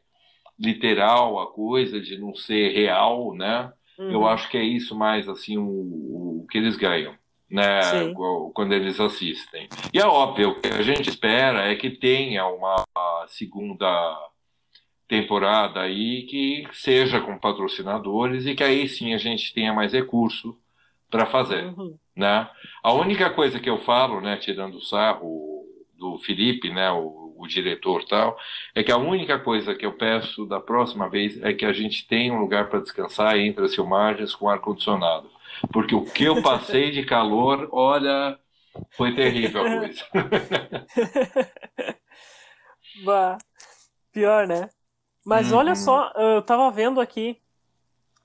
literal 0.59 1.39
a 1.39 1.51
coisa, 1.51 1.99
de 1.99 2.17
não 2.17 2.33
ser 2.33 2.69
real, 2.73 3.33
né? 3.33 3.71
Uhum. 3.97 4.11
Eu 4.11 4.27
acho 4.27 4.49
que 4.49 4.57
é 4.57 4.63
isso 4.63 4.95
mais 4.95 5.27
assim 5.27 5.57
o, 5.57 6.41
o 6.41 6.47
que 6.49 6.57
eles 6.57 6.75
ganham, 6.75 7.13
né? 7.49 7.81
Sim. 7.81 8.13
Quando 8.53 8.73
eles 8.73 8.99
assistem. 8.99 9.67
E 9.93 9.99
é 9.99 10.05
óbvio, 10.05 10.49
o 10.49 10.61
que 10.61 10.67
a 10.67 10.81
gente 10.81 11.09
espera 11.09 11.65
é 11.65 11.75
que 11.75 11.89
tenha 11.89 12.45
uma 12.47 12.85
segunda 13.27 13.87
temporada 15.07 15.81
aí 15.81 16.23
que 16.23 16.67
seja 16.73 17.21
com 17.21 17.37
patrocinadores 17.37 18.45
e 18.45 18.55
que 18.55 18.63
aí 18.63 18.87
sim 18.87 19.13
a 19.13 19.17
gente 19.17 19.53
tenha 19.53 19.73
mais 19.73 19.93
recurso 19.93 20.57
para 21.09 21.25
fazer, 21.25 21.65
uhum. 21.65 21.97
né? 22.15 22.49
A 22.83 22.91
única 22.91 23.29
coisa 23.29 23.59
que 23.59 23.69
eu 23.69 23.77
falo, 23.79 24.19
né, 24.19 24.37
tirando 24.37 24.75
o 24.75 24.81
sarro 24.81 25.63
do 25.97 26.17
Felipe, 26.19 26.69
né, 26.69 26.91
o 26.91 27.24
o 27.35 27.47
diretor 27.47 28.03
tal, 28.05 28.37
é 28.73 28.83
que 28.83 28.91
a 28.91 28.97
única 28.97 29.39
coisa 29.39 29.75
que 29.75 29.85
eu 29.85 29.93
peço 29.93 30.45
da 30.45 30.59
próxima 30.59 31.09
vez 31.09 31.41
é 31.43 31.53
que 31.53 31.65
a 31.65 31.73
gente 31.73 32.07
tenha 32.07 32.33
um 32.33 32.39
lugar 32.39 32.69
para 32.69 32.79
descansar 32.79 33.37
entre 33.37 33.65
as 33.65 33.75
filmagens 33.75 34.33
com 34.33 34.49
ar-condicionado. 34.49 35.29
porque 35.71 35.95
o 35.95 36.05
que 36.05 36.23
eu 36.23 36.41
passei 36.41 36.91
de 36.91 37.05
calor, 37.05 37.69
olha, 37.71 38.37
foi 38.91 39.13
terrível 39.13 39.65
a 39.65 39.79
coisa. 39.79 40.05
bah, 43.03 43.37
pior, 44.11 44.47
né? 44.47 44.69
Mas 45.25 45.51
uhum. 45.51 45.57
olha 45.57 45.75
só, 45.75 46.11
eu 46.15 46.41
tava 46.41 46.69
vendo 46.71 47.01
aqui, 47.01 47.41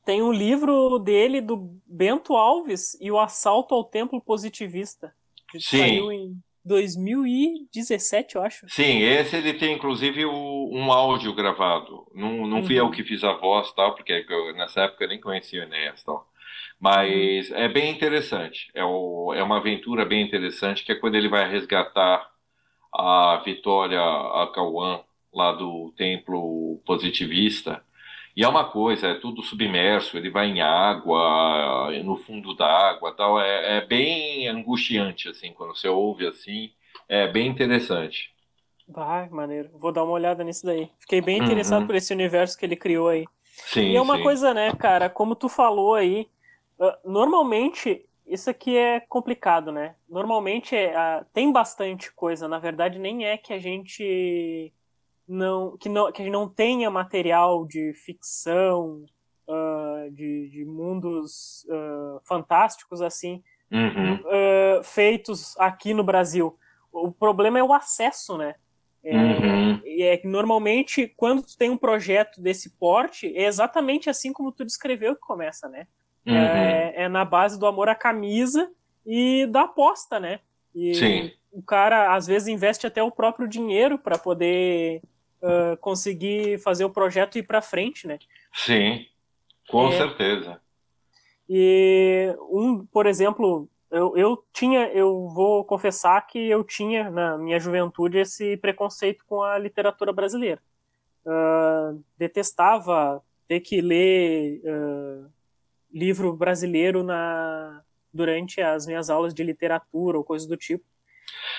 tem 0.05 0.23
um 0.23 0.33
livro 0.33 0.99
dele 0.99 1.41
do 1.41 1.79
Bento 1.87 2.35
Alves 2.35 2.97
e 3.01 3.11
o 3.11 3.19
Assalto 3.19 3.75
ao 3.75 3.85
Templo 3.85 4.21
Positivista, 4.21 5.15
que 5.49 5.61
Sim. 5.61 5.79
saiu 5.79 6.13
em 6.13 6.43
2017, 6.65 8.37
eu 8.37 8.43
acho. 8.43 8.67
Sim, 8.69 9.01
esse 9.03 9.37
ele 9.37 9.55
tem 9.55 9.75
inclusive 9.75 10.25
o, 10.25 10.71
um 10.73 10.93
áudio 10.93 11.35
gravado. 11.35 12.07
Não, 12.15 12.47
não 12.47 12.65
fui 12.65 12.79
uhum. 12.79 12.87
eu 12.87 12.91
que 12.91 13.03
fiz 13.03 13.25
a 13.25 13.33
voz, 13.33 13.73
tal, 13.73 13.95
porque 13.95 14.25
eu, 14.29 14.55
nessa 14.55 14.83
época 14.83 15.05
eu 15.05 15.09
nem 15.09 15.21
conhecia 15.21 15.61
o 15.61 15.65
Enéas, 15.65 16.03
tal. 16.03 16.29
Mas 16.79 17.51
uhum. 17.51 17.57
é 17.57 17.69
bem 17.69 17.91
interessante. 17.91 18.71
É, 18.75 18.85
o, 18.85 19.33
é 19.35 19.43
uma 19.43 19.59
aventura 19.59 20.05
bem 20.05 20.23
interessante, 20.23 20.85
que 20.85 20.93
é 20.93 20.97
quando 20.97 21.15
ele 21.15 21.29
vai 21.29 21.51
resgatar 21.51 22.31
a 22.93 23.43
Vitória 23.45 24.01
a 24.01 24.51
Cauã, 24.55 25.01
lá 25.33 25.53
do 25.53 25.93
templo 25.97 26.81
positivista. 26.85 27.83
E 28.41 28.43
é 28.43 28.49
uma 28.49 28.65
coisa, 28.65 29.09
é 29.09 29.15
tudo 29.17 29.43
submerso, 29.43 30.17
ele 30.17 30.31
vai 30.31 30.47
em 30.47 30.63
água, 30.63 31.91
no 32.03 32.17
fundo 32.17 32.55
da 32.55 32.67
água, 32.67 33.13
tal. 33.15 33.39
É, 33.39 33.77
é 33.77 33.87
bem 33.87 34.49
angustiante 34.49 35.29
assim 35.29 35.53
quando 35.53 35.77
você 35.77 35.89
ouve 35.89 36.27
assim, 36.27 36.71
é 37.07 37.29
bem 37.31 37.49
interessante. 37.49 38.35
Vai, 38.89 39.29
maneiro. 39.29 39.69
Vou 39.75 39.93
dar 39.93 40.05
uma 40.05 40.15
olhada 40.15 40.43
nisso 40.43 40.65
daí. 40.65 40.89
Fiquei 41.01 41.21
bem 41.21 41.37
interessado 41.37 41.83
uhum. 41.83 41.87
por 41.89 41.95
esse 41.97 42.15
universo 42.15 42.59
que 42.59 42.65
ele 42.65 42.77
criou 42.77 43.09
aí. 43.09 43.27
Sim, 43.45 43.91
e 43.91 43.97
é 43.97 44.01
uma 44.01 44.17
sim. 44.17 44.23
coisa, 44.23 44.55
né, 44.55 44.73
cara, 44.73 45.11
como 45.11 45.37
tu 45.37 45.47
falou 45.47 45.95
aí, 45.95 46.27
ah, 46.81 46.99
normalmente 47.05 48.07
isso 48.27 48.49
aqui 48.49 48.75
é 48.75 49.01
complicado, 49.01 49.71
né? 49.71 49.97
Normalmente 50.09 50.75
é, 50.75 50.95
uh, 50.97 51.27
tem 51.35 51.53
bastante 51.53 52.11
coisa. 52.11 52.49
Na 52.49 52.59
verdade, 52.59 52.99
nem 52.99 53.27
é 53.27 53.37
que 53.37 53.53
a 53.53 53.59
gente 53.59 54.73
não 55.31 55.77
que 55.77 55.89
não 55.89 56.13
que 56.13 56.29
não 56.29 56.49
tenha 56.49 56.91
material 56.91 57.67
de 57.67 57.93
ficção, 57.95 59.05
uh, 59.47 60.11
de, 60.11 60.49
de, 60.49 60.65
mundos 60.65 61.65
uh, 61.65 62.21
fantásticos 62.25 63.01
assim 63.01 63.43
uhum. 63.71 64.83
feitos 64.83 65.57
aqui 65.59 65.95
no 65.95 66.03
Brasil. 66.03 66.59
O 66.93 67.13
problema 67.13 67.59
é 67.59 67.63
o 67.63 67.73
acesso, 67.73 68.37
né? 68.37 68.57
É, 69.03 69.17
uhum. 69.17 69.81
é 69.87 70.17
que 70.19 70.29
normalmente 70.29 71.09
quando 71.17 71.43
tu 71.43 71.57
tem 71.57 71.71
um 71.71 71.77
projeto 71.77 72.39
desse 72.39 72.69
porte 72.77 73.35
é 73.35 73.45
exatamente 73.45 74.11
assim 74.11 74.31
como 74.31 74.53
tu 74.53 74.63
descreveu 74.63 75.15
que 75.15 75.23
começa, 75.23 75.69
né? 75.69 75.87
Uhum. 76.27 76.37
É, 76.37 76.93
é, 76.97 77.09
na 77.09 77.25
base 77.25 77.59
do 77.59 77.67
amor 77.67 77.89
à 77.89 77.95
camisa 77.95 78.71
e 79.07 79.47
da 79.47 79.63
aposta, 79.63 80.21
né? 80.21 80.41
E 80.75 80.95
Sim. 80.95 81.33
o 81.51 81.63
cara 81.63 82.15
às 82.15 82.27
vezes 82.27 82.49
investe 82.49 82.87
até 82.87 83.03
o 83.03 83.11
próprio 83.11 83.49
dinheiro 83.49 83.99
para 83.99 84.19
poder 84.19 85.01
uh, 85.43 85.77
conseguir 85.79 86.59
fazer 86.59 86.85
o 86.85 86.91
projeto 86.91 87.39
ir 87.39 87.43
para 87.43 87.63
frente, 87.63 88.07
né? 88.07 88.19
Sim, 88.53 89.07
com 89.69 89.89
é, 89.89 89.97
certeza. 89.97 90.61
E 91.49 92.35
um, 92.51 92.87
por 92.87 93.07
exemplo, 93.07 93.69
eu, 93.91 94.17
eu 94.17 94.45
tinha, 94.53 94.89
eu 94.89 95.29
vou 95.29 95.65
confessar 95.65 96.25
que 96.27 96.39
eu 96.39 96.63
tinha 96.63 97.11
na 97.11 97.37
minha 97.37 97.59
juventude 97.59 98.19
esse 98.19 98.57
preconceito 98.57 99.25
com 99.27 99.43
a 99.43 99.59
literatura 99.59 100.13
brasileira. 100.13 100.63
Uh, 101.27 102.03
detestava 102.17 103.23
ter 103.49 103.61
que 103.61 103.81
ler 103.81 104.63
uh, 104.65 105.29
livro 105.93 106.33
brasileiro 106.33 107.03
na 107.03 107.83
durante 108.13 108.61
as 108.61 108.87
minhas 108.87 109.09
aulas 109.09 109.33
de 109.33 109.43
literatura 109.43 110.19
ou 110.19 110.25
coisas 110.25 110.47
do 110.49 110.57
tipo. 110.57 110.85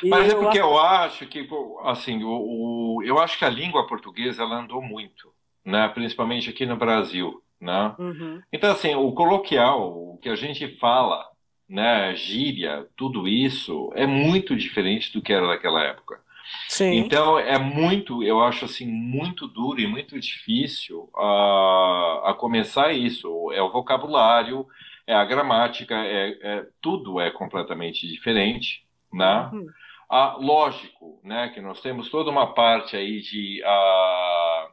Mas 0.09 0.31
é 0.31 0.35
porque 0.35 0.59
eu, 0.59 0.67
eu 0.67 0.79
acho 0.79 1.25
que, 1.27 1.47
assim, 1.83 2.23
o, 2.23 2.29
o, 2.29 3.03
eu 3.03 3.19
acho 3.19 3.37
que 3.37 3.45
a 3.45 3.49
língua 3.49 3.87
portuguesa 3.87 4.43
ela 4.43 4.59
andou 4.59 4.81
muito, 4.81 5.33
né? 5.65 5.87
Principalmente 5.89 6.49
aqui 6.49 6.65
no 6.65 6.75
Brasil, 6.75 7.41
né? 7.59 7.95
Uhum. 7.99 8.41
Então, 8.51 8.71
assim, 8.71 8.95
o 8.95 9.11
coloquial, 9.11 9.91
o 9.91 10.17
que 10.21 10.29
a 10.29 10.35
gente 10.35 10.67
fala, 10.77 11.25
né? 11.69 12.15
Gíria, 12.15 12.87
tudo 12.95 13.27
isso 13.27 13.91
é 13.95 14.05
muito 14.05 14.55
diferente 14.55 15.13
do 15.13 15.21
que 15.21 15.31
era 15.31 15.47
naquela 15.47 15.83
época. 15.83 16.19
Sim. 16.67 16.95
Então 16.95 17.37
é 17.37 17.57
muito, 17.57 18.23
eu 18.23 18.43
acho 18.43 18.65
assim, 18.65 18.85
muito 18.85 19.47
duro 19.47 19.79
e 19.79 19.87
muito 19.87 20.19
difícil 20.19 21.09
a, 21.15 22.31
a 22.31 22.33
começar 22.33 22.91
isso. 22.91 23.51
É 23.51 23.61
o 23.61 23.71
vocabulário, 23.71 24.65
é 25.05 25.13
a 25.13 25.25
gramática, 25.25 25.95
é, 25.95 26.37
é 26.41 26.65
tudo 26.81 27.19
é 27.19 27.29
completamente 27.31 28.07
diferente, 28.07 28.83
né? 29.13 29.49
Uhum. 29.53 29.67
Ah, 30.13 30.35
lógico, 30.37 31.21
né, 31.23 31.49
que 31.53 31.61
nós 31.61 31.79
temos 31.81 32.09
toda 32.09 32.29
uma 32.29 32.53
parte 32.53 32.97
aí 32.97 33.21
de 33.21 33.63
a, 33.63 34.69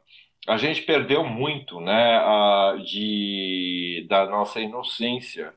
a 0.49 0.57
gente 0.57 0.81
perdeu 0.81 1.23
muito, 1.23 1.79
né, 1.79 2.17
a, 2.17 2.75
de 2.85 4.05
da 4.09 4.25
nossa 4.25 4.59
inocência 4.59 5.53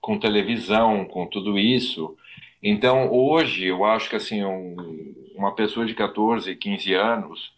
com 0.00 0.18
televisão, 0.20 1.04
com 1.06 1.26
tudo 1.26 1.58
isso. 1.58 2.16
Então, 2.62 3.10
hoje, 3.12 3.66
eu 3.66 3.84
acho 3.84 4.08
que 4.08 4.16
assim, 4.16 4.44
um, 4.44 4.76
uma 5.34 5.52
pessoa 5.54 5.84
de 5.86 5.94
14, 5.94 6.54
15 6.56 6.94
anos, 6.94 7.52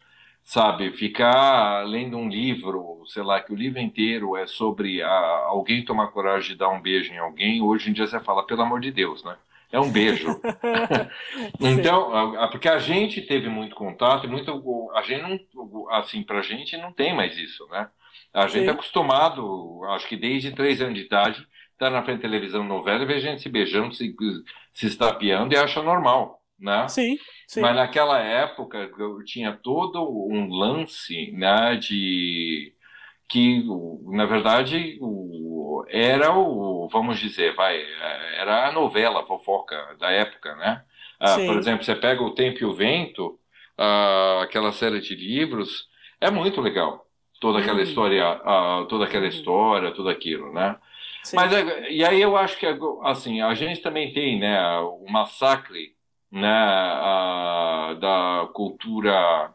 sabe, 0.45 0.93
ficar 0.93 1.85
lendo 1.87 2.17
um 2.17 2.29
livro, 2.29 3.03
sei 3.07 3.23
lá, 3.23 3.41
que 3.43 3.53
o 3.53 3.57
livro 3.57 3.81
inteiro 3.81 4.35
é 4.37 4.47
sobre 4.47 5.03
a, 5.03 5.11
alguém 5.49 5.85
tomar 5.85 6.09
coragem 6.09 6.53
de 6.53 6.57
dar 6.57 6.71
um 6.71 6.81
beijo 6.81 7.13
em 7.13 7.19
alguém, 7.19 7.61
hoje 7.63 7.91
em 7.91 7.93
dia 7.93 8.07
você 8.07 8.19
fala, 8.21 8.47
pelo 8.47 8.63
amor 8.63 8.81
de 8.81 8.91
Deus, 8.91 9.23
né? 9.25 9.37
É 9.73 9.81
um 9.81 9.91
beijo. 9.91 10.29
então, 11.61 12.49
porque 12.51 12.69
a 12.69 12.79
gente 12.79 13.21
teve 13.23 13.49
muito 13.49 13.75
contato, 13.75 14.29
muito, 14.29 14.91
a 14.95 15.03
gente 15.03 15.23
não, 15.23 15.91
assim, 15.91 16.23
pra 16.23 16.43
gente 16.43 16.77
não 16.77 16.93
tem 16.93 17.15
mais 17.15 17.37
isso, 17.37 17.67
né? 17.69 17.89
A 18.33 18.47
gente 18.49 18.69
é 18.69 18.71
acostumado, 18.71 19.83
acho 19.91 20.07
que 20.09 20.17
desde 20.17 20.53
três 20.53 20.81
anos 20.81 20.95
de 20.95 21.07
idade, 21.07 21.47
tá 21.79 21.91
na 21.91 22.03
frente 22.03 22.19
da 22.19 22.29
televisão 22.29 22.65
novela 22.65 23.03
e 23.03 23.07
vê 23.07 23.21
gente 23.21 23.43
se 23.43 23.49
beijando, 23.49 23.95
se, 23.95 24.15
se 24.73 24.87
estapeando 24.87 25.55
e 25.55 25.57
acha 25.57 25.83
normal, 25.83 26.43
né? 26.59 26.89
Sim, 26.89 27.19
sim. 27.47 27.61
Mas 27.61 27.77
naquela 27.77 28.19
época 28.19 28.91
eu 28.99 29.25
tinha 29.25 29.53
todo 29.53 30.03
um 30.31 30.49
lance, 30.51 31.33
né, 31.33 31.77
de 31.77 32.75
que 33.29 33.65
na 34.05 34.25
verdade 34.25 34.99
o, 35.01 35.85
era 35.89 36.37
o, 36.37 36.89
vamos 36.91 37.19
dizer, 37.19 37.55
vai, 37.55 37.81
era 38.39 38.69
a 38.69 38.73
novela 38.73 39.23
a 39.23 39.27
fofoca 39.27 39.77
da 39.99 40.11
época, 40.11 40.55
né? 40.57 40.83
Ah, 41.19 41.37
por 41.37 41.57
exemplo, 41.57 41.85
você 41.85 41.95
pega 41.95 42.23
o 42.23 42.35
Tempo 42.35 42.59
e 42.61 42.65
o 42.65 42.75
Vento, 42.75 43.39
ah, 43.79 44.43
aquela 44.43 44.73
série 44.73 45.01
de 45.01 45.15
livros, 45.15 45.89
é 46.21 46.31
muito 46.31 46.61
legal 46.61 47.07
toda 47.41 47.59
aquela 47.59 47.79
hum. 47.79 47.83
história, 47.83 48.25
ah, 48.45 48.87
toda 48.89 49.05
aquela 49.05 49.25
uhum. 49.25 49.29
história, 49.29 49.93
tudo 49.93 50.09
aquilo, 50.09 50.53
né? 50.53 50.77
Mas 51.35 51.53
é, 51.53 51.91
e 51.91 52.05
aí 52.05 52.21
eu 52.21 52.37
acho 52.37 52.59
que 52.59 52.67
assim 53.03 53.41
a 53.41 53.53
gente 53.55 53.81
também 53.81 54.13
tem, 54.13 54.39
né, 54.39 54.79
o 54.79 55.05
massacre, 55.09 55.95
né, 56.31 56.49
a, 56.49 57.97
da 58.01 58.49
cultura 58.53 59.53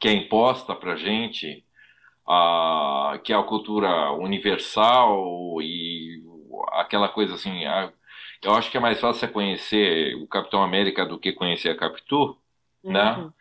que 0.00 0.08
é 0.08 0.12
imposta 0.12 0.74
para 0.74 0.96
gente, 0.96 1.64
a, 2.30 3.18
que 3.24 3.32
é 3.32 3.36
a 3.36 3.42
cultura 3.42 4.12
universal 4.12 5.60
e 5.60 6.22
aquela 6.72 7.08
coisa 7.08 7.34
assim. 7.34 7.64
A, 7.66 7.92
eu 8.42 8.54
acho 8.54 8.70
que 8.70 8.76
é 8.76 8.80
mais 8.80 9.00
fácil 9.00 9.20
você 9.20 9.28
conhecer 9.28 10.14
o 10.16 10.26
Capitão 10.28 10.62
América 10.62 11.04
do 11.04 11.18
que 11.18 11.32
conhecer 11.32 11.70
a 11.70 11.76
Capitu, 11.76 12.38
né? 12.84 13.12
uhum. 13.12 13.24
né? 13.26 13.32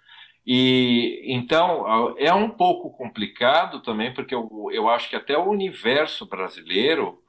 E 0.46 1.22
então 1.28 2.16
é 2.18 2.34
um 2.34 2.50
pouco 2.50 2.90
complicado 2.98 3.82
também, 3.82 4.14
porque 4.14 4.34
eu, 4.34 4.50
eu 4.72 4.90
acho 4.90 5.10
que 5.10 5.16
até 5.16 5.38
o 5.38 5.50
universo 5.50 6.26
brasileiro 6.26 7.22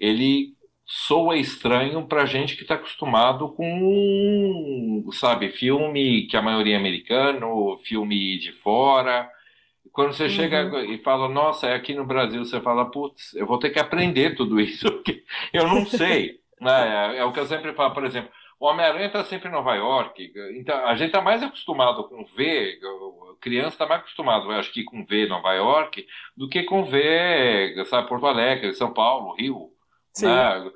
ele 0.00 0.54
soa 0.86 1.36
estranho 1.36 2.06
para 2.06 2.26
gente 2.26 2.56
que 2.56 2.62
está 2.62 2.74
acostumado 2.74 3.50
com, 3.52 5.08
sabe, 5.12 5.50
filme 5.50 6.26
que 6.28 6.36
a 6.36 6.42
maioria 6.42 6.74
é 6.74 6.78
americano, 6.78 7.78
filme 7.84 8.38
de 8.38 8.52
fora. 8.52 9.28
Quando 9.92 10.14
você 10.14 10.24
uhum. 10.24 10.30
chega 10.30 10.84
e 10.84 10.98
fala, 10.98 11.28
nossa, 11.28 11.66
é 11.66 11.74
aqui 11.74 11.94
no 11.94 12.06
Brasil, 12.06 12.44
você 12.44 12.60
fala, 12.60 12.90
putz, 12.90 13.34
eu 13.34 13.46
vou 13.46 13.58
ter 13.58 13.70
que 13.70 13.78
aprender 13.78 14.34
tudo 14.34 14.60
isso, 14.60 14.90
porque 14.92 15.22
eu 15.52 15.68
não 15.68 15.84
sei. 15.84 16.40
né? 16.60 17.14
é, 17.14 17.18
é 17.18 17.24
o 17.24 17.32
que 17.32 17.40
eu 17.40 17.46
sempre 17.46 17.72
falo, 17.74 17.92
por 17.92 18.04
exemplo, 18.04 18.30
o 18.58 18.66
Homem-Aranha 18.66 19.06
está 19.06 19.24
sempre 19.24 19.48
em 19.48 19.52
Nova 19.52 19.74
York, 19.74 20.32
então 20.54 20.86
a 20.86 20.94
gente 20.94 21.08
está 21.08 21.20
mais 21.20 21.42
acostumado 21.42 22.04
com 22.04 22.24
ver, 22.24 22.78
criança 23.40 23.70
está 23.70 23.86
mais 23.86 24.02
acostumado, 24.02 24.52
eu 24.52 24.58
acho 24.58 24.72
que 24.72 24.84
com 24.84 25.04
ver 25.04 25.28
Nova 25.28 25.52
York, 25.52 26.06
do 26.36 26.48
que 26.48 26.62
com 26.62 26.84
ver, 26.84 27.84
sabe, 27.86 28.08
Porto 28.08 28.24
Alegre, 28.24 28.72
São 28.72 28.94
Paulo, 28.94 29.34
Rio, 29.34 29.70
Sim. 30.14 30.26
né? 30.26 30.70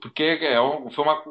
Porque 0.00 0.22
é 0.22 0.56
foi 0.90 1.04
uma, 1.04 1.22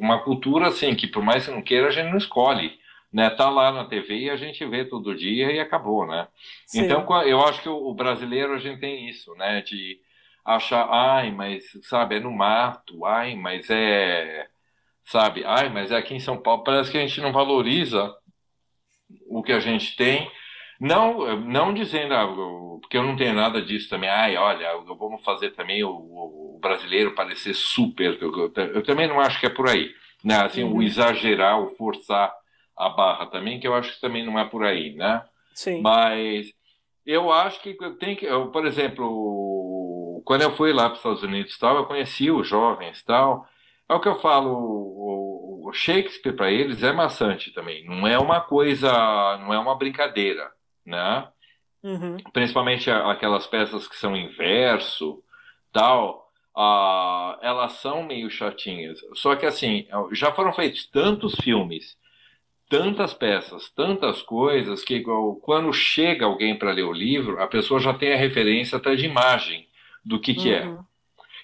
uma 0.00 0.18
cultura 0.24 0.68
assim 0.68 0.94
que 0.94 1.06
por 1.06 1.22
mais 1.22 1.44
que 1.44 1.52
não 1.52 1.60
queira 1.60 1.88
a 1.88 1.90
gente 1.90 2.08
não 2.08 2.16
escolhe, 2.16 2.78
né? 3.12 3.30
Tá 3.30 3.48
lá 3.48 3.72
na 3.72 3.84
TV 3.84 4.18
e 4.18 4.30
a 4.30 4.36
gente 4.36 4.64
vê 4.66 4.84
todo 4.84 5.14
dia 5.14 5.50
e 5.52 5.60
acabou, 5.60 6.06
né? 6.06 6.28
Sim. 6.66 6.82
Então 6.82 7.06
eu 7.22 7.40
acho 7.42 7.62
que 7.62 7.68
o 7.68 7.94
brasileiro 7.94 8.54
a 8.54 8.58
gente 8.58 8.80
tem 8.80 9.08
isso, 9.08 9.34
né? 9.34 9.62
De 9.62 10.00
achar, 10.44 10.88
ai, 10.90 11.30
mas, 11.30 11.64
sabe, 11.82 12.16
é 12.16 12.20
no 12.20 12.30
mato, 12.30 13.04
ai, 13.04 13.34
mas 13.34 13.68
é, 13.68 14.46
sabe, 15.04 15.44
ai, 15.44 15.68
mas 15.68 15.90
é 15.90 15.96
aqui 15.96 16.14
em 16.14 16.20
São 16.20 16.38
Paulo. 16.38 16.64
Parece 16.64 16.90
que 16.90 16.98
a 16.98 17.00
gente 17.00 17.20
não 17.20 17.32
valoriza 17.32 18.14
o 19.28 19.42
que 19.42 19.52
a 19.52 19.60
gente 19.60 19.96
tem. 19.96 20.30
Não, 20.80 21.36
não 21.38 21.74
dizendo, 21.74 22.14
ah, 22.14 22.26
porque 22.80 22.96
eu 22.96 23.02
não 23.02 23.16
tenho 23.16 23.34
nada 23.34 23.60
disso 23.60 23.88
também. 23.88 24.08
Ai, 24.08 24.36
olha, 24.36 24.76
vamos 24.98 25.24
fazer 25.24 25.50
também 25.50 25.82
o, 25.82 25.90
o 25.90 26.58
brasileiro 26.60 27.14
parecer 27.14 27.54
super. 27.54 28.18
Eu, 28.20 28.82
também 28.82 29.08
não 29.08 29.20
acho 29.20 29.40
que 29.40 29.46
é 29.46 29.50
por 29.50 29.68
aí. 29.68 29.92
Né? 30.24 30.36
Assim, 30.36 30.62
uhum. 30.62 30.76
o 30.76 30.82
exagerar, 30.82 31.60
o 31.60 31.74
forçar 31.76 32.32
a 32.78 32.88
barra 32.88 33.26
também, 33.26 33.58
que 33.58 33.66
eu 33.66 33.74
acho 33.74 33.94
que 33.94 34.00
também 34.00 34.24
não 34.24 34.38
é 34.38 34.44
por 34.44 34.64
aí, 34.64 34.94
né? 34.94 35.24
Sim. 35.52 35.82
Mas 35.82 36.52
eu 37.04 37.32
acho 37.32 37.60
que 37.60 37.76
tem 37.98 38.14
que, 38.14 38.24
eu, 38.24 38.50
por 38.52 38.64
exemplo, 38.64 40.22
quando 40.24 40.42
eu 40.42 40.54
fui 40.56 40.72
lá 40.72 40.84
para 40.84 40.92
os 40.92 40.98
Estados 40.98 41.22
Unidos 41.22 41.58
tal, 41.58 41.76
eu 41.76 41.86
conheci 41.86 42.30
os 42.30 42.46
jovens 42.46 43.02
tal. 43.02 43.46
É 43.88 43.94
o 43.94 44.00
que 44.00 44.08
eu 44.08 44.20
falo, 44.20 44.52
o, 44.52 45.68
o 45.68 45.72
Shakespeare 45.72 46.36
para 46.36 46.52
eles 46.52 46.82
é 46.82 46.92
maçante 46.92 47.50
também. 47.52 47.84
Não 47.84 48.06
é 48.06 48.18
uma 48.18 48.40
coisa, 48.40 48.92
não 49.38 49.52
é 49.52 49.58
uma 49.58 49.74
brincadeira, 49.74 50.52
né? 50.86 51.26
Uhum. 51.82 52.18
Principalmente 52.32 52.90
aquelas 52.90 53.46
peças 53.46 53.88
que 53.88 53.96
são 53.96 54.14
em 54.14 54.28
verso, 54.28 55.22
tal. 55.72 56.28
Uh, 56.56 57.38
elas 57.40 57.72
são 57.74 58.02
meio 58.02 58.28
chatinhas. 58.30 59.00
Só 59.14 59.34
que 59.34 59.46
assim, 59.46 59.86
já 60.12 60.32
foram 60.32 60.52
feitos 60.52 60.86
tantos 60.86 61.34
filmes 61.36 61.96
tantas 62.68 63.14
peças, 63.14 63.70
tantas 63.70 64.20
coisas, 64.22 64.82
que 64.84 65.02
quando 65.42 65.72
chega 65.72 66.26
alguém 66.26 66.56
para 66.56 66.72
ler 66.72 66.84
o 66.84 66.92
livro, 66.92 67.40
a 67.40 67.46
pessoa 67.46 67.80
já 67.80 67.94
tem 67.94 68.12
a 68.12 68.18
referência 68.18 68.76
até 68.76 68.94
de 68.94 69.06
imagem 69.06 69.66
do 70.04 70.20
que, 70.20 70.34
que 70.34 70.52
é. 70.52 70.66
uhum. 70.66 70.74
é. 70.74 70.88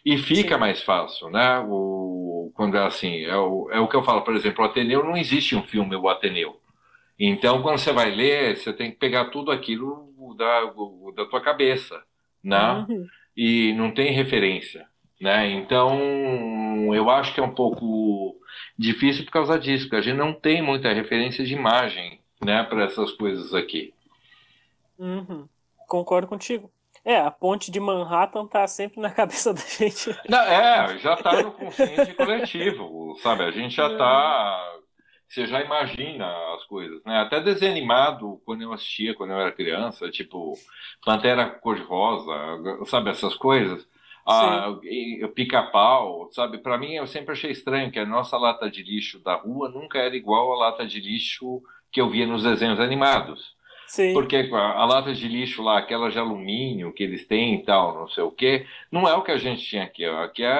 E 0.04 0.18
fica 0.18 0.54
Sim. 0.54 0.60
mais 0.60 0.82
fácil, 0.82 1.30
né? 1.30 1.64
O, 1.66 2.52
quando 2.54 2.76
é 2.76 2.84
assim, 2.84 3.24
é 3.24 3.36
o, 3.36 3.70
é 3.70 3.80
o 3.80 3.88
que 3.88 3.96
eu 3.96 4.02
falo, 4.02 4.20
por 4.20 4.36
exemplo, 4.36 4.62
o 4.62 4.68
Ateneu 4.68 5.02
não 5.02 5.16
existe 5.16 5.56
um 5.56 5.62
filme, 5.62 5.96
o 5.96 6.08
Ateneu. 6.08 6.60
Então, 7.18 7.62
quando 7.62 7.78
você 7.78 7.92
vai 7.92 8.10
ler, 8.10 8.56
você 8.56 8.72
tem 8.72 8.90
que 8.90 8.98
pegar 8.98 9.26
tudo 9.26 9.50
aquilo 9.50 10.12
da, 10.36 10.72
da 11.14 11.24
tua 11.26 11.40
cabeça, 11.40 12.02
né? 12.42 12.86
Uhum. 12.88 13.06
E 13.36 13.72
não 13.72 13.92
tem 13.92 14.12
referência, 14.12 14.86
né? 15.20 15.50
Então, 15.50 16.94
eu 16.94 17.08
acho 17.08 17.32
que 17.32 17.40
é 17.40 17.42
um 17.42 17.54
pouco 17.54 18.36
difícil 18.78 19.24
por 19.24 19.32
causa 19.32 19.58
disso, 19.58 19.84
porque 19.84 19.96
a 19.96 20.00
gente 20.00 20.16
não 20.16 20.32
tem 20.32 20.62
muita 20.62 20.92
referência 20.92 21.44
de 21.44 21.54
imagem, 21.54 22.20
né, 22.44 22.62
para 22.64 22.84
essas 22.84 23.12
coisas 23.12 23.54
aqui. 23.54 23.92
Uhum. 24.98 25.48
Concordo 25.86 26.26
contigo. 26.26 26.70
É, 27.04 27.18
a 27.18 27.30
ponte 27.30 27.70
de 27.70 27.78
Manhattan 27.78 28.46
tá 28.46 28.66
sempre 28.66 29.00
na 29.00 29.10
cabeça 29.12 29.52
da 29.52 29.60
gente. 29.60 30.16
Não, 30.28 30.40
é, 30.40 30.98
já 30.98 31.16
tá 31.16 31.42
no 31.42 31.52
consciente 31.52 32.14
coletivo, 32.14 33.16
sabe? 33.22 33.44
A 33.44 33.50
gente 33.50 33.74
já 33.74 33.94
tá. 33.96 34.70
Você 35.28 35.46
já 35.46 35.60
imagina 35.60 36.26
as 36.54 36.64
coisas, 36.64 37.02
né? 37.04 37.18
Até 37.18 37.40
desenho 37.40 37.72
animado, 37.72 38.40
quando 38.44 38.62
eu 38.62 38.72
assistia, 38.72 39.14
quando 39.14 39.32
eu 39.32 39.40
era 39.40 39.50
criança, 39.50 40.10
tipo 40.10 40.54
Pantera 41.04 41.46
Cor-de-Rosa, 41.46 42.84
sabe? 42.86 43.10
Essas 43.10 43.34
coisas 43.34 43.86
ah, 44.26 44.74
pica-pau, 45.34 46.28
sabe? 46.32 46.58
Para 46.58 46.78
mim, 46.78 46.94
eu 46.94 47.06
sempre 47.06 47.32
achei 47.32 47.50
estranho 47.50 47.90
que 47.90 47.98
a 47.98 48.06
nossa 48.06 48.36
lata 48.36 48.70
de 48.70 48.82
lixo 48.82 49.18
da 49.18 49.34
rua 49.34 49.68
nunca 49.68 49.98
era 49.98 50.16
igual 50.16 50.52
à 50.52 50.56
lata 50.56 50.86
de 50.86 51.00
lixo 51.00 51.62
que 51.92 52.00
eu 52.00 52.08
via 52.08 52.26
nos 52.26 52.42
desenhos 52.42 52.80
animados. 52.80 53.54
Sim. 53.86 54.12
Porque 54.12 54.36
a, 54.36 54.56
a, 54.56 54.84
lata 54.84 55.12
de 55.12 55.28
lixo 55.28 55.62
lá, 55.62 55.78
aquela 55.78 56.10
de 56.10 56.18
alumínio 56.18 56.92
que 56.92 57.02
eles 57.02 57.26
têm 57.26 57.56
e 57.56 57.62
tal, 57.64 57.94
não 57.94 58.08
sei 58.08 58.24
o 58.24 58.30
quê, 58.30 58.66
não 58.90 59.06
é 59.06 59.14
o 59.14 59.22
que 59.22 59.30
a 59.30 59.36
gente 59.36 59.62
tinha 59.62 59.84
aqui. 59.84 60.04
Aqui 60.04 60.42
é 60.42 60.52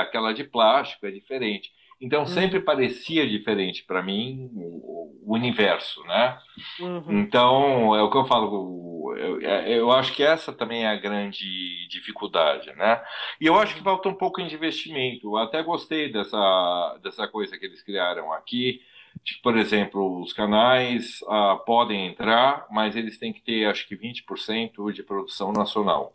aquela 0.00 0.32
de 0.32 0.44
plástico, 0.44 1.06
é 1.06 1.10
diferente. 1.10 1.72
Então 2.00 2.20
uhum. 2.20 2.26
sempre 2.26 2.60
parecia 2.60 3.26
diferente 3.26 3.82
para 3.84 4.02
mim 4.02 4.50
o, 4.54 5.22
o, 5.24 5.34
universo, 5.34 6.02
né? 6.04 6.38
Uhum. 6.78 7.20
Então 7.20 7.96
é 7.96 8.02
o 8.02 8.10
que 8.10 8.16
eu 8.16 8.26
falo. 8.26 9.14
Eu, 9.16 9.40
eu, 9.40 9.90
acho 9.92 10.12
que 10.12 10.22
essa 10.22 10.52
também 10.52 10.84
é 10.84 10.88
a 10.88 10.96
grande 10.96 11.88
dificuldade, 11.88 12.70
né? 12.74 13.02
E 13.40 13.46
eu 13.46 13.56
acho 13.58 13.74
que 13.74 13.82
falta 13.82 14.08
um 14.08 14.14
pouco 14.14 14.42
de 14.42 14.54
investimento. 14.54 15.26
Eu 15.26 15.36
até 15.38 15.62
gostei 15.62 16.12
dessa 16.12 16.98
dessa 17.02 17.26
coisa 17.26 17.56
que 17.58 17.64
eles 17.64 17.82
criaram 17.82 18.32
aqui. 18.32 18.82
Tipo, 19.24 19.42
por 19.42 19.56
exemplo, 19.56 20.20
os 20.20 20.32
canais 20.32 21.20
uh, 21.22 21.58
podem 21.64 22.06
entrar, 22.06 22.66
mas 22.70 22.94
eles 22.94 23.18
têm 23.18 23.32
que 23.32 23.40
ter, 23.40 23.66
acho 23.66 23.88
que 23.88 23.96
20% 23.96 24.92
de 24.92 25.02
produção 25.02 25.52
nacional. 25.52 26.14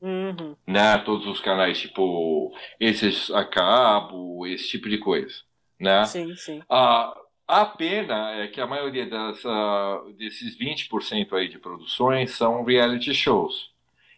Uhum. 0.00 0.56
Né? 0.66 0.98
Todos 0.98 1.26
os 1.26 1.40
canais, 1.40 1.80
tipo, 1.80 2.54
esses 2.78 3.30
a 3.30 3.44
cabo, 3.44 4.46
esse 4.46 4.68
tipo 4.68 4.88
de 4.88 4.98
coisa. 4.98 5.34
Né? 5.78 6.04
Sim, 6.04 6.34
sim. 6.36 6.62
A, 6.68 7.16
a 7.46 7.64
pena 7.64 8.32
é 8.32 8.48
que 8.48 8.60
a 8.60 8.66
maioria 8.66 9.06
dessa, 9.06 10.04
desses 10.16 10.58
20% 10.58 11.32
aí 11.32 11.48
de 11.48 11.58
produções 11.58 12.32
são 12.32 12.64
reality 12.64 13.14
shows. 13.14 13.70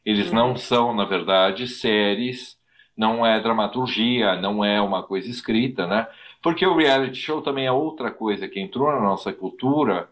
Eles 0.05 0.29
uhum. 0.29 0.35
não 0.35 0.57
são, 0.57 0.95
na 0.95 1.05
verdade, 1.05 1.67
séries, 1.67 2.59
não 2.97 3.25
é 3.25 3.41
dramaturgia, 3.41 4.37
não 4.37 4.65
é 4.65 4.81
uma 4.81 5.03
coisa 5.03 5.31
escrita, 5.31 5.87
né? 5.87 6.09
Porque 6.43 6.67
o 6.67 6.77
reality 6.77 7.17
show 7.17 7.43
também 7.43 7.67
é 7.67 7.73
outra 7.73 8.11
coisa 8.11 8.49
que 8.49 8.61
entrou 8.61 8.91
na 8.91 9.01
nossa 9.01 9.33
cultura 9.33 10.09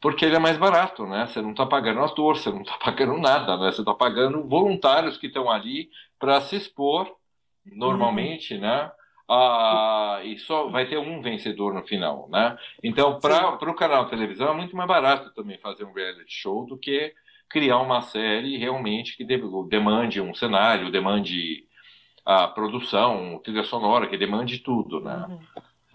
porque 0.00 0.24
ele 0.24 0.36
é 0.36 0.38
mais 0.38 0.56
barato, 0.56 1.06
né? 1.06 1.26
Você 1.26 1.42
não 1.42 1.50
está 1.50 1.66
pagando 1.66 2.00
ator, 2.00 2.36
você 2.36 2.50
não 2.50 2.62
está 2.62 2.76
pagando 2.82 3.18
nada, 3.18 3.56
né? 3.56 3.70
Você 3.70 3.82
está 3.82 3.94
pagando 3.94 4.42
voluntários 4.48 5.18
que 5.18 5.26
estão 5.26 5.50
ali 5.50 5.90
para 6.18 6.40
se 6.40 6.56
expor 6.56 7.14
normalmente, 7.64 8.54
uhum. 8.54 8.60
né? 8.60 8.90
Ah, 9.28 10.20
e 10.24 10.38
só 10.38 10.68
vai 10.68 10.88
ter 10.88 10.98
um 10.98 11.22
vencedor 11.22 11.72
no 11.72 11.84
final, 11.84 12.28
né? 12.30 12.56
Então, 12.82 13.20
para 13.20 13.70
o 13.70 13.74
canal 13.74 14.04
de 14.04 14.10
televisão 14.10 14.48
é 14.48 14.54
muito 14.54 14.74
mais 14.74 14.88
barato 14.88 15.32
também 15.34 15.56
fazer 15.58 15.84
um 15.84 15.92
reality 15.92 16.32
show 16.32 16.66
do 16.66 16.76
que 16.76 17.14
criar 17.48 17.78
uma 17.78 18.00
série 18.00 18.56
realmente 18.56 19.16
que 19.16 19.24
demande 19.68 20.20
um 20.20 20.34
cenário, 20.34 20.90
demande 20.90 21.64
a 22.24 22.48
produção, 22.48 23.40
trilha 23.42 23.62
sonora, 23.62 24.08
que 24.08 24.16
demande 24.16 24.58
tudo, 24.58 25.00
né? 25.00 25.26
Uhum. 25.28 25.40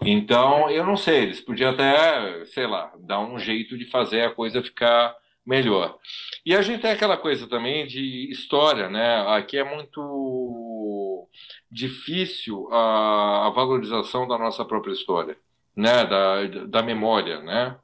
Então, 0.06 0.70
eu 0.70 0.84
não 0.84 0.96
sei, 0.96 1.24
eles 1.24 1.40
podiam 1.40 1.70
até, 1.70 2.44
sei 2.46 2.66
lá, 2.66 2.92
dar 3.00 3.18
um 3.18 3.38
jeito 3.38 3.76
de 3.76 3.84
fazer 3.84 4.22
a 4.22 4.30
coisa 4.30 4.62
ficar 4.62 5.16
melhor. 5.44 5.98
E 6.44 6.54
a 6.54 6.62
gente 6.62 6.80
tem 6.80 6.92
aquela 6.92 7.16
coisa 7.16 7.48
também 7.48 7.86
de 7.86 8.30
história, 8.30 8.88
né? 8.88 9.26
Aqui 9.36 9.58
é 9.58 9.64
muito 9.64 11.28
difícil 11.70 12.68
a, 12.72 13.48
a 13.48 13.50
valorização 13.50 14.28
da 14.28 14.38
nossa 14.38 14.64
própria 14.64 14.92
história, 14.92 15.36
né? 15.74 16.04
Da, 16.04 16.46
da 16.66 16.82
memória, 16.82 17.40
né? 17.42 17.76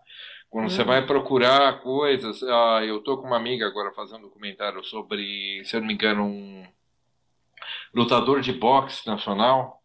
Quando 0.48 0.70
você 0.70 0.84
vai 0.84 1.04
procurar 1.06 1.80
coisas, 1.80 2.42
ah, 2.42 2.84
eu 2.84 3.00
tô 3.00 3.16
com 3.16 3.26
uma 3.26 3.38
amiga 3.38 3.66
agora 3.66 3.90
fazendo 3.92 4.18
um 4.18 4.28
documentário 4.28 4.84
sobre, 4.84 5.62
se 5.64 5.74
eu 5.74 5.80
não 5.80 5.88
me 5.88 5.94
engano, 5.94 6.24
um 6.24 6.66
lutador 7.94 8.40
de 8.40 8.52
boxe 8.52 9.06
nacional 9.06 9.81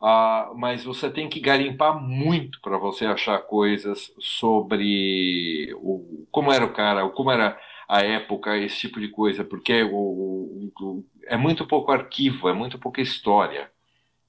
Uh, 0.00 0.56
mas 0.56 0.84
você 0.84 1.10
tem 1.10 1.28
que 1.28 1.40
garimpar 1.40 2.00
muito 2.00 2.58
para 2.62 2.78
você 2.78 3.04
achar 3.04 3.38
coisas 3.40 4.10
sobre 4.18 5.74
o, 5.74 6.26
como 6.30 6.50
era 6.50 6.64
o 6.64 6.72
cara, 6.72 7.06
como 7.10 7.30
era 7.30 7.58
a 7.86 8.00
época, 8.02 8.56
esse 8.56 8.78
tipo 8.78 8.98
de 9.00 9.08
coisa, 9.08 9.44
porque 9.44 9.82
o, 9.82 10.70
o, 10.80 11.04
é 11.26 11.36
muito 11.36 11.66
pouco 11.66 11.92
arquivo, 11.92 12.48
é 12.48 12.52
muito 12.54 12.78
pouca 12.78 13.00
história. 13.02 13.70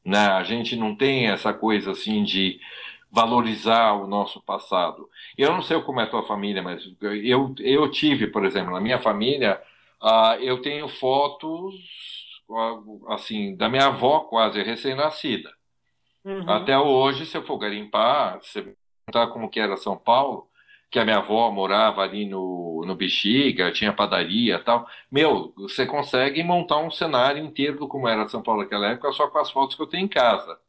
Né? 0.06 0.18
A 0.18 0.44
gente 0.44 0.76
não 0.76 0.96
tem 0.96 1.28
essa 1.30 1.54
coisa 1.54 1.92
assim 1.92 2.24
de 2.24 2.60
valorizar 3.12 3.94
o 3.94 4.08
nosso 4.08 4.42
passado. 4.42 5.10
Eu 5.38 5.52
não 5.54 5.62
sei 5.62 5.82
como 5.82 6.00
é 6.02 6.04
a 6.04 6.08
tua 6.10 6.24
família, 6.28 6.62
mas 6.64 6.84
eu, 7.02 7.56
eu 7.60 7.92
tive, 7.92 8.28
por 8.28 8.46
exemplo, 8.46 8.72
na 8.74 8.82
minha 8.82 9.00
família, 9.00 9.62
uh, 10.02 10.36
eu 10.42 10.62
tenho 10.62 10.88
fotos 10.90 11.76
assim 13.10 13.56
da 13.56 13.70
minha 13.70 13.88
avó 13.88 14.22
quase 14.22 14.62
recém-nascida. 14.62 15.50
Uhum. 16.24 16.50
Até 16.50 16.78
hoje, 16.78 17.26
se 17.26 17.38
eu 17.38 17.44
for 17.44 17.58
garimpar, 17.58 18.40
se 18.42 18.62
perguntar 19.06 19.34
como 19.34 19.50
que 19.50 19.60
era 19.60 19.76
São 19.78 19.98
Paulo, 19.98 20.48
que 20.92 21.00
a 21.00 21.06
minha 21.06 21.18
avó 21.18 21.50
morava 21.52 22.02
ali 22.02 22.26
no, 22.26 22.84
no 22.86 22.96
Bexiga, 22.96 23.72
tinha 23.72 23.94
padaria 23.94 24.56
e 24.56 24.64
tal. 24.64 24.88
Meu, 25.10 25.54
você 25.56 25.86
consegue 25.86 26.44
montar 26.44 26.80
um 26.80 26.92
cenário 26.92 27.44
inteiro 27.44 27.80
do 27.80 27.88
como 27.88 28.08
era 28.08 28.28
São 28.28 28.44
Paulo 28.44 28.62
naquela 28.62 28.90
época 28.90 29.12
só 29.14 29.28
com 29.28 29.40
as 29.40 29.50
fotos 29.50 29.76
que 29.76 29.82
eu 29.82 29.88
tenho 29.88 30.06
em 30.06 30.10
casa. 30.10 30.60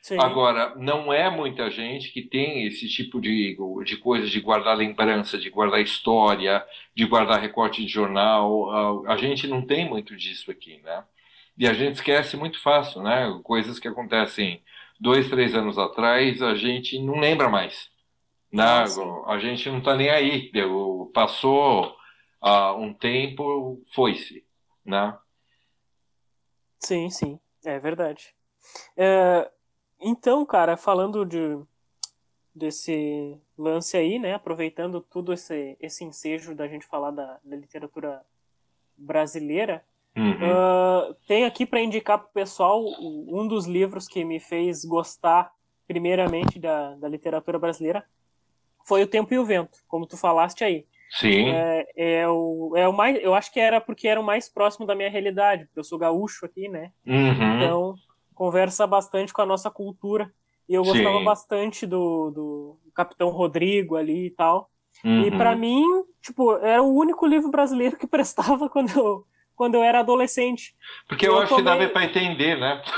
Sim. 0.00 0.18
Agora, 0.20 0.72
não 0.76 1.12
é 1.12 1.28
muita 1.28 1.68
gente 1.68 2.12
que 2.12 2.22
tem 2.22 2.64
esse 2.64 2.88
tipo 2.88 3.20
de, 3.20 3.56
de 3.84 3.96
coisa 3.96 4.26
de 4.28 4.40
guardar 4.40 4.76
lembrança, 4.76 5.36
de 5.36 5.50
guardar 5.50 5.80
história, 5.80 6.64
de 6.94 7.04
guardar 7.04 7.40
recorte 7.40 7.84
de 7.84 7.88
jornal. 7.92 9.04
A, 9.04 9.14
a 9.14 9.16
gente 9.16 9.48
não 9.48 9.60
tem 9.66 9.88
muito 9.88 10.16
disso 10.16 10.50
aqui, 10.50 10.80
né? 10.84 11.04
E 11.58 11.66
a 11.66 11.72
gente 11.74 11.96
esquece 11.96 12.36
muito 12.36 12.62
fácil, 12.62 13.02
né? 13.02 13.38
Coisas 13.42 13.80
que 13.80 13.88
acontecem 13.88 14.62
dois, 15.00 15.28
três 15.28 15.54
anos 15.54 15.78
atrás, 15.78 16.42
a 16.42 16.54
gente 16.54 16.98
não 16.98 17.18
lembra 17.18 17.48
mais. 17.48 17.90
Né? 18.52 18.62
A 19.26 19.38
gente 19.38 19.68
não 19.68 19.78
está 19.78 19.96
nem 19.96 20.08
aí. 20.08 20.50
Passou 21.12 21.96
uh, 22.42 22.72
um 22.78 22.92
tempo, 22.94 23.82
foi-se. 23.94 24.44
Né? 24.84 25.16
Sim, 26.78 27.10
sim, 27.10 27.40
é 27.64 27.78
verdade. 27.78 28.34
É, 28.96 29.50
então, 30.00 30.44
cara, 30.44 30.76
falando 30.76 31.24
de, 31.24 31.58
desse 32.54 33.36
lance 33.58 33.96
aí, 33.96 34.18
né, 34.18 34.34
aproveitando 34.34 35.00
tudo 35.00 35.32
esse, 35.32 35.76
esse 35.80 36.04
ensejo 36.04 36.54
da 36.54 36.68
gente 36.68 36.86
falar 36.86 37.10
da, 37.10 37.38
da 37.42 37.56
literatura 37.56 38.24
brasileira, 38.96 39.84
uhum. 40.16 41.10
uh, 41.10 41.14
tem 41.26 41.44
aqui 41.44 41.66
para 41.66 41.80
indicar 41.80 42.18
para 42.18 42.28
o 42.28 42.32
pessoal 42.32 42.82
um 43.00 43.46
dos 43.46 43.66
livros 43.66 44.08
que 44.08 44.24
me 44.24 44.40
fez 44.40 44.84
gostar 44.84 45.50
primeiramente 45.86 46.58
da, 46.58 46.94
da 46.96 47.08
literatura 47.08 47.58
brasileira 47.58 48.04
foi 48.86 49.02
O 49.02 49.06
Tempo 49.06 49.34
e 49.34 49.38
o 49.38 49.44
Vento, 49.44 49.78
como 49.88 50.06
tu 50.06 50.16
falaste 50.16 50.62
aí. 50.62 50.86
Sim. 51.10 51.50
É, 51.50 51.86
é, 51.96 52.28
o, 52.28 52.72
é 52.76 52.88
o 52.88 52.92
mais, 52.92 53.22
eu 53.22 53.34
acho 53.34 53.52
que 53.52 53.60
era 53.60 53.80
porque 53.80 54.06
era 54.06 54.20
o 54.20 54.24
mais 54.24 54.48
próximo 54.48 54.86
da 54.86 54.94
minha 54.94 55.10
realidade, 55.10 55.66
porque 55.66 55.80
eu 55.80 55.84
sou 55.84 55.98
gaúcho 55.98 56.46
aqui, 56.46 56.68
né? 56.68 56.92
Uhum. 57.04 57.56
Então, 57.56 57.94
conversa 58.34 58.86
bastante 58.86 59.32
com 59.32 59.42
a 59.42 59.46
nossa 59.46 59.70
cultura. 59.70 60.32
E 60.68 60.74
eu 60.74 60.84
gostava 60.84 61.18
Sim. 61.18 61.24
bastante 61.24 61.86
do, 61.86 62.30
do 62.30 62.78
Capitão 62.94 63.28
Rodrigo 63.30 63.96
ali 63.96 64.26
e 64.26 64.30
tal. 64.30 64.70
Uhum. 65.04 65.22
E 65.22 65.30
para 65.30 65.54
mim, 65.54 65.84
tipo, 66.22 66.56
era 66.56 66.82
o 66.82 66.94
único 66.94 67.26
livro 67.26 67.50
brasileiro 67.50 67.96
que 67.96 68.06
prestava 68.08 68.68
quando 68.68 68.90
eu, 68.96 69.26
quando 69.56 69.74
eu 69.74 69.82
era 69.82 70.00
adolescente. 70.00 70.76
Porque 71.08 71.26
eu, 71.26 71.32
eu 71.32 71.38
acho 71.38 71.48
tomei... 71.48 71.64
que 71.64 71.70
dava 71.70 71.88
para 71.88 72.04
entender, 72.04 72.56
né? 72.56 72.82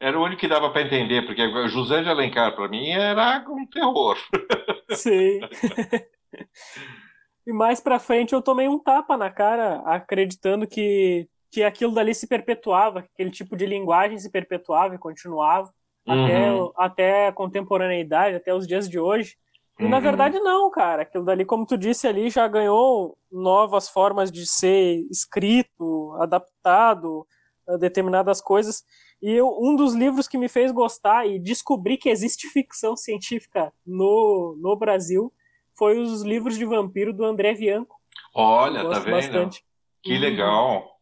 era 0.00 0.18
o 0.18 0.24
único 0.24 0.40
que 0.40 0.48
dava 0.48 0.70
para 0.70 0.82
entender, 0.82 1.24
porque 1.24 1.48
José 1.68 2.02
de 2.02 2.10
Alencar, 2.10 2.54
para 2.54 2.68
mim, 2.68 2.90
era 2.90 3.42
um 3.48 3.66
terror. 3.66 4.18
Sim. 4.90 5.40
e 7.46 7.52
mais 7.52 7.80
para 7.80 7.98
frente 7.98 8.34
eu 8.34 8.42
tomei 8.42 8.68
um 8.68 8.78
tapa 8.78 9.16
na 9.16 9.30
cara, 9.30 9.76
acreditando 9.86 10.66
que, 10.66 11.26
que 11.50 11.62
aquilo 11.62 11.94
dali 11.94 12.14
se 12.14 12.26
perpetuava, 12.26 12.98
aquele 12.98 13.30
tipo 13.30 13.56
de 13.56 13.64
linguagem 13.64 14.18
se 14.18 14.30
perpetuava 14.30 14.94
e 14.94 14.98
continuava 14.98 15.72
uhum. 16.06 16.72
até, 16.76 16.76
até 16.76 17.26
a 17.28 17.32
contemporaneidade, 17.32 18.36
até 18.36 18.52
os 18.52 18.66
dias 18.66 18.86
de 18.88 18.98
hoje. 18.98 19.36
Uhum. 19.78 19.88
na 19.88 19.98
verdade 19.98 20.38
não, 20.38 20.70
cara. 20.70 21.02
Aquilo 21.02 21.24
dali, 21.24 21.44
como 21.44 21.66
tu 21.66 21.76
disse 21.76 22.06
ali, 22.06 22.30
já 22.30 22.46
ganhou 22.46 23.18
novas 23.30 23.88
formas 23.88 24.30
de 24.30 24.46
ser 24.46 25.04
escrito, 25.10 26.14
adaptado 26.20 27.26
a 27.68 27.76
determinadas 27.76 28.40
coisas. 28.40 28.84
E 29.20 29.32
eu, 29.32 29.48
um 29.60 29.74
dos 29.74 29.94
livros 29.94 30.28
que 30.28 30.38
me 30.38 30.48
fez 30.48 30.70
gostar 30.70 31.26
e 31.26 31.38
descobrir 31.38 31.96
que 31.96 32.08
existe 32.08 32.48
ficção 32.48 32.96
científica 32.96 33.72
no, 33.86 34.56
no 34.60 34.76
Brasil 34.76 35.32
foi 35.76 35.98
os 35.98 36.22
livros 36.22 36.56
de 36.56 36.64
vampiro 36.64 37.12
do 37.12 37.24
André 37.24 37.54
Bianco. 37.54 37.96
Olha, 38.34 38.88
tá 38.88 38.98
vendo? 38.98 39.14
Bastante. 39.14 39.64
Que 40.02 40.12
uhum. 40.12 40.20
legal. 40.20 40.94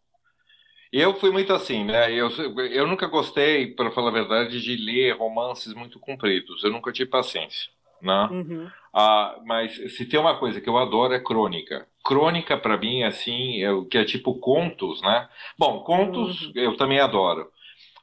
Eu 0.92 1.14
fui 1.14 1.30
muito 1.30 1.52
assim, 1.52 1.84
né? 1.84 2.12
Eu, 2.12 2.28
eu 2.70 2.86
nunca 2.86 3.06
gostei, 3.06 3.74
para 3.74 3.90
falar 3.90 4.10
a 4.10 4.12
verdade, 4.12 4.60
de 4.60 4.76
ler 4.76 5.16
romances 5.16 5.72
muito 5.72 5.98
compridos. 5.98 6.62
Eu 6.62 6.70
nunca 6.70 6.92
tive 6.92 7.08
paciência, 7.08 7.70
né? 8.02 8.28
Uhum. 8.30 8.70
Ah, 8.92 9.38
mas 9.46 9.74
se 9.96 10.04
tem 10.04 10.20
uma 10.20 10.36
coisa 10.36 10.60
que 10.60 10.68
eu 10.68 10.76
adoro 10.76 11.14
é 11.14 11.20
crônica. 11.20 11.86
Crônica 12.04 12.56
para 12.56 12.76
mim 12.76 13.02
assim, 13.04 13.62
é 13.62 13.70
o 13.70 13.84
que 13.84 13.96
é 13.96 14.04
tipo 14.04 14.34
contos, 14.34 15.00
né? 15.02 15.28
Bom, 15.58 15.80
contos 15.80 16.46
uhum. 16.46 16.52
eu 16.54 16.76
também 16.76 17.00
adoro. 17.00 17.50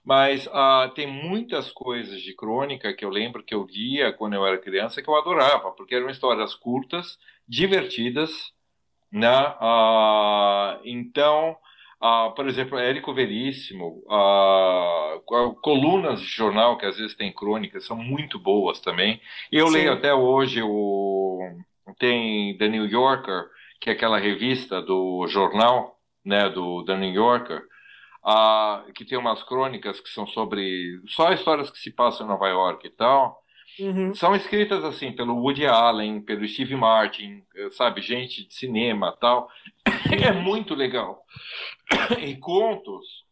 Mas 0.04 0.50
ah, 0.52 0.92
tem 0.96 1.06
muitas 1.06 1.72
coisas 1.72 2.22
de 2.22 2.34
crônica 2.34 2.94
que 2.94 3.06
eu 3.06 3.10
lembro 3.10 3.44
que 3.44 3.54
eu 3.54 3.68
lia 3.70 4.12
quando 4.12 4.34
eu 4.34 4.46
era 4.46 4.58
criança 4.58 5.02
que 5.02 5.10
eu 5.10 5.16
adorava, 5.16 5.72
porque 5.72 5.94
eram 5.94 6.10
histórias 6.10 6.56
curtas, 6.56 7.20
divertidas, 7.48 8.32
né? 9.12 9.56
Ah, 9.60 10.80
então 10.84 11.58
ah, 12.02 12.32
por 12.36 12.48
exemplo, 12.48 12.78
Érico 12.78 13.14
Veríssimo, 13.14 14.04
ah, 14.10 15.20
colunas 15.62 16.22
de 16.22 16.28
jornal 16.28 16.78
que 16.78 16.86
às 16.86 16.98
vezes 16.98 17.16
tem 17.16 17.34
crônicas 17.34 17.86
são 17.86 17.98
muito 17.98 18.40
boas 18.40 18.80
também. 18.80 19.22
Eu 19.52 19.68
Sim. 19.68 19.74
leio 19.74 19.94
até 19.94 20.14
hoje 20.14 20.62
o 20.64 21.40
tem 21.98 22.58
The 22.58 22.68
New 22.68 22.86
Yorker, 22.86 23.46
que 23.82 23.90
é 23.90 23.94
aquela 23.94 24.20
revista 24.20 24.82
do 24.82 25.28
jornal, 25.28 25.98
né, 26.24 26.50
do 26.50 26.86
The 26.86 26.96
New 26.96 27.12
Yorker, 27.14 27.62
ah, 28.24 28.86
que 28.96 29.06
tem 29.06 29.18
umas 29.18 29.44
crônicas 29.44 30.00
que 30.00 30.10
são 30.10 30.28
sobre 30.28 31.02
só 31.08 31.32
histórias 31.34 31.70
que 31.70 31.80
se 31.80 31.92
passam 31.92 32.26
em 32.26 32.30
Nova 32.30 32.48
York 32.48 32.88
e 32.88 32.92
tal. 32.92 33.42
Uhum. 33.80 34.14
São 34.14 34.36
escritas 34.36 34.84
assim 34.84 35.12
pelo 35.12 35.36
Woody 35.36 35.66
Allen, 35.66 36.22
pelo 36.22 36.48
Steve 36.48 36.76
Martin, 36.76 37.44
sabe, 37.72 38.02
gente 38.02 38.48
de 38.48 38.54
cinema 38.54 39.16
tal. 39.20 39.50
É 40.12 40.32
muito 40.32 40.76
legal. 40.76 41.24
E 42.20 42.36
contos, 42.38 43.26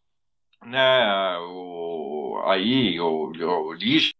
né, 0.64 1.38
o, 1.40 2.42
aí, 2.46 2.98
o, 3.00 3.32
o 3.32 3.72
lixo, 3.72 4.12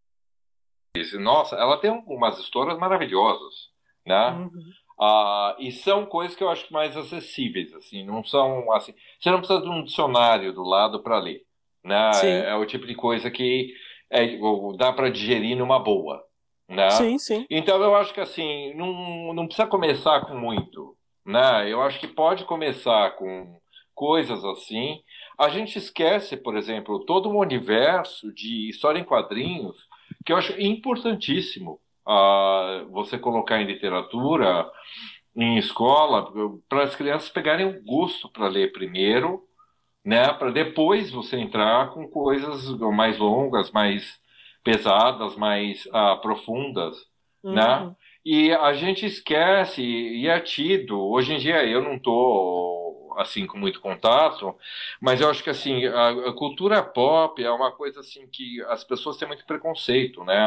nossa, 1.20 1.56
ela 1.56 1.78
tem 1.78 1.90
umas 2.06 2.38
histórias 2.38 2.78
maravilhosas, 2.78 3.70
né? 4.06 4.30
Uhum. 4.30 4.72
Ah, 5.00 5.54
e 5.60 5.70
são 5.70 6.04
coisas 6.04 6.36
que 6.36 6.42
eu 6.42 6.48
acho 6.48 6.72
mais 6.72 6.96
acessíveis, 6.96 7.72
assim, 7.74 8.04
não 8.04 8.24
são 8.24 8.72
assim. 8.72 8.92
Você 9.20 9.30
não 9.30 9.38
precisa 9.38 9.60
de 9.60 9.68
um 9.68 9.84
dicionário 9.84 10.52
do 10.52 10.64
lado 10.64 11.00
para 11.02 11.20
ler, 11.20 11.44
né? 11.84 12.10
É, 12.22 12.50
é, 12.50 12.54
o 12.56 12.66
tipo 12.66 12.84
de 12.84 12.96
coisa 12.96 13.30
que 13.30 13.72
é, 14.10 14.38
dá 14.76 14.92
para 14.92 15.10
digerir 15.10 15.56
numa 15.56 15.78
boa. 15.78 16.22
Né? 16.68 16.90
Sim, 16.90 17.18
sim. 17.18 17.46
Então 17.50 17.82
eu 17.82 17.94
acho 17.94 18.12
que 18.12 18.20
assim, 18.20 18.74
não, 18.74 19.32
não 19.32 19.46
precisa 19.46 19.66
começar 19.66 20.20
com 20.20 20.34
muito. 20.36 20.94
Né? 21.24 21.70
Eu 21.70 21.82
acho 21.82 21.98
que 21.98 22.06
pode 22.06 22.44
começar 22.44 23.12
com 23.16 23.58
coisas 23.94 24.44
assim. 24.44 25.00
A 25.38 25.48
gente 25.48 25.78
esquece, 25.78 26.36
por 26.36 26.56
exemplo, 26.56 27.04
todo 27.04 27.30
um 27.30 27.38
universo 27.38 28.32
de 28.32 28.68
história 28.68 28.98
em 28.98 29.04
quadrinhos 29.04 29.76
que 30.24 30.32
eu 30.32 30.36
acho 30.36 30.58
importantíssimo 30.60 31.80
uh, 32.06 32.88
você 32.90 33.18
colocar 33.18 33.60
em 33.60 33.66
literatura, 33.66 34.70
em 35.34 35.56
escola, 35.56 36.32
para 36.68 36.84
as 36.84 36.94
crianças 36.94 37.28
pegarem 37.28 37.66
o 37.66 37.82
gosto 37.82 38.28
para 38.30 38.48
ler 38.48 38.72
primeiro 38.72 39.47
né? 40.08 40.32
Para 40.32 40.50
depois 40.50 41.10
você 41.10 41.36
entrar 41.36 41.90
com 41.90 42.08
coisas 42.08 42.66
mais 42.80 43.18
longas, 43.18 43.70
mais 43.70 44.18
pesadas, 44.64 45.36
mais 45.36 45.84
uh, 45.84 46.18
profundas, 46.22 46.96
né? 47.44 47.50
uhum. 47.50 47.86
né? 47.88 47.96
E 48.24 48.50
a 48.52 48.72
gente 48.72 49.04
esquece 49.04 49.82
e 49.82 50.26
é 50.26 50.40
tido. 50.40 50.98
Hoje 50.98 51.34
em 51.34 51.38
dia 51.38 51.62
eu 51.66 51.82
não 51.82 51.98
tô 51.98 53.14
assim 53.18 53.46
com 53.46 53.58
muito 53.58 53.80
contato, 53.82 54.56
mas 54.98 55.20
eu 55.20 55.28
acho 55.28 55.44
que 55.44 55.50
assim 55.50 55.84
a, 55.84 56.08
a, 56.08 56.32
cultura 56.32 56.82
pop 56.82 57.42
é 57.42 57.50
uma 57.50 57.70
coisa 57.72 58.00
assim 58.00 58.26
que 58.28 58.62
as 58.68 58.82
pessoas 58.84 59.18
têm 59.18 59.28
muito 59.28 59.44
preconceito, 59.44 60.24
né? 60.24 60.38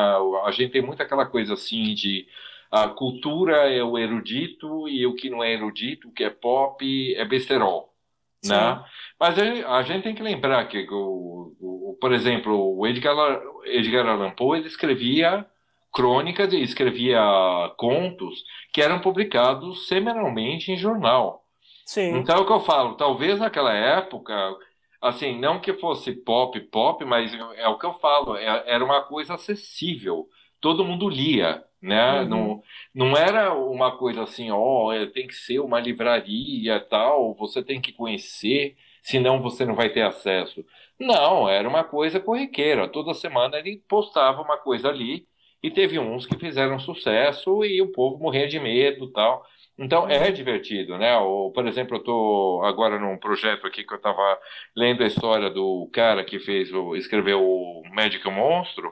A 0.43 0.51
gente 0.51 0.71
tem 0.71 0.81
muito 0.81 1.03
aquela 1.03 1.25
coisa 1.25 1.53
assim 1.53 1.93
de 1.93 2.27
a 2.71 2.87
cultura 2.87 3.71
é 3.71 3.83
o 3.83 3.97
erudito 3.97 4.87
e 4.89 5.05
o 5.05 5.13
que 5.13 5.29
não 5.29 5.43
é 5.43 5.53
erudito, 5.53 6.07
o 6.07 6.11
que 6.11 6.23
é 6.23 6.31
pop 6.31 7.15
é 7.15 7.25
besterol. 7.25 7.91
Né? 8.43 8.83
Mas 9.21 9.37
a 9.37 9.83
gente 9.83 10.01
tem 10.01 10.15
que 10.15 10.23
lembrar 10.23 10.67
que, 10.67 10.87
o, 10.89 11.55
o, 11.61 11.97
por 12.01 12.11
exemplo, 12.11 12.75
o 12.75 12.87
Edgar, 12.87 13.39
Edgar 13.65 14.07
Allan 14.07 14.31
Poe 14.31 14.57
ele 14.57 14.67
escrevia 14.67 15.45
crônicas 15.93 16.51
e 16.51 16.63
escrevia 16.63 17.21
contos 17.77 18.43
que 18.73 18.81
eram 18.81 18.99
publicados 18.99 19.87
semanalmente 19.87 20.71
em 20.71 20.75
jornal. 20.75 21.43
Sim. 21.85 22.17
Então 22.17 22.35
é 22.35 22.39
o 22.39 22.47
que 22.47 22.51
eu 22.51 22.61
falo, 22.61 22.95
talvez 22.95 23.37
naquela 23.37 23.71
época, 23.71 24.33
assim, 24.99 25.37
não 25.37 25.61
que 25.61 25.73
fosse 25.73 26.13
pop, 26.13 26.59
pop, 26.59 27.05
mas 27.05 27.31
é 27.57 27.67
o 27.67 27.77
que 27.77 27.85
eu 27.85 27.93
falo, 27.93 28.35
é, 28.35 28.63
era 28.65 28.83
uma 28.83 29.03
coisa 29.03 29.35
acessível. 29.35 30.27
Todo 30.59 30.83
mundo 30.83 31.07
lia 31.07 31.63
né? 31.81 32.21
Uhum. 32.21 32.27
Não, 32.27 32.63
não 32.93 33.17
era 33.17 33.53
uma 33.53 33.97
coisa 33.97 34.23
assim, 34.23 34.51
ó, 34.51 34.93
oh, 34.93 35.07
tem 35.07 35.25
que 35.27 35.33
ser 35.33 35.59
uma 35.59 35.79
livraria 35.79 36.79
tal, 36.79 37.33
você 37.33 37.63
tem 37.63 37.81
que 37.81 37.91
conhecer, 37.91 38.77
senão 39.01 39.41
você 39.41 39.65
não 39.65 39.75
vai 39.75 39.89
ter 39.89 40.01
acesso. 40.01 40.65
Não, 40.99 41.49
era 41.49 41.67
uma 41.67 41.83
coisa 41.83 42.19
corriqueira. 42.19 42.87
Toda 42.87 43.13
semana 43.13 43.57
ele 43.57 43.83
postava 43.87 44.41
uma 44.41 44.57
coisa 44.57 44.89
ali 44.89 45.27
e 45.63 45.69
teve 45.69 45.99
uns 45.99 46.25
que 46.25 46.37
fizeram 46.37 46.79
sucesso 46.79 47.63
e 47.63 47.81
o 47.81 47.91
povo 47.91 48.17
morria 48.21 48.47
de 48.47 48.59
medo 48.59 49.11
tal. 49.11 49.45
Então 49.77 50.07
é 50.09 50.27
uhum. 50.27 50.33
divertido, 50.33 50.97
né? 50.97 51.17
Ou, 51.17 51.51
por 51.51 51.67
exemplo, 51.67 51.95
eu 51.95 51.99
estou 51.99 52.63
agora 52.63 52.99
num 52.99 53.17
projeto 53.17 53.65
aqui 53.65 53.83
que 53.83 53.93
eu 53.93 53.97
estava 53.97 54.39
lendo 54.75 55.03
a 55.03 55.07
história 55.07 55.49
do 55.49 55.89
cara 55.91 56.23
que 56.23 56.39
fez 56.39 56.71
o 56.71 56.95
escreveu 56.95 57.43
o 57.43 57.81
Médico 57.91 58.29
Monstro. 58.29 58.91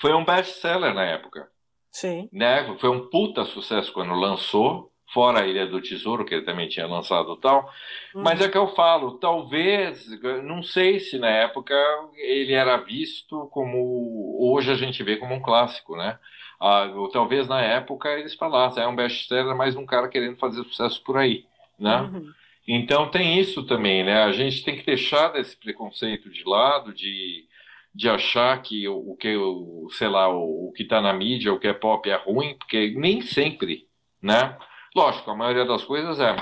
Foi 0.00 0.14
um 0.14 0.24
best-seller 0.24 0.94
na 0.94 1.04
época. 1.04 1.48
Sim. 1.90 2.28
Né? 2.32 2.76
Foi 2.78 2.90
um 2.90 3.08
puta 3.08 3.44
sucesso 3.44 3.92
quando 3.92 4.14
lançou, 4.14 4.90
fora 5.16 5.40
a 5.40 5.46
Ilha 5.46 5.66
do 5.66 5.80
Tesouro, 5.80 6.26
que 6.26 6.34
ele 6.34 6.44
também 6.44 6.68
tinha 6.68 6.86
lançado 6.86 7.34
tal. 7.36 7.72
Uhum. 8.14 8.20
Mas 8.22 8.38
é 8.38 8.50
que 8.50 8.58
eu 8.58 8.68
falo, 8.68 9.12
talvez, 9.12 10.06
não 10.44 10.62
sei 10.62 11.00
se 11.00 11.18
na 11.18 11.30
época 11.30 11.74
ele 12.18 12.52
era 12.52 12.76
visto 12.76 13.48
como 13.50 14.36
hoje 14.38 14.70
a 14.70 14.74
gente 14.74 15.02
vê 15.02 15.16
como 15.16 15.34
um 15.34 15.40
clássico, 15.40 15.96
né? 15.96 16.18
Ah, 16.60 16.84
ou 16.94 17.08
talvez 17.08 17.48
na 17.48 17.62
época 17.62 18.10
eles 18.10 18.34
falassem, 18.34 18.82
é 18.82 18.86
um 18.86 18.94
best-seller, 18.94 19.56
mais 19.56 19.74
um 19.74 19.86
cara 19.86 20.06
querendo 20.06 20.36
fazer 20.36 20.62
sucesso 20.64 21.02
por 21.02 21.16
aí, 21.16 21.46
né? 21.78 22.02
Uhum. 22.02 22.30
Então 22.68 23.10
tem 23.10 23.40
isso 23.40 23.64
também, 23.64 24.04
né? 24.04 24.22
A 24.22 24.32
gente 24.32 24.62
tem 24.64 24.76
que 24.76 24.84
deixar 24.84 25.34
esse 25.36 25.56
preconceito 25.56 26.28
de 26.28 26.44
lado, 26.44 26.92
de, 26.92 27.46
de 27.94 28.06
achar 28.06 28.60
que 28.60 28.86
o, 28.86 29.12
o 29.12 29.16
que, 29.16 29.34
o, 29.34 29.88
sei 29.92 30.08
lá, 30.08 30.28
o, 30.28 30.68
o 30.68 30.72
que 30.72 30.82
está 30.82 31.00
na 31.00 31.14
mídia, 31.14 31.54
o 31.54 31.58
que 31.58 31.68
é 31.68 31.72
pop 31.72 32.06
é 32.06 32.16
ruim, 32.16 32.54
porque 32.58 32.92
nem 32.94 33.22
sempre, 33.22 33.86
né? 34.20 34.58
Lógico, 34.96 35.30
a 35.30 35.36
maioria 35.36 35.66
das 35.66 35.84
coisas 35.84 36.18
é, 36.18 36.34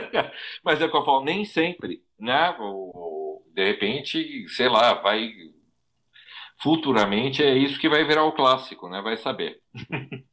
mas 0.64 0.80
é 0.80 0.86
o 0.86 0.90
que 0.90 0.96
eu 0.96 1.04
falo, 1.04 1.22
nem 1.22 1.44
sempre, 1.44 2.02
né? 2.18 2.56
De 3.52 3.62
repente, 3.62 4.48
sei 4.48 4.66
lá, 4.66 4.94
vai 4.94 5.30
futuramente 6.62 7.42
é 7.42 7.54
isso 7.54 7.78
que 7.78 7.90
vai 7.90 8.02
virar 8.04 8.24
o 8.24 8.32
clássico, 8.32 8.88
né? 8.88 9.02
Vai 9.02 9.18
saber. 9.18 9.60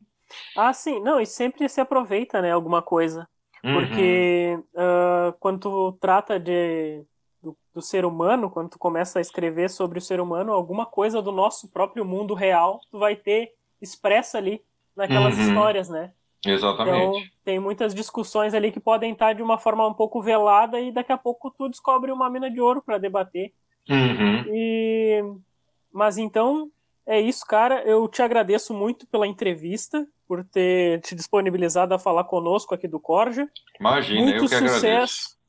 ah, 0.56 0.72
sim, 0.72 1.02
não, 1.02 1.20
e 1.20 1.26
sempre 1.26 1.68
se 1.68 1.82
aproveita, 1.82 2.42
né? 2.42 2.50
Alguma 2.50 2.82
coisa. 2.82 3.28
Porque 3.62 4.58
uhum. 4.74 5.30
uh, 5.30 5.34
quando 5.38 5.60
tu 5.60 5.98
trata 6.00 6.40
de, 6.40 7.04
do, 7.44 7.58
do, 7.74 7.82
ser 7.82 8.06
humano, 8.06 8.50
quando 8.50 8.70
tu 8.70 8.80
começa 8.80 9.20
a 9.20 9.22
escrever 9.22 9.70
sobre 9.70 10.00
o 10.00 10.02
ser 10.02 10.22
humano, 10.22 10.54
alguma 10.54 10.86
coisa 10.86 11.22
do 11.22 11.34
nosso 11.34 11.70
próprio 11.70 12.06
mundo 12.06 12.34
real 12.34 12.80
tu 12.90 12.98
vai 12.98 13.18
ter 13.18 13.52
expressa 13.82 14.38
ali 14.38 14.64
naquelas 14.96 15.36
uhum. 15.36 15.42
histórias, 15.42 15.90
né? 15.90 16.14
Exatamente. 16.46 17.20
Então, 17.20 17.30
tem 17.44 17.60
muitas 17.60 17.94
discussões 17.94 18.54
ali 18.54 18.72
que 18.72 18.80
podem 18.80 19.12
estar 19.12 19.34
de 19.34 19.42
uma 19.42 19.58
forma 19.58 19.86
um 19.88 19.94
pouco 19.94 20.22
velada 20.22 20.80
e 20.80 20.92
daqui 20.92 21.12
a 21.12 21.18
pouco 21.18 21.52
tu 21.52 21.68
descobre 21.68 22.12
uma 22.12 22.30
mina 22.30 22.50
de 22.50 22.62
ouro 22.62 22.82
para 22.82 22.98
debater. 22.98 23.52
Uhum. 23.90 24.46
E... 24.48 25.24
Mas 25.92 26.18
então, 26.18 26.72
é 27.06 27.20
isso, 27.20 27.46
cara. 27.46 27.82
Eu 27.84 28.08
te 28.08 28.22
agradeço 28.22 28.74
muito 28.74 29.06
pela 29.08 29.28
entrevista 29.28 30.08
por 30.28 30.46
ter 30.46 31.02
te 31.02 31.16
disponibilizado 31.16 31.94
a 31.94 32.00
falar 32.00 32.24
conosco 32.26 32.74
aqui 32.76 32.88
do 32.88 33.00
Corja. 33.00 33.50
Imagina, 33.80 34.22
muito 34.22 34.36
eu 34.38 34.42
que 34.44 34.50
sucesso. 34.50 34.86
agradeço. 34.86 35.40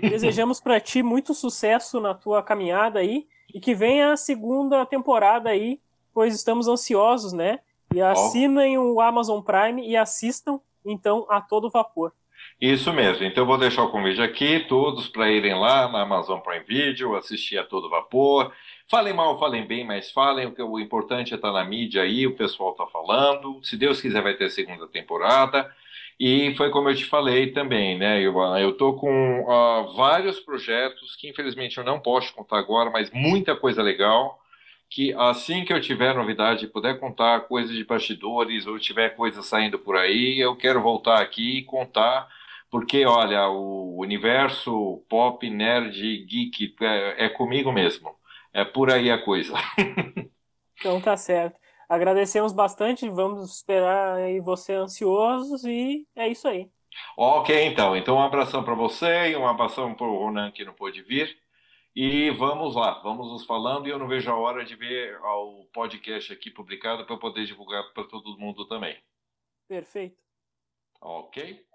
Desejamos 0.00 0.60
para 0.60 0.80
ti 0.80 1.02
muito 1.02 1.34
sucesso 1.34 2.00
na 2.00 2.14
tua 2.14 2.42
caminhada 2.42 3.00
aí 3.00 3.26
e 3.52 3.60
que 3.60 3.74
venha 3.74 4.12
a 4.12 4.16
segunda 4.16 4.86
temporada 4.86 5.50
aí, 5.50 5.80
pois 6.14 6.34
estamos 6.34 6.68
ansiosos, 6.68 7.32
né? 7.32 7.60
E 7.94 8.00
assinem 8.00 8.78
oh. 8.78 8.94
o 8.94 9.00
Amazon 9.00 9.40
Prime 9.40 9.86
e 9.88 9.96
assistam 9.96 10.60
então 10.84 11.26
a 11.28 11.40
todo 11.40 11.70
vapor. 11.70 12.12
Isso 12.60 12.92
mesmo. 12.92 13.24
Então 13.24 13.42
eu 13.42 13.46
vou 13.46 13.58
deixar 13.58 13.84
o 13.84 13.90
convite 13.90 14.20
aqui, 14.20 14.60
todos 14.60 15.08
para 15.08 15.30
irem 15.30 15.54
lá 15.54 15.88
na 15.88 16.02
Amazon 16.02 16.40
Prime 16.40 16.64
Video, 16.64 17.14
assistir 17.14 17.58
a 17.58 17.64
todo 17.64 17.88
vapor. 17.88 18.52
Falem 18.90 19.12
mal, 19.12 19.38
falem 19.38 19.66
bem, 19.66 19.84
mas 19.84 20.10
falem. 20.10 20.46
O, 20.46 20.52
que, 20.52 20.62
o 20.62 20.78
importante 20.78 21.32
é 21.32 21.36
estar 21.36 21.52
tá 21.52 21.54
na 21.54 21.64
mídia 21.64 22.02
aí, 22.02 22.26
o 22.26 22.34
pessoal 22.34 22.72
está 22.72 22.86
falando. 22.86 23.60
Se 23.62 23.76
Deus 23.76 24.00
quiser, 24.00 24.22
vai 24.22 24.34
ter 24.34 24.50
segunda 24.50 24.86
temporada. 24.88 25.72
E 26.18 26.52
foi 26.56 26.70
como 26.70 26.88
eu 26.88 26.96
te 26.96 27.04
falei 27.04 27.52
também, 27.52 27.96
né, 27.96 28.20
Ivana? 28.20 28.60
Eu 28.60 28.70
estou 28.70 28.96
com 28.96 29.42
uh, 29.42 29.94
vários 29.94 30.40
projetos 30.40 31.14
que 31.14 31.28
infelizmente 31.28 31.78
eu 31.78 31.84
não 31.84 32.00
posso 32.00 32.34
contar 32.34 32.58
agora, 32.58 32.90
mas 32.90 33.08
muita 33.12 33.54
coisa 33.54 33.82
legal. 33.82 34.40
Que 34.90 35.12
assim 35.14 35.64
que 35.64 35.72
eu 35.72 35.80
tiver 35.80 36.14
novidade 36.14 36.66
puder 36.66 36.98
contar 36.98 37.40
coisas 37.42 37.74
de 37.74 37.84
bastidores 37.84 38.66
ou 38.66 38.78
tiver 38.78 39.10
coisa 39.10 39.42
saindo 39.42 39.78
por 39.78 39.96
aí, 39.96 40.38
eu 40.38 40.56
quero 40.56 40.80
voltar 40.80 41.20
aqui 41.20 41.58
e 41.58 41.64
contar 41.64 42.28
porque 42.70 43.06
olha, 43.06 43.48
o 43.48 43.98
universo 44.00 45.02
pop, 45.08 45.48
nerd, 45.48 46.24
geek 46.26 46.74
é, 46.80 47.24
é, 47.26 47.28
comigo 47.28 47.72
mesmo. 47.72 48.14
É 48.52 48.64
por 48.64 48.92
aí 48.92 49.10
a 49.10 49.22
coisa. 49.22 49.54
então 50.78 51.00
tá 51.00 51.16
certo. 51.16 51.58
Agradecemos 51.88 52.52
bastante, 52.52 53.08
vamos 53.08 53.56
esperar 53.56 54.16
aí 54.16 54.40
você 54.40 54.74
ansiosos 54.74 55.64
e 55.64 56.06
é 56.14 56.28
isso 56.28 56.46
aí. 56.46 56.68
Ok, 57.16 57.64
então. 57.64 57.96
Então 57.96 58.16
um 58.16 58.22
abração 58.22 58.62
para 58.62 58.74
você 58.74 59.30
e 59.30 59.36
um 59.36 59.46
abração 59.46 59.94
para 59.94 60.06
o 60.06 60.18
Ronan 60.18 60.50
que 60.50 60.64
não 60.64 60.74
pôde 60.74 61.02
vir. 61.02 61.34
E 61.94 62.30
vamos 62.30 62.76
lá, 62.76 63.00
vamos 63.02 63.30
nos 63.32 63.44
falando 63.44 63.86
e 63.86 63.90
eu 63.90 63.98
não 63.98 64.06
vejo 64.06 64.30
a 64.30 64.36
hora 64.36 64.64
de 64.64 64.76
ver 64.76 65.18
o 65.20 65.64
podcast 65.72 66.32
aqui 66.32 66.50
publicado 66.50 67.04
para 67.04 67.16
poder 67.16 67.44
divulgar 67.44 67.92
para 67.92 68.04
todo 68.04 68.38
mundo 68.38 68.66
também. 68.66 68.96
Perfeito. 69.66 70.22
Ok. 71.00 71.67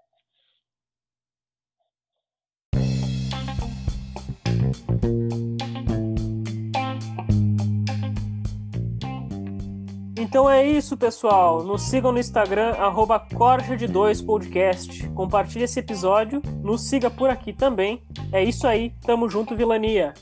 Então 10.24 10.48
é 10.48 10.66
isso, 10.66 10.96
pessoal. 10.96 11.62
Nos 11.62 11.82
sigam 11.82 12.10
no 12.10 12.18
Instagram, 12.18 12.70
arroba 12.78 13.20
Corja 13.20 13.76
de 13.76 13.86
2 13.86 14.22
Podcast. 14.22 15.06
Compartilhe 15.10 15.64
esse 15.64 15.78
episódio, 15.78 16.40
nos 16.62 16.80
siga 16.80 17.10
por 17.10 17.28
aqui 17.28 17.52
também. 17.52 18.02
É 18.32 18.42
isso 18.42 18.66
aí, 18.66 18.94
tamo 19.02 19.28
junto, 19.28 19.54
vilania. 19.54 20.14